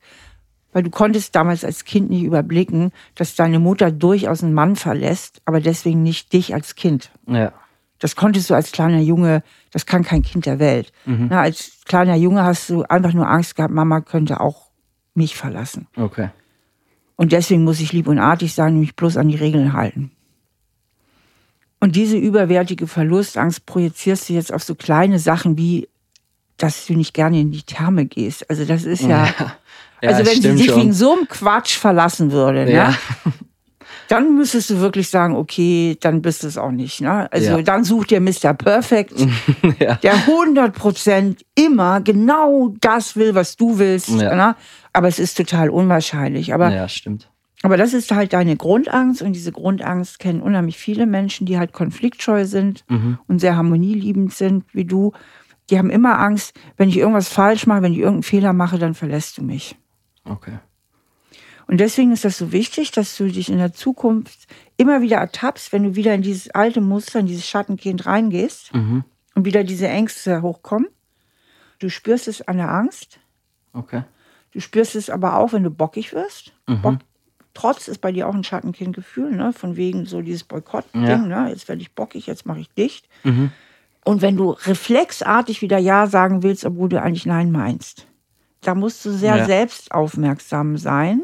weil 0.73 0.83
du 0.83 0.91
konntest 0.91 1.35
damals 1.35 1.65
als 1.65 1.85
Kind 1.85 2.11
nicht 2.11 2.23
überblicken, 2.23 2.93
dass 3.15 3.35
deine 3.35 3.59
Mutter 3.59 3.91
durchaus 3.91 4.43
einen 4.43 4.55
Mann 4.55 4.77
verlässt, 4.77 5.41
aber 5.45 5.61
deswegen 5.61 6.03
nicht 6.03 6.33
dich 6.33 6.55
als 6.55 6.75
Kind. 6.75 7.11
ja. 7.27 7.53
Das 7.99 8.17
konntest 8.17 8.51
du 8.51 8.55
als 8.55 8.73
kleiner 8.73 8.99
Junge, 8.99 9.45
das 9.71 9.87
kann 9.87 10.03
kein 10.03 10.23
Kind 10.23 10.45
der 10.45 10.59
Welt. 10.59 10.93
Na, 11.07 11.43
als 11.43 11.83
kleiner 11.85 12.17
Junge 12.17 12.43
hast 12.43 12.69
du 12.69 12.83
einfach 12.83 13.13
nur 13.13 13.29
Angst 13.29 13.55
gehabt, 13.55 13.73
Mama 13.73 14.01
könnte 14.01 14.41
auch 14.41 14.71
mich 15.15 15.37
verlassen. 15.37 15.87
Okay. 15.97 16.31
Und 17.15 17.31
deswegen 17.31 17.63
muss 17.63 17.79
ich 17.79 17.93
lieb 17.93 18.09
und 18.09 18.19
artig 18.19 18.55
sein 18.55 18.75
und 18.75 18.81
mich 18.81 18.97
bloß 18.97 19.17
an 19.17 19.29
die 19.29 19.37
Regeln 19.37 19.73
halten. 19.73 20.11
Und 21.79 21.95
diese 21.95 22.17
überwärtige 22.17 22.89
Verlustangst 22.89 23.67
projizierst 23.67 24.29
du 24.29 24.33
jetzt 24.33 24.53
auf 24.53 24.65
so 24.65 24.75
kleine 24.75 25.21
Sachen 25.21 25.57
wie, 25.57 25.89
dass 26.57 26.87
du 26.87 26.95
nicht 26.95 27.15
gerne 27.15 27.41
in 27.41 27.51
die 27.51 27.63
Therme 27.63 28.07
gehst. 28.07 28.49
Also 28.51 28.65
das 28.65 28.85
ist 28.85 29.03
ja, 29.03 29.27
Ja, 29.27 29.57
also 30.11 30.27
wenn 30.31 30.41
sie 30.43 30.57
sich 30.57 30.67
schon. 30.71 30.81
wegen 30.81 30.93
so 30.93 31.13
einem 31.13 31.29
Quatsch 31.29 31.77
verlassen 31.79 32.33
würde, 32.33 32.71
Ja. 32.71 32.89
ne, 32.91 32.97
dann 34.09 34.35
müsstest 34.35 34.69
du 34.71 34.79
wirklich 34.81 35.09
sagen, 35.09 35.35
okay, 35.37 35.97
dann 36.01 36.21
bist 36.23 36.43
du 36.43 36.47
es 36.47 36.59
auch 36.59 36.71
nicht. 36.71 37.01
Ne? 37.01 37.33
Also 37.33 37.53
Ja. 37.59 37.63
dann 37.63 37.85
such 37.85 38.07
dir 38.07 38.21
Mr. 38.21 38.53
Perfect, 38.53 39.15
ja. 39.79 39.95
der 39.97 40.15
100% 40.17 41.37
immer 41.55 42.01
genau 42.01 42.75
das 42.81 43.17
will, 43.17 43.35
was 43.35 43.57
du 43.57 43.79
willst. 43.79 44.09
Ja. 44.11 44.35
Ne? 44.35 44.57
Aber 44.93 45.09
es 45.09 45.19
ist 45.19 45.37
total 45.37 45.71
unwahrscheinlich. 45.71 46.53
Aber 46.53 46.71
ja, 46.71 46.89
stimmt. 46.89 47.31
aber 47.63 47.77
das 47.79 47.95
ist 47.95 48.11
halt 48.11 48.33
deine 48.35 48.57
Grundangst 48.57 49.23
und 49.23 49.33
diese 49.33 49.53
Grundangst 49.53 50.19
kennen 50.19 50.43
unheimlich 50.43 50.77
viele 50.77 51.07
Menschen, 51.07 51.47
die 51.47 51.59
halt 51.59 51.73
konfliktscheu 51.73 52.45
sind 52.45 52.85
und 53.29 53.39
sehr 53.41 53.57
harmonieliebend 53.57 54.35
sind 54.35 54.65
wie 54.75 54.85
du. 54.85 55.13
Die 55.73 55.79
haben 55.79 55.91
immer 55.91 56.19
Angst, 56.21 56.55
wenn 56.77 56.89
ich 56.91 56.99
irgendwas 56.99 57.29
falsch 57.29 57.67
mache, 57.67 57.83
wenn 57.83 57.93
ich 57.93 57.99
irgendeinen 57.99 58.23
Fehler 58.25 58.53
mache, 58.53 58.79
dann 58.79 58.95
verlässt 58.95 59.39
du 59.39 59.43
mich. 59.43 59.75
Okay. 60.25 60.59
Und 61.67 61.79
deswegen 61.79 62.13
ist 62.13 62.25
das 62.27 62.37
so 62.37 62.53
wichtig, 62.53 62.91
dass 62.91 63.17
du 63.17 63.27
dich 63.27 63.49
in 63.49 63.57
der 63.59 63.73
Zukunft 63.73 64.47
immer 64.77 65.01
wieder 65.01 65.17
ertappst, 65.17 65.73
wenn 65.73 65.83
du 65.85 65.97
wieder 65.97 66.15
in 66.15 66.21
dieses 66.23 66.51
alte 66.51 66.81
Muster, 66.83 67.21
in 67.21 67.27
dieses 67.27 67.49
Schattenkind 67.49 68.05
reingehst 68.05 68.75
Mhm. 68.75 69.05
und 69.35 69.45
wieder 69.47 69.65
diese 69.65 69.89
Ängste 69.89 70.43
hochkommen. 70.43 70.89
Du 71.79 71.89
spürst 71.89 72.29
es 72.29 72.43
an 72.47 72.59
der 72.59 72.71
Angst, 72.71 73.19
Okay. 73.73 74.03
Du 74.51 74.61
spürst 74.61 74.95
es 74.97 75.09
aber 75.09 75.37
auch, 75.39 75.55
wenn 75.55 75.63
du 75.63 75.71
bockig 75.71 76.13
wirst. 76.13 76.53
Mhm. 76.69 76.83
Bock, 76.83 76.99
Trotz 77.55 77.89
ist 77.89 78.03
bei 78.03 78.13
dir 78.13 78.29
auch 78.29 78.35
ein 78.35 78.45
Schattenkindgefühl, 78.45 79.31
ne? 79.35 79.55
von 79.55 79.77
wegen 79.77 80.05
so 80.05 80.21
dieses 80.21 80.45
Boykott-Ding. 80.45 81.05
Ja. 81.07 81.17
Ne? 81.17 81.49
Jetzt 81.49 81.69
werde 81.69 81.81
ich 81.81 81.95
bockig, 81.95 82.27
jetzt 82.27 82.45
mache 82.45 82.61
ich 82.61 82.69
dicht. 82.75 83.09
Mhm. 83.25 83.51
Und 84.05 84.23
wenn 84.23 84.37
du 84.37 84.51
reflexartig 84.51 85.63
wieder 85.63 85.79
Ja 85.79 86.07
sagen 86.07 86.43
willst, 86.43 86.65
obwohl 86.65 86.89
du 86.89 87.01
eigentlich 87.01 87.27
Nein 87.27 87.53
meinst, 87.53 88.07
da 88.63 88.75
musst 88.75 89.05
du 89.05 89.11
sehr 89.11 89.37
Ja. 89.39 89.45
selbstaufmerksam 89.45 90.77
sein, 90.77 91.23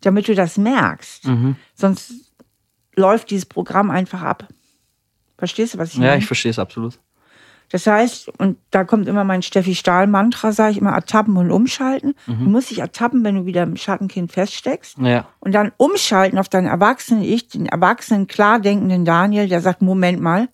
damit 0.00 0.28
du 0.28 0.34
das 0.34 0.56
merkst. 0.58 1.26
Mhm. 1.26 1.56
Sonst 1.74 2.32
läuft 2.96 3.30
dieses 3.30 3.46
Programm 3.46 3.90
einfach 3.90 4.22
ab. 4.22 4.48
Verstehst 5.36 5.74
du, 5.74 5.78
was 5.78 5.92
ich 5.92 5.98
meine? 5.98 6.12
Ja, 6.12 6.16
ich 6.16 6.26
verstehe 6.26 6.50
es 6.50 6.58
absolut. 6.58 6.98
Das 7.70 7.86
heißt, 7.86 8.28
und 8.38 8.58
da 8.70 8.84
kommt 8.84 9.08
immer 9.08 9.24
mein 9.24 9.42
Steffi 9.42 9.74
Stahl-Mantra, 9.74 10.52
sage 10.52 10.72
ich 10.72 10.78
immer, 10.78 10.92
ertappen 10.92 11.36
und 11.36 11.50
umschalten. 11.50 12.14
Du 12.26 12.34
musst 12.34 12.70
dich 12.70 12.78
ertappen, 12.78 13.24
wenn 13.24 13.34
du 13.36 13.46
wieder 13.46 13.62
im 13.62 13.76
Schattenkind 13.76 14.30
feststeckst. 14.30 14.98
Ja. 14.98 15.26
Und 15.40 15.52
dann 15.52 15.72
umschalten 15.78 16.38
auf 16.38 16.48
deinen 16.48 16.66
Erwachsenen-Ich, 16.68 17.48
den 17.48 17.66
erwachsenen, 17.66 18.26
klar 18.26 18.60
denkenden 18.60 19.04
Daniel, 19.04 19.48
der 19.48 19.60
sagt, 19.60 19.80
Moment 19.82 20.20
mal, 20.20 20.48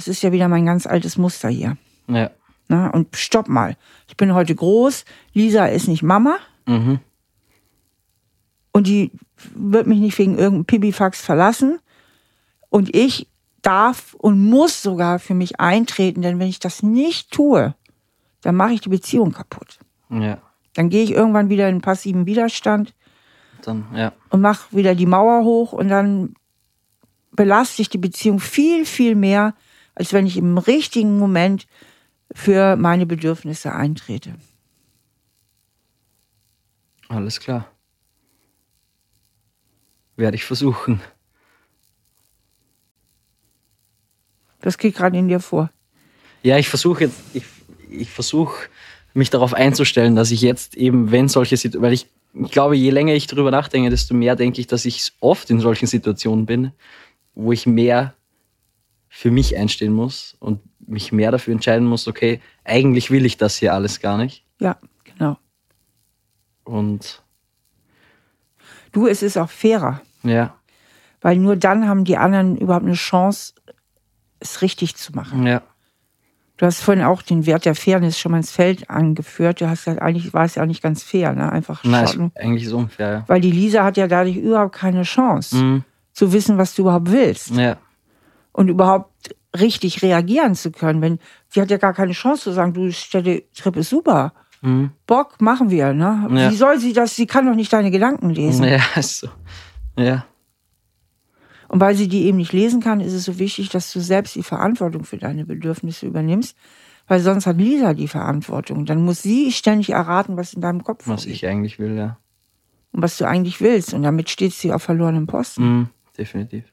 das 0.00 0.08
ist 0.08 0.22
ja 0.22 0.32
wieder 0.32 0.48
mein 0.48 0.64
ganz 0.64 0.86
altes 0.86 1.18
Muster 1.18 1.50
hier. 1.50 1.76
Ja. 2.08 2.30
Na, 2.68 2.88
und 2.88 3.14
stopp 3.16 3.48
mal. 3.48 3.76
Ich 4.08 4.16
bin 4.16 4.32
heute 4.32 4.54
groß, 4.54 5.04
Lisa 5.34 5.66
ist 5.66 5.88
nicht 5.88 6.02
Mama. 6.02 6.38
Mhm. 6.66 7.00
Und 8.72 8.86
die 8.86 9.10
wird 9.54 9.86
mich 9.86 9.98
nicht 9.98 10.16
wegen 10.18 10.38
irgendeinem 10.38 10.64
Pipifax 10.64 11.20
verlassen. 11.20 11.80
Und 12.70 12.94
ich 12.96 13.26
darf 13.60 14.14
und 14.14 14.40
muss 14.40 14.82
sogar 14.82 15.18
für 15.18 15.34
mich 15.34 15.60
eintreten, 15.60 16.22
denn 16.22 16.38
wenn 16.38 16.48
ich 16.48 16.60
das 16.60 16.82
nicht 16.82 17.30
tue, 17.30 17.74
dann 18.40 18.54
mache 18.54 18.72
ich 18.72 18.80
die 18.80 18.88
Beziehung 18.88 19.32
kaputt. 19.32 19.78
Ja. 20.08 20.38
Dann 20.74 20.88
gehe 20.88 21.02
ich 21.02 21.12
irgendwann 21.12 21.50
wieder 21.50 21.68
in 21.68 21.82
passiven 21.82 22.24
Widerstand 22.24 22.94
Dann, 23.62 23.86
ja. 23.94 24.12
und 24.30 24.40
mache 24.40 24.74
wieder 24.74 24.94
die 24.94 25.04
Mauer 25.04 25.44
hoch 25.44 25.72
und 25.72 25.88
dann 25.88 26.34
belaste 27.32 27.82
ich 27.82 27.90
die 27.90 27.98
Beziehung 27.98 28.40
viel, 28.40 28.86
viel 28.86 29.14
mehr, 29.14 29.54
als 29.94 30.12
wenn 30.12 30.26
ich 30.26 30.36
im 30.36 30.58
richtigen 30.58 31.18
Moment 31.18 31.66
für 32.32 32.76
meine 32.76 33.06
Bedürfnisse 33.06 33.72
eintrete. 33.72 34.34
Alles 37.08 37.40
klar. 37.40 37.66
Werde 40.16 40.36
ich 40.36 40.44
versuchen. 40.44 41.00
Das 44.60 44.78
geht 44.78 44.94
gerade 44.94 45.18
in 45.18 45.28
dir 45.28 45.40
vor. 45.40 45.70
Ja, 46.42 46.58
ich 46.58 46.68
versuche 46.68 47.04
jetzt, 47.04 47.20
ich, 47.32 47.44
ich 47.88 48.10
versuche 48.10 48.68
mich 49.14 49.30
darauf 49.30 49.54
einzustellen, 49.54 50.14
dass 50.14 50.30
ich 50.30 50.40
jetzt 50.42 50.76
eben, 50.76 51.10
wenn 51.10 51.28
solche 51.28 51.56
Situationen, 51.56 51.86
weil 51.86 51.94
ich, 51.94 52.06
ich 52.34 52.50
glaube, 52.52 52.76
je 52.76 52.90
länger 52.90 53.14
ich 53.14 53.26
darüber 53.26 53.50
nachdenke, 53.50 53.90
desto 53.90 54.14
mehr 54.14 54.36
denke 54.36 54.60
ich, 54.60 54.66
dass 54.66 54.84
ich 54.84 55.12
oft 55.20 55.50
in 55.50 55.60
solchen 55.60 55.86
Situationen 55.86 56.46
bin, 56.46 56.72
wo 57.34 57.52
ich 57.52 57.66
mehr 57.66 58.14
für 59.12 59.30
mich 59.30 59.56
einstehen 59.56 59.92
muss 59.92 60.36
und 60.38 60.60
mich 60.86 61.12
mehr 61.12 61.30
dafür 61.32 61.52
entscheiden 61.52 61.86
muss, 61.86 62.06
okay, 62.08 62.40
eigentlich 62.64 63.10
will 63.10 63.26
ich 63.26 63.36
das 63.36 63.56
hier 63.56 63.74
alles 63.74 64.00
gar 64.00 64.16
nicht. 64.16 64.44
Ja, 64.60 64.78
genau. 65.04 65.36
Und 66.64 67.22
Du, 68.92 69.06
es 69.06 69.22
ist 69.22 69.36
auch 69.36 69.50
fairer. 69.50 70.00
ja, 70.22 70.54
Weil 71.20 71.36
nur 71.36 71.56
dann 71.56 71.86
haben 71.86 72.04
die 72.04 72.16
anderen 72.16 72.56
überhaupt 72.56 72.84
eine 72.86 72.94
Chance, 72.94 73.54
es 74.40 74.62
richtig 74.62 74.96
zu 74.96 75.12
machen. 75.12 75.46
ja, 75.46 75.62
Du 76.56 76.66
hast 76.66 76.80
vorhin 76.82 77.04
auch 77.04 77.22
den 77.22 77.46
Wert 77.46 77.64
der 77.64 77.74
Fairness 77.74 78.18
schon 78.18 78.32
mal 78.32 78.38
ins 78.38 78.50
Feld 78.50 78.90
angeführt. 78.90 79.60
Du 79.62 79.68
hast 79.68 79.84
gesagt, 79.86 80.02
eigentlich 80.02 80.34
war 80.34 80.44
es 80.44 80.56
ja 80.56 80.66
nicht 80.66 80.82
ganz 80.82 81.02
fair, 81.02 81.32
ne? 81.32 81.50
Einfach 81.50 81.82
nein, 81.84 82.04
ist 82.04 82.14
schauen. 82.14 82.32
eigentlich 82.34 82.68
so 82.68 82.76
unfair. 82.76 83.24
Weil 83.28 83.40
die 83.40 83.50
Lisa 83.50 83.82
hat 83.82 83.96
ja 83.96 84.06
dadurch 84.06 84.36
überhaupt 84.36 84.74
keine 84.74 85.02
Chance, 85.04 85.56
Ja. 85.56 85.62
Mhm. 85.62 85.84
zu 86.12 86.32
wissen, 86.34 86.58
was 86.58 86.74
du 86.74 86.82
überhaupt 86.82 87.10
willst. 87.10 87.50
ja, 87.52 87.78
Und 88.52 88.68
überhaupt 88.68 89.34
richtig 89.58 90.02
reagieren 90.02 90.54
zu 90.54 90.70
können. 90.70 91.00
Wenn, 91.02 91.18
die 91.54 91.60
hat 91.60 91.70
ja 91.70 91.76
gar 91.76 91.94
keine 91.94 92.12
Chance 92.12 92.44
zu 92.44 92.52
sagen, 92.52 92.72
du, 92.72 92.90
Städte-Trip 92.92 93.76
ist 93.76 93.90
super. 93.90 94.32
Mhm. 94.62 94.90
Bock, 95.06 95.40
machen 95.40 95.70
wir, 95.70 95.92
ne? 95.92 96.28
Ja. 96.30 96.50
Wie 96.50 96.56
soll 96.56 96.78
sie 96.78 96.92
das? 96.92 97.16
Sie 97.16 97.26
kann 97.26 97.46
doch 97.46 97.54
nicht 97.54 97.72
deine 97.72 97.90
Gedanken 97.90 98.30
lesen. 98.30 98.64
ja, 98.64 98.80
ist 98.96 99.18
so. 99.20 99.28
Ja, 99.98 100.24
Und 101.68 101.80
weil 101.80 101.94
sie 101.94 102.08
die 102.08 102.24
eben 102.24 102.38
nicht 102.38 102.52
lesen 102.52 102.80
kann, 102.80 103.00
ist 103.00 103.12
es 103.12 103.24
so 103.24 103.38
wichtig, 103.38 103.68
dass 103.70 103.92
du 103.92 104.00
selbst 104.00 104.34
die 104.34 104.42
Verantwortung 104.42 105.04
für 105.04 105.18
deine 105.18 105.44
Bedürfnisse 105.44 106.06
übernimmst, 106.06 106.56
weil 107.06 107.20
sonst 107.20 107.46
hat 107.46 107.58
Lisa 107.58 107.92
die 107.94 108.08
Verantwortung. 108.08 108.86
Dann 108.86 109.04
muss 109.04 109.22
sie 109.22 109.50
ständig 109.52 109.90
erraten, 109.90 110.36
was 110.36 110.54
in 110.54 110.60
deinem 110.60 110.84
Kopf 110.84 111.06
was 111.08 111.22
vorgeht 111.22 111.34
ich 111.34 111.46
eigentlich 111.46 111.78
will, 111.78 111.96
ja. 111.96 112.18
und 112.92 113.02
was 113.02 113.18
du 113.18 113.26
eigentlich 113.26 113.60
willst. 113.60 113.94
Und 113.94 114.02
damit 114.04 114.30
steht 114.30 114.52
sie 114.52 114.72
auf 114.72 114.82
verlorenem 114.82 115.26
Posten. 115.26 115.62
Mhm. 115.64 115.88
Definitiv. 116.16 116.64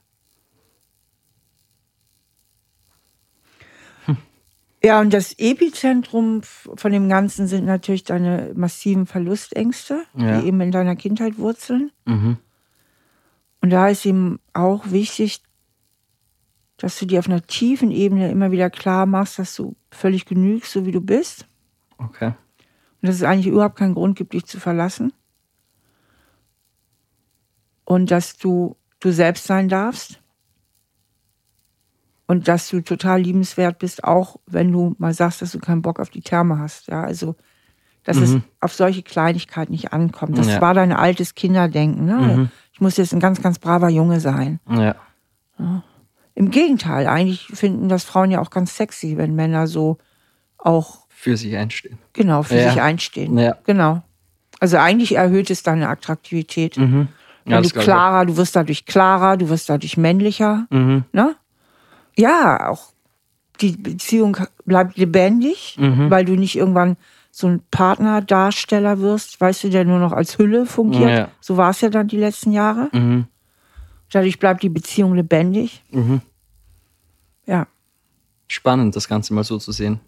Ja, 4.87 5.01
und 5.01 5.11
das 5.13 5.37
Epizentrum 5.37 6.41
von 6.43 6.91
dem 6.93 7.09
Ganzen 7.09 7.47
sind 7.47 7.65
natürlich 7.65 8.05
deine 8.05 8.53
massiven 8.55 9.05
Verlustängste, 9.05 10.03
Ja. 10.15 10.39
die 10.39 10.47
eben 10.47 10.61
in 10.61 10.71
deiner 10.71 10.95
Kindheit 10.95 11.37
wurzeln. 11.37 11.91
Mhm. 12.05 12.37
Und 13.61 13.69
da 13.71 13.89
ist 13.89 14.05
ihm 14.05 14.39
auch 14.53 14.91
wichtig, 14.91 15.41
dass 16.77 16.97
du 16.99 17.05
dir 17.05 17.19
auf 17.19 17.27
einer 17.27 17.45
tiefen 17.45 17.91
Ebene 17.91 18.31
immer 18.31 18.51
wieder 18.51 18.69
klar 18.69 19.05
machst, 19.05 19.39
dass 19.39 19.55
du 19.55 19.75
völlig 19.91 20.25
genügst, 20.25 20.71
so 20.71 20.85
wie 20.85 20.91
du 20.93 21.01
bist. 21.01 21.47
Okay. 21.97 22.27
Und 22.27 23.07
dass 23.09 23.15
es 23.15 23.23
eigentlich 23.23 23.47
überhaupt 23.47 23.75
keinen 23.77 23.95
Grund 23.95 24.17
gibt, 24.17 24.31
dich 24.31 24.45
zu 24.45 24.57
verlassen. 24.59 25.11
Und 27.83 28.09
dass 28.09 28.37
du 28.37 28.77
du 28.99 29.11
selbst 29.11 29.45
sein 29.45 29.69
darfst. 29.69 30.21
Und 32.27 32.47
dass 32.49 32.67
du 32.69 32.81
total 32.81 33.21
liebenswert 33.21 33.79
bist, 33.79 34.03
auch 34.03 34.35
wenn 34.45 34.71
du 34.71 34.95
mal 34.99 35.13
sagst, 35.13 35.41
dass 35.41 35.53
du 35.53 35.59
keinen 35.59 35.81
Bock 35.81 35.99
auf 35.99 36.09
die 36.09 36.21
Therme 36.21 36.59
hast. 36.59 36.87
Ja, 36.87 37.01
also, 37.03 37.35
dass 38.03 38.17
es 38.17 38.31
Mhm. 38.31 38.43
auf 38.59 38.73
solche 38.73 39.01
Kleinigkeiten 39.01 39.71
nicht 39.71 39.93
ankommt. 39.93 40.37
Das 40.37 40.47
Ja. 40.47 40.61
war 40.61 40.73
dein 40.73 40.91
altes 40.91 41.35
Kinderdenken. 41.35 42.05
Ne? 42.05 42.15
Mhm. 42.17 42.49
Ich 42.73 42.81
muss 42.81 42.97
jetzt 42.97 43.13
ein 43.13 43.19
ganz, 43.21 43.41
ganz 43.41 43.59
braver 43.59 43.89
Junge 43.89 44.19
sein. 44.19 44.59
Ja. 44.69 44.95
Im 46.35 46.51
Gegenteil, 46.51 47.07
eigentlich 47.07 47.47
finden 47.47 47.89
das 47.89 48.03
Frauen 48.03 48.29
ja 48.29 48.39
auch 48.41 48.49
ganz 48.51 48.75
sexy, 48.75 49.17
wenn 49.17 49.33
Männer 49.35 49.65
so 49.67 49.97
auch 50.57 51.07
Für 51.09 51.35
sich 51.35 51.55
einstehen. 51.57 51.97
genau 52.13 52.43
für 52.43 52.57
Ja. 52.57 52.69
sich 52.71 52.81
einstehen. 52.81 53.37
Ja. 53.37 53.57
Genau. 53.65 54.03
Also 54.59 54.77
eigentlich 54.77 55.15
erhöht 55.15 55.49
es 55.49 55.63
deine 55.63 55.89
Attraktivität. 55.89 56.77
Mhm. 56.77 57.07
Ja, 57.45 57.61
du 57.61 57.69
klarer, 57.69 58.25
du 58.25 58.35
wirst 58.37 58.55
dadurch 58.55 58.85
klarer, 58.85 59.37
du 59.37 59.49
wirst 59.49 59.69
dadurch 59.69 59.95
männlicher. 59.97 60.67
Mhm. 60.69 61.05
Ne? 61.13 61.35
Ja, 62.17 62.69
auch 62.69 62.91
die 63.61 63.71
Beziehung 63.71 64.37
bleibt 64.65 64.97
lebendig, 64.97 65.77
Mhm. 65.79 66.09
weil 66.09 66.25
du 66.25 66.33
nicht 66.35 66.55
irgendwann 66.55 66.97
so 67.31 67.47
ein 67.47 67.61
Partnerdarsteller 67.71 68.99
wirst, 68.99 69.39
weißt 69.39 69.63
du, 69.65 69.69
der 69.69 69.85
nur 69.85 69.99
noch 69.99 70.11
als 70.11 70.37
Hülle 70.37 70.65
fungiert. 70.65 71.09
Ja. 71.09 71.29
So 71.39 71.57
war 71.57 71.69
es 71.69 71.81
ja 71.81 71.89
dann 71.89 72.07
die 72.07 72.17
letzten 72.17 72.51
Jahre. 72.51 72.89
Mhm. 72.91 73.25
Dadurch 74.11 74.39
bleibt 74.39 74.63
die 74.63 74.69
Beziehung 74.69 75.13
lebendig. 75.15 75.83
Mhm. 75.91 76.21
Ja. 77.45 77.67
Spannend, 78.47 78.95
das 78.95 79.07
Ganze 79.07 79.33
mal 79.33 79.43
so 79.43 79.57
zu 79.59 79.71
sehen. 79.71 79.99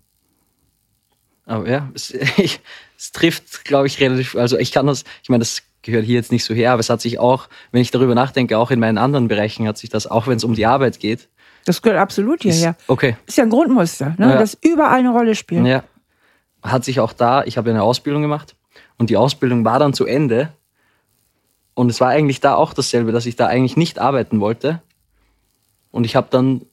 Aber 1.46 1.68
ja, 1.70 1.90
es, 1.94 2.12
ich, 2.38 2.62
es 2.98 3.12
trifft, 3.12 3.66
glaube 3.66 3.88
ich, 3.88 4.00
relativ. 4.00 4.36
Also 4.36 4.58
ich 4.58 4.72
kann 4.72 4.88
das, 4.88 5.04
ich 5.24 5.30
meine, 5.30 5.40
das 5.40 5.64
gehört 5.82 6.06
hier 6.06 6.16
jetzt 6.16 6.32
nicht 6.32 6.46
so 6.46 6.54
her, 6.54 6.72
aber 6.74 6.80
es 6.80 6.90
hat 6.90 7.02
sich 7.02 7.20
auch, 7.20 7.48
wenn 7.72 7.82
ich 7.82 7.92
darüber 7.92 8.16
nachdenke, 8.16 8.58
auch 8.58 8.72
in 8.72 8.80
meinen 8.80 8.98
anderen 8.98 9.28
Bereichen 9.28 9.68
hat 9.68 9.78
sich 9.78 9.90
das, 9.90 10.08
auch 10.08 10.28
wenn 10.28 10.38
es 10.38 10.44
um 10.44 10.54
die 10.56 10.66
Arbeit 10.66 11.00
geht. 11.00 11.30
Das 11.66 11.82
gehört 11.82 12.00
absolut 12.00 12.44
Ist, 12.44 12.56
hierher. 12.56 12.76
Okay. 12.88 13.16
Ist 13.26 13.38
ja 13.38 13.44
ein 13.44 13.50
Grundmuster, 13.50 14.16
ne? 14.18 14.32
Ja. 14.32 14.38
das 14.38 14.58
überall 14.62 15.00
eine 15.00 15.12
Rolle 15.12 15.36
spielt. 15.36 15.66
Ja. 15.66 15.84
Hat 16.62 16.84
sich 16.84 17.00
auch 17.00 17.14
da, 17.14 17.44
ich 17.44 17.58
habe 17.58 17.70
eine 17.70 17.84
Ausbildung 17.84 18.22
gemacht 18.22 18.56
und 18.98 19.10
die 19.10 19.18
Ausbildung 19.18 19.64
war 19.66 19.80
dann 19.80 19.94
zu 19.94 20.06
Ende. 20.06 20.52
Und 21.74 21.90
es 21.90 22.02
war 22.02 22.10
eigentlich 22.10 22.42
da 22.42 22.56
auch 22.56 22.74
dasselbe, 22.74 23.12
dass 23.12 23.26
ich 23.26 23.38
da 23.38 23.48
eigentlich 23.48 23.78
nicht 23.78 24.00
arbeiten 24.00 24.42
wollte. 24.42 24.82
Und 25.92 26.04
ich 26.04 26.16
habe 26.16 26.28
dann 26.30 26.66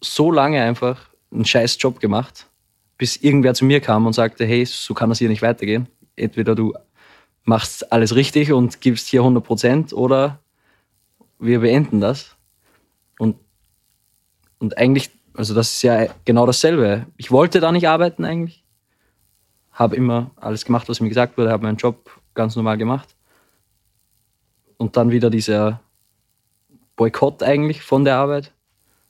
so 0.00 0.32
lange 0.32 0.60
einfach 0.60 1.10
einen 1.32 1.44
scheiß 1.44 1.76
Job 1.80 2.00
gemacht, 2.00 2.46
bis 2.98 3.16
irgendwer 3.16 3.54
zu 3.54 3.64
mir 3.64 3.80
kam 3.80 4.06
und 4.06 4.12
sagte, 4.12 4.44
hey, 4.44 4.64
so 4.66 4.94
kann 4.94 5.08
das 5.08 5.18
hier 5.18 5.28
nicht 5.28 5.42
weitergehen. 5.42 5.88
Entweder 6.16 6.54
du 6.54 6.74
machst 7.44 7.92
alles 7.92 8.14
richtig 8.14 8.52
und 8.52 8.80
gibst 8.80 9.08
hier 9.08 9.20
100 9.20 9.44
Prozent 9.44 9.92
oder 9.92 10.40
wir 11.38 11.60
beenden 11.60 12.00
das. 12.00 12.36
Und, 14.62 14.78
eigentlich, 14.78 15.10
also 15.34 15.54
das 15.54 15.72
ist 15.72 15.82
ja 15.82 16.06
genau 16.24 16.46
dasselbe. 16.46 17.06
Ich 17.16 17.32
wollte 17.32 17.58
da 17.58 17.72
nicht 17.72 17.88
arbeiten 17.88 18.24
eigentlich. 18.24 18.62
Habe 19.72 19.96
immer 19.96 20.30
alles 20.36 20.64
gemacht, 20.64 20.88
was 20.88 21.00
mir 21.00 21.08
gesagt 21.08 21.36
wurde, 21.36 21.50
habe 21.50 21.64
meinen 21.64 21.78
Job 21.78 22.10
ganz 22.34 22.54
normal 22.54 22.78
gemacht. 22.78 23.16
Und 24.76 24.96
dann 24.96 25.10
wieder 25.10 25.30
dieser 25.30 25.80
Boykott 26.94 27.42
eigentlich 27.42 27.82
von 27.82 28.04
der 28.04 28.14
Arbeit. 28.16 28.52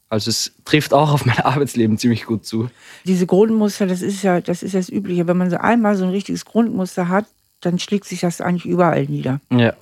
Also 0.09 0.31
es 0.31 0.53
trifft 0.65 0.95
auch 0.95 1.13
auf 1.13 1.27
mein 1.27 1.39
Arbeitsleben 1.41 1.99
ziemlich 1.99 2.25
gut 2.25 2.47
zu. 2.47 2.71
Diese 3.05 3.27
Grundmuster, 3.27 3.87
das 3.87 4.01
ist 4.01 4.23
ja, 4.23 4.41
das 4.41 4.63
ist 4.63 4.75
das 4.75 4.89
Übliche. 4.89 5.29
Wenn 5.29 5.37
man 5.37 5.51
so 5.51 5.59
einmal 5.59 5.97
so 5.97 6.05
ein 6.05 6.11
richtiges 6.11 6.47
Grundmuster 6.47 7.09
hat, 7.09 7.27
dann 7.61 7.79
schlägt 7.79 8.07
sich 8.07 8.21
das 8.21 8.41
eigentlich 8.41 8.65
überall 8.65 9.05
nieder. 9.05 9.43
Ja. 9.51 9.75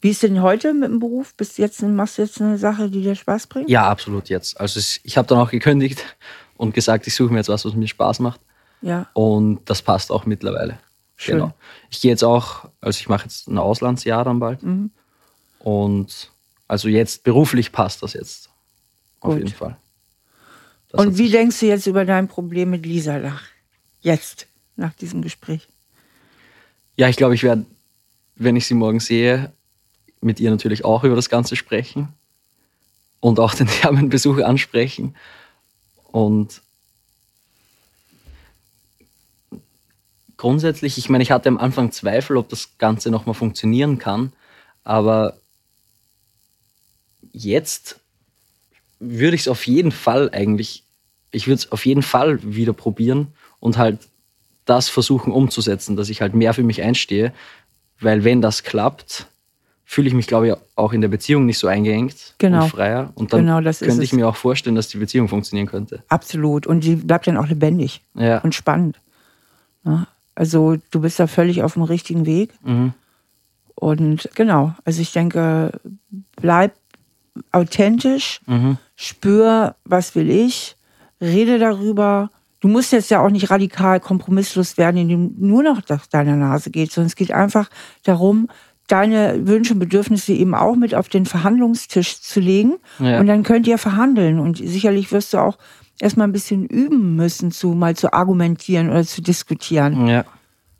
Wie 0.00 0.10
ist 0.10 0.22
denn 0.22 0.40
heute 0.40 0.72
mit 0.72 0.88
dem 0.88 0.98
Beruf? 0.98 1.34
Bist 1.34 1.58
jetzt, 1.58 1.82
machst 1.82 2.18
du 2.18 2.22
jetzt 2.22 2.40
eine 2.40 2.56
Sache, 2.56 2.88
die 2.88 3.02
dir 3.02 3.14
Spaß 3.14 3.46
bringt? 3.48 3.68
Ja, 3.68 3.88
absolut 3.88 4.28
jetzt. 4.28 4.58
Also 4.58 4.78
es, 4.78 5.00
ich 5.02 5.18
habe 5.18 5.28
dann 5.28 5.38
auch 5.38 5.50
gekündigt 5.50 6.02
und 6.56 6.74
gesagt, 6.74 7.06
ich 7.06 7.14
suche 7.14 7.32
mir 7.32 7.38
jetzt 7.38 7.48
was, 7.48 7.64
was 7.64 7.74
mir 7.74 7.86
Spaß 7.88 8.20
macht. 8.20 8.40
Ja. 8.82 9.08
Und 9.12 9.60
das 9.66 9.82
passt 9.82 10.10
auch 10.10 10.24
mittlerweile. 10.24 10.78
Schön. 11.16 11.36
Genau. 11.36 11.54
Ich 11.90 12.00
gehe 12.00 12.10
jetzt 12.10 12.24
auch, 12.24 12.70
also 12.80 12.98
ich 12.98 13.08
mache 13.08 13.24
jetzt 13.24 13.46
ein 13.46 13.58
Auslandsjahr 13.58 14.24
dann 14.24 14.40
bald. 14.40 14.62
Mhm. 14.62 14.90
Und 15.58 16.30
also 16.66 16.88
jetzt 16.88 17.24
beruflich 17.24 17.72
passt 17.72 18.02
das 18.02 18.14
jetzt. 18.14 18.48
Auf 19.20 19.32
Gut. 19.32 19.38
jeden 19.38 19.54
Fall. 19.54 19.76
Das 20.88 21.04
Und 21.04 21.18
wie 21.18 21.30
denkst 21.30 21.60
du 21.60 21.66
jetzt 21.66 21.86
über 21.86 22.06
dein 22.06 22.26
Problem 22.26 22.70
mit 22.70 22.86
Lisa 22.86 23.18
nach? 23.18 23.42
Jetzt, 24.00 24.46
nach 24.76 24.94
diesem 24.94 25.20
Gespräch. 25.20 25.68
Ja, 26.96 27.08
ich 27.08 27.16
glaube, 27.16 27.34
ich 27.34 27.42
werde, 27.42 27.66
wenn 28.36 28.56
ich 28.56 28.66
sie 28.66 28.74
morgen 28.74 29.00
sehe, 29.00 29.52
mit 30.20 30.40
ihr 30.40 30.50
natürlich 30.50 30.84
auch 30.84 31.04
über 31.04 31.16
das 31.16 31.30
Ganze 31.30 31.56
sprechen 31.56 32.08
und 33.20 33.38
auch 33.38 33.54
den 33.54 33.66
Thermenbesuch 33.80 34.38
ansprechen. 34.38 35.14
Und 36.10 36.62
grundsätzlich, 40.36 40.98
ich 40.98 41.08
meine, 41.08 41.22
ich 41.22 41.30
hatte 41.30 41.48
am 41.48 41.58
Anfang 41.58 41.92
Zweifel, 41.92 42.36
ob 42.36 42.48
das 42.48 42.78
Ganze 42.78 43.10
nochmal 43.10 43.34
funktionieren 43.34 43.98
kann, 43.98 44.32
aber 44.84 45.38
jetzt 47.32 48.00
würde 48.98 49.34
ich 49.34 49.42
es 49.42 49.48
auf 49.48 49.66
jeden 49.66 49.92
Fall 49.92 50.30
eigentlich, 50.32 50.84
ich 51.30 51.46
würde 51.46 51.58
es 51.58 51.72
auf 51.72 51.86
jeden 51.86 52.02
Fall 52.02 52.40
wieder 52.42 52.72
probieren 52.72 53.28
und 53.60 53.78
halt 53.78 54.08
das 54.64 54.88
versuchen 54.88 55.32
umzusetzen, 55.32 55.96
dass 55.96 56.08
ich 56.08 56.20
halt 56.20 56.34
mehr 56.34 56.54
für 56.54 56.62
mich 56.62 56.82
einstehe, 56.82 57.32
weil 57.98 58.24
wenn 58.24 58.40
das 58.40 58.62
klappt, 58.62 59.26
fühle 59.92 60.06
ich 60.06 60.14
mich, 60.14 60.28
glaube 60.28 60.46
ich, 60.46 60.54
auch 60.76 60.92
in 60.92 61.00
der 61.00 61.08
Beziehung 61.08 61.46
nicht 61.46 61.58
so 61.58 61.66
eingeengt 61.66 62.34
Genau. 62.38 62.62
und 62.62 62.70
freier. 62.70 63.10
Und 63.16 63.32
dann 63.32 63.40
Genau, 63.40 63.60
das 63.60 63.82
ist 63.82 63.88
könnte 63.88 64.04
ich 64.04 64.12
es. 64.12 64.16
mir 64.16 64.28
auch 64.28 64.36
vorstellen, 64.36 64.76
dass 64.76 64.86
die 64.86 64.98
Beziehung 64.98 65.26
funktionieren 65.26 65.66
könnte. 65.66 66.04
Absolut. 66.08 66.64
Und 66.68 66.84
die 66.84 66.94
bleibt 66.94 67.26
dann 67.26 67.36
auch 67.36 67.48
lebendig 67.48 68.00
Ja. 68.14 68.38
und 68.38 68.54
spannend. 68.54 69.00
Ja. 69.84 70.06
Also 70.36 70.76
du 70.92 71.00
bist 71.00 71.18
da 71.18 71.26
völlig 71.26 71.64
auf 71.64 71.72
dem 71.74 71.82
richtigen 71.82 72.24
Weg. 72.24 72.50
Mhm. 72.62 72.92
Und 73.74 74.28
genau, 74.36 74.74
also 74.84 75.02
ich 75.02 75.12
denke, 75.12 75.72
bleib 76.40 76.72
authentisch, 77.50 78.40
Mhm. 78.46 78.76
spür, 78.94 79.74
was 79.84 80.14
will 80.14 80.30
ich, 80.30 80.76
rede 81.20 81.58
darüber. 81.58 82.30
Du 82.60 82.68
musst 82.68 82.92
jetzt 82.92 83.10
ja 83.10 83.20
auch 83.24 83.30
nicht 83.30 83.50
radikal 83.50 83.98
kompromisslos 83.98 84.76
werden, 84.78 84.98
indem 84.98 85.34
nur 85.38 85.64
noch 85.64 85.80
nach 85.88 86.06
deiner 86.06 86.36
Nase 86.36 86.70
geht, 86.70 86.92
sondern 86.92 87.08
es 87.08 87.16
geht 87.16 87.32
einfach 87.32 87.70
darum, 88.04 88.48
deine 88.90 89.46
Wünsche 89.46 89.74
und 89.74 89.78
Bedürfnisse 89.78 90.32
eben 90.32 90.54
auch 90.54 90.74
mit 90.74 90.94
auf 90.94 91.08
den 91.08 91.26
Verhandlungstisch 91.26 92.20
zu 92.20 92.40
legen. 92.40 92.74
Ja. 92.98 93.20
Und 93.20 93.26
dann 93.26 93.42
könnt 93.42 93.66
ihr 93.66 93.78
verhandeln. 93.78 94.38
Und 94.38 94.58
sicherlich 94.58 95.12
wirst 95.12 95.32
du 95.32 95.38
auch 95.38 95.58
erstmal 96.00 96.26
ein 96.26 96.32
bisschen 96.32 96.66
üben 96.66 97.16
müssen, 97.16 97.52
zu 97.52 97.68
mal 97.68 97.94
zu 97.94 98.12
argumentieren 98.12 98.90
oder 98.90 99.04
zu 99.04 99.22
diskutieren. 99.22 100.06
Ja. 100.06 100.24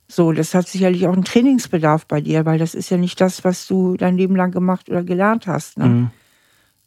So, 0.09 0.33
das 0.33 0.55
hat 0.55 0.67
sicherlich 0.67 1.07
auch 1.07 1.13
einen 1.13 1.25
Trainingsbedarf 1.25 2.07
bei 2.07 2.21
dir, 2.21 2.45
weil 2.45 2.59
das 2.59 2.75
ist 2.75 2.91
ja 2.91 2.97
nicht 2.97 3.21
das, 3.21 3.45
was 3.45 3.69
du 3.69 3.97
dein 3.97 4.17
Leben 4.17 4.35
lang 4.35 4.51
gemacht 4.51 4.89
oder 4.89 5.05
gelernt 5.05 5.47
hast. 5.47 5.79
Ne? 5.79 5.87
Mhm. 5.87 6.11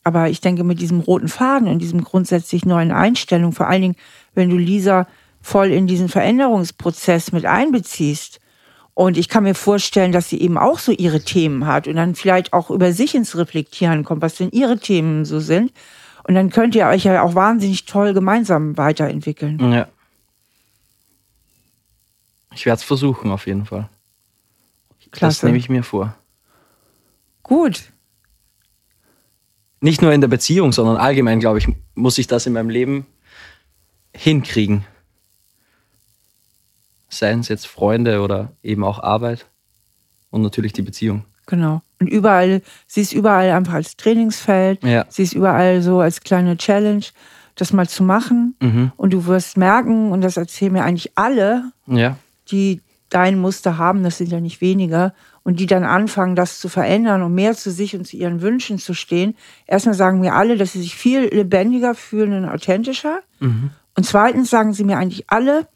Aber 0.03 0.29
ich 0.29 0.41
denke, 0.41 0.65
mit 0.65 0.81
diesem 0.81 0.99
roten 0.99 1.29
Faden 1.29 1.69
und 1.69 1.79
diesem 1.79 2.03
grundsätzlich 2.03 2.65
neuen 2.65 2.91
Einstellung, 2.91 3.53
vor 3.53 3.67
allen 3.67 3.81
Dingen, 3.81 3.95
wenn 4.35 4.49
du 4.49 4.57
Lisa 4.57 5.07
voll 5.41 5.71
in 5.71 5.87
diesen 5.87 6.09
Veränderungsprozess 6.09 7.31
mit 7.31 7.45
einbeziehst, 7.45 8.41
und 8.95 9.17
ich 9.17 9.27
kann 9.27 9.43
mir 9.43 9.55
vorstellen, 9.55 10.11
dass 10.11 10.29
sie 10.29 10.39
eben 10.39 10.57
auch 10.57 10.77
so 10.77 10.91
ihre 10.91 11.21
Themen 11.21 11.65
hat 11.65 11.87
und 11.87 11.95
dann 11.95 12.15
vielleicht 12.15 12.53
auch 12.53 12.69
über 12.69 12.93
sich 12.93 13.15
ins 13.15 13.35
Reflektieren 13.35 14.03
kommt, 14.03 14.21
was 14.21 14.35
denn 14.35 14.51
ihre 14.51 14.77
Themen 14.77 15.25
so 15.25 15.39
sind. 15.39 15.71
Und 16.25 16.35
dann 16.35 16.51
könnt 16.51 16.75
ihr 16.75 16.85
euch 16.87 17.03
ja 17.03 17.21
auch 17.23 17.35
wahnsinnig 17.35 17.85
toll 17.85 18.13
gemeinsam 18.13 18.77
weiterentwickeln. 18.77 19.59
Ja. 19.73 19.87
Ich 22.53 22.65
werde 22.65 22.77
es 22.77 22.83
versuchen, 22.83 23.31
auf 23.31 23.47
jeden 23.47 23.65
Fall. 23.65 23.89
Das 25.05 25.11
Klasse. 25.11 25.45
nehme 25.47 25.57
ich 25.57 25.69
mir 25.69 25.83
vor. 25.83 26.15
Gut. 27.41 27.91
Nicht 29.81 30.01
nur 30.01 30.13
in 30.13 30.21
der 30.21 30.27
Beziehung, 30.27 30.71
sondern 30.71 30.97
allgemein, 30.97 31.39
glaube 31.39 31.57
ich, 31.57 31.67
muss 31.95 32.17
ich 32.17 32.27
das 32.27 32.45
in 32.45 32.53
meinem 32.53 32.69
Leben 32.69 33.05
hinkriegen. 34.15 34.85
Seien 37.17 37.39
es 37.41 37.47
jetzt 37.47 37.67
Freunde 37.67 38.21
oder 38.21 38.51
eben 38.63 38.83
auch 38.83 38.99
Arbeit 39.01 39.45
und 40.29 40.41
natürlich 40.41 40.73
die 40.73 40.81
Beziehung. 40.81 41.25
Genau. 41.45 41.81
Und 41.99 42.07
überall, 42.07 42.61
sie 42.87 43.01
ist 43.01 43.13
überall 43.13 43.51
einfach 43.51 43.73
als 43.73 43.97
Trainingsfeld. 43.97 44.83
Ja. 44.83 45.05
Sie 45.09 45.23
ist 45.23 45.33
überall 45.33 45.81
so 45.81 45.99
als 45.99 46.21
kleine 46.21 46.57
Challenge, 46.57 47.03
das 47.55 47.73
mal 47.73 47.87
zu 47.87 48.03
machen. 48.03 48.55
Mhm. 48.61 48.91
Und 48.97 49.13
du 49.13 49.25
wirst 49.25 49.57
merken, 49.57 50.11
und 50.11 50.21
das 50.21 50.37
erzählen 50.37 50.73
mir 50.73 50.83
eigentlich 50.83 51.11
alle, 51.15 51.71
Ja. 51.85 52.17
die 52.51 52.81
dein 53.09 53.39
Muster 53.39 53.77
haben, 53.77 54.03
das 54.03 54.17
sind 54.17 54.31
ja 54.31 54.39
nicht 54.39 54.59
weniger, 54.59 55.13
und 55.43 55.59
die 55.59 55.65
dann 55.65 55.83
anfangen, 55.83 56.35
das 56.35 56.59
zu 56.59 56.69
verändern 56.69 57.21
und 57.21 57.35
mehr 57.35 57.53
zu 57.55 57.69
sich 57.69 57.95
und 57.95 58.07
zu 58.07 58.17
ihren 58.17 58.41
Wünschen 58.41 58.79
zu 58.79 58.93
stehen, 58.93 59.35
erstmal 59.67 59.93
sagen 59.93 60.19
mir 60.19 60.33
alle, 60.33 60.57
dass 60.57 60.71
sie 60.71 60.81
sich 60.81 60.95
viel 60.95 61.25
lebendiger 61.25 61.93
fühlen 61.93 62.33
und 62.33 62.49
authentischer. 62.49 63.19
Mhm. 63.39 63.71
Und 63.95 64.05
zweitens 64.05 64.49
sagen 64.49 64.73
sie 64.73 64.83
mir 64.83 64.97
eigentlich 64.97 65.29
alle, 65.29 65.67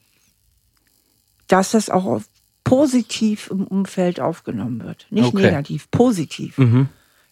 dass 1.48 1.72
das 1.72 1.90
auch 1.90 2.22
positiv 2.64 3.50
im 3.50 3.66
Umfeld 3.66 4.20
aufgenommen 4.20 4.84
wird. 4.84 5.08
Nicht 5.10 5.34
okay. 5.34 5.44
negativ, 5.44 5.90
positiv. 5.90 6.58
Mhm. 6.58 6.90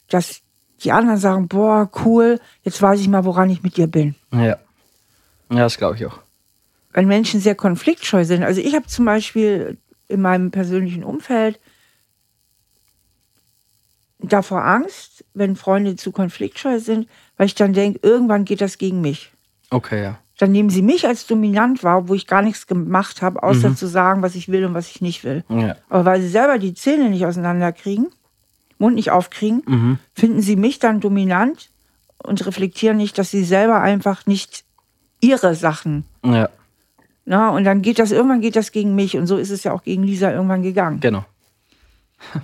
Dass 0.09 0.41
die 0.84 0.91
anderen 0.91 1.18
sagen, 1.18 1.47
boah, 1.47 1.89
cool, 2.05 2.39
jetzt 2.63 2.82
weiß 2.82 2.99
ich 2.99 3.07
mal, 3.07 3.26
woran 3.26 3.49
ich 3.49 3.63
mit 3.63 3.78
dir 3.78 3.88
bin. 3.88 4.16
Ja. 4.32 4.57
Ja, 5.49 5.59
das 5.59 5.78
glaube 5.78 5.95
ich 5.95 6.05
auch. 6.05 6.20
Wenn 6.93 7.07
Menschen 7.07 7.39
sehr 7.39 7.55
konfliktscheu 7.55 8.24
sind. 8.24 8.43
Also 8.43 8.61
ich 8.61 8.74
habe 8.74 8.88
zum 8.88 9.05
Beispiel 9.05 9.78
in 10.07 10.22
meinem 10.22 10.51
persönlichen 10.51 11.03
Umfeld 11.03 11.59
davor 14.20 14.63
Angst, 14.63 15.26
wenn 15.34 15.55
Freunde 15.55 15.95
zu 15.97 16.11
konfliktscheu 16.11 16.80
sind, 16.80 17.07
weil 17.38 17.47
ich 17.47 17.55
dann 17.55 17.74
denke, 17.74 17.99
irgendwann 18.01 18.45
geht 18.45 18.61
das 18.61 18.78
gegen 18.78 19.01
mich. 19.01 19.32
Okay, 19.70 20.01
ja. 20.01 20.20
Dann 20.38 20.51
nehmen 20.51 20.69
sie 20.69 20.81
mich 20.81 21.07
als 21.07 21.27
dominant 21.27 21.83
wahr, 21.83 22.09
wo 22.09 22.13
ich 22.13 22.27
gar 22.27 22.41
nichts 22.41 22.67
gemacht 22.67 23.21
habe, 23.21 23.41
außer 23.41 23.69
mhm. 23.69 23.75
zu 23.77 23.88
sagen, 23.88 24.21
was 24.21 24.36
ich 24.36 24.49
will 24.49 24.65
und 24.65 24.73
was 24.73 24.89
ich 24.89 25.01
nicht 25.01 25.23
will. 25.23 25.43
Ja. 25.47 25.75
Aber 25.89 26.05
weil 26.05 26.21
sie 26.21 26.27
selber 26.27 26.59
die 26.59 26.73
Zähne 26.73 27.09
nicht 27.09 27.25
auseinanderkriegen, 27.25 28.07
Mund 28.77 28.95
nicht 28.95 29.11
aufkriegen, 29.11 29.63
mhm. 29.65 29.99
finden 30.13 30.41
sie 30.41 30.57
mich 30.57 30.79
dann 30.79 30.99
dominant 30.99 31.69
und 32.17 32.45
reflektieren 32.45 32.97
nicht, 32.97 33.17
dass 33.17 33.31
sie 33.31 33.45
selber 33.45 33.81
einfach 33.81 34.25
nicht 34.25 34.65
ihre 35.21 35.55
Sachen. 35.55 36.03
Ja. 36.23 36.49
Na, 37.25 37.49
und 37.49 37.63
dann 37.63 37.81
geht 37.81 37.97
das, 37.99 38.11
irgendwann 38.11 38.41
geht 38.41 38.55
das 38.55 38.71
gegen 38.71 38.93
mich. 38.93 39.17
Und 39.17 39.27
so 39.27 39.38
ist 39.38 39.49
es 39.49 39.63
ja 39.63 39.71
auch 39.71 39.83
gegen 39.83 40.03
Lisa 40.03 40.31
irgendwann 40.31 40.63
gegangen. 40.63 40.99
Genau. 40.99 41.25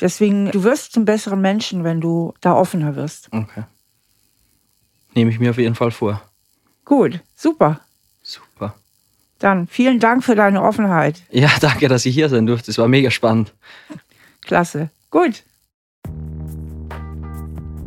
Deswegen, 0.00 0.50
du 0.50 0.64
wirst 0.64 0.92
zum 0.92 1.04
besseren 1.04 1.40
Menschen, 1.40 1.82
wenn 1.82 2.00
du 2.00 2.34
da 2.40 2.54
offener 2.54 2.94
wirst. 2.94 3.28
Okay. 3.32 3.64
Nehme 5.14 5.30
ich 5.30 5.38
mir 5.38 5.50
auf 5.50 5.58
jeden 5.58 5.74
Fall 5.74 5.90
vor. 5.90 6.20
Gut, 6.84 7.20
super. 7.34 7.80
Super. 8.22 8.74
Dann 9.38 9.66
vielen 9.66 10.00
Dank 10.00 10.24
für 10.24 10.34
deine 10.34 10.62
Offenheit. 10.62 11.22
Ja, 11.30 11.50
danke, 11.60 11.88
dass 11.88 12.06
ich 12.06 12.14
hier 12.14 12.28
sein 12.28 12.46
durfte. 12.46 12.70
Es 12.70 12.78
war 12.78 12.88
mega 12.88 13.10
spannend. 13.10 13.52
Klasse. 14.42 14.90
Gut. 15.10 15.42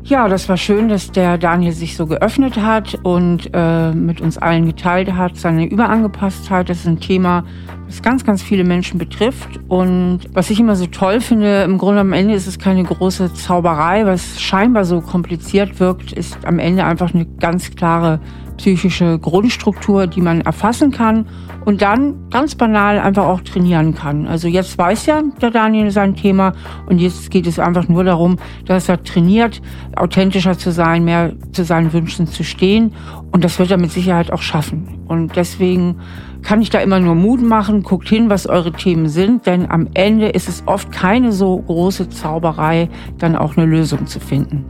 Ja, 0.03 0.29
das 0.29 0.47
war 0.47 0.55
schön, 0.55 0.87
dass 0.87 1.11
der 1.11 1.37
Daniel 1.37 1.73
sich 1.73 1.97
so 1.97 2.07
geöffnet 2.07 2.55
hat 2.55 2.95
und 3.03 3.49
äh, 3.53 3.91
mit 3.91 4.21
uns 4.21 4.37
allen 4.37 4.65
geteilt 4.65 5.11
hat, 5.11 5.35
seine 5.35 5.65
Überangepasstheit. 5.65 6.69
Das 6.69 6.79
ist 6.79 6.87
ein 6.87 7.01
Thema, 7.01 7.45
das 7.88 8.01
ganz, 8.01 8.23
ganz 8.23 8.43
viele 8.43 8.63
Menschen 8.63 8.97
betrifft. 8.97 9.59
Und 9.67 10.19
was 10.33 10.49
ich 10.49 10.59
immer 10.59 10.75
so 10.75 10.85
toll 10.88 11.21
finde, 11.21 11.63
im 11.63 11.77
Grunde 11.77 12.01
am 12.01 12.13
Ende 12.13 12.33
ist 12.33 12.47
es 12.47 12.59
keine 12.59 12.83
große 12.83 13.33
Zauberei, 13.33 14.05
was 14.05 14.39
scheinbar 14.41 14.85
so 14.85 15.01
kompliziert 15.01 15.79
wirkt, 15.79 16.11
ist 16.11 16.45
am 16.45 16.59
Ende 16.59 16.83
einfach 16.83 17.13
eine 17.13 17.25
ganz 17.25 17.75
klare 17.75 18.19
psychische 18.57 19.19
Grundstruktur, 19.19 20.07
die 20.07 20.21
man 20.21 20.41
erfassen 20.41 20.91
kann 20.91 21.27
und 21.65 21.81
dann 21.81 22.29
ganz 22.29 22.55
banal 22.55 22.99
einfach 22.99 23.25
auch 23.25 23.41
trainieren 23.41 23.93
kann. 23.93 24.27
Also 24.27 24.47
jetzt 24.47 24.77
weiß 24.77 25.05
ja 25.05 25.21
der 25.41 25.51
Daniel 25.51 25.91
sein 25.91 26.15
Thema 26.15 26.53
und 26.88 26.99
jetzt 26.99 27.29
geht 27.29 27.45
es 27.45 27.59
einfach 27.59 27.88
nur 27.88 28.03
darum, 28.03 28.38
dass 28.65 28.89
er 28.89 29.03
trainiert, 29.03 29.61
authentischer 29.95 30.57
zu 30.57 30.71
sein, 30.71 31.05
mehr 31.05 31.33
zu 31.51 31.63
seinen 31.63 31.93
Wünschen 31.93 32.27
zu 32.27 32.43
stehen 32.43 32.93
und 33.31 33.43
das 33.43 33.59
wird 33.59 33.71
er 33.71 33.77
mit 33.77 33.91
Sicherheit 33.91 34.31
auch 34.31 34.41
schaffen. 34.41 34.88
Und 35.07 35.35
deswegen 35.35 35.97
kann 36.41 36.61
ich 36.61 36.69
da 36.69 36.79
immer 36.79 36.99
nur 36.99 37.15
Mut 37.15 37.41
machen, 37.41 37.83
guckt 37.83 38.09
hin, 38.09 38.29
was 38.29 38.47
eure 38.47 38.71
Themen 38.71 39.09
sind, 39.09 39.45
denn 39.45 39.69
am 39.69 39.88
Ende 39.93 40.29
ist 40.29 40.47
es 40.47 40.63
oft 40.65 40.91
keine 40.91 41.31
so 41.31 41.57
große 41.57 42.09
Zauberei, 42.09 42.89
dann 43.17 43.35
auch 43.35 43.57
eine 43.57 43.65
Lösung 43.65 44.07
zu 44.07 44.19
finden. 44.19 44.65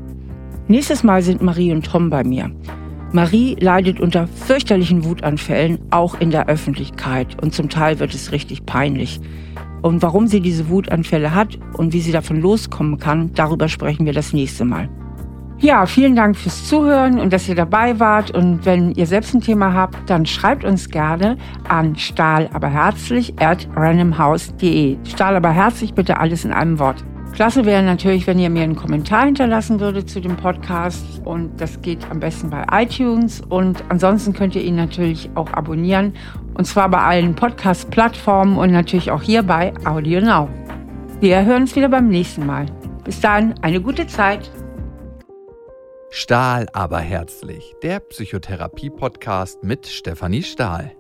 Nächstes 0.68 1.03
Mal 1.03 1.22
sind 1.22 1.41
Marie 1.41 1.72
und 1.72 1.86
Tom 1.86 2.09
bei 2.09 2.24
mir. 2.24 2.51
Marie 3.13 3.55
leidet 3.59 4.01
unter 4.01 4.28
fürchterlichen 4.28 5.05
Wutanfällen, 5.05 5.80
auch 5.91 6.20
in 6.20 6.30
der 6.30 6.47
Öffentlichkeit. 6.47 7.41
Und 7.41 7.53
zum 7.53 7.70
Teil 7.70 7.99
wird 7.99 8.13
es 8.13 8.34
richtig 8.34 8.65
peinlich. 8.65 9.22
Und 9.82 10.01
warum 10.01 10.28
sie 10.28 10.41
diese 10.41 10.70
Wutanfälle 10.70 11.34
hat 11.34 11.57
und 11.74 11.93
wie 11.93 12.01
sie 12.01 12.11
davon 12.11 12.41
loskommen 12.41 12.99
kann, 12.99 13.32
darüber 13.34 13.70
sprechen 13.70 14.05
wir 14.05 14.13
das 14.13 14.34
nächste 14.34 14.65
Mal. 14.65 14.89
Ja, 15.60 15.88
vielen 15.88 16.16
Dank 16.16 16.38
fürs 16.38 16.68
Zuhören 16.68 17.20
und 17.20 17.34
dass 17.34 17.49
ihr 17.49 17.55
dabei 17.55 17.99
wart. 17.99 18.30
Und 18.30 18.64
wenn 18.66 18.91
ihr 18.91 19.08
selbst 19.08 19.34
ein 19.34 19.41
Thema 19.41 19.74
habt, 19.74 20.08
dann 20.08 20.28
schreibt 20.28 20.64
uns 20.64 20.89
gerne 20.89 21.36
an 21.68 21.95
stahlaberherzlich 21.95 23.34
at 23.39 23.68
randomhouse.de. 23.76 24.97
Stahl 25.03 25.36
aber 25.36 25.49
herzlich 25.49 25.95
bitte 25.95 26.20
alles 26.20 26.45
in 26.45 26.53
einem 26.53 26.78
Wort. 26.78 27.03
Klasse 27.34 27.66
wäre 27.66 27.82
natürlich, 27.84 28.28
wenn 28.28 28.38
ihr 28.39 28.51
mir 28.51 28.64
einen 28.64 28.76
Kommentar 28.76 29.26
hinterlassen 29.26 29.80
würdet 29.80 30.10
zu 30.10 30.22
dem 30.22 30.36
Podcast 30.38 31.22
und 31.24 31.60
das 31.60 31.82
geht 31.82 31.99
am 32.10 32.20
besten 32.20 32.49
bei 32.49 32.66
iTunes 32.72 33.41
und 33.41 33.84
ansonsten 33.89 34.34
könnt 34.34 34.55
ihr 34.55 34.64
ihn 34.64 34.76
natürlich 34.76 35.30
auch 35.36 35.51
abonnieren 35.53 36.14
und 36.55 36.66
zwar 36.66 36.89
bei 36.89 36.99
allen 36.99 37.36
Podcast-Plattformen 37.36 38.58
und 38.58 38.72
natürlich 38.72 39.12
auch 39.12 39.22
hier 39.22 39.43
bei 39.43 39.72
Audio 39.86 40.22
Now. 40.22 40.49
Wir 41.20 41.45
hören 41.45 41.64
uns 41.64 41.76
wieder 41.76 41.89
beim 41.89 42.08
nächsten 42.08 42.45
Mal. 42.45 42.66
Bis 43.03 43.20
dann, 43.20 43.53
eine 43.62 43.82
gute 43.82 44.08
Zeit. 44.08 44.49
Stahl 46.10 46.68
aber 46.72 46.99
herzlich, 46.99 47.76
der 47.84 47.99
Psychotherapie-Podcast 47.99 49.64
mit 49.64 49.88
Stefanie 49.88 50.43
Stahl. 50.43 50.97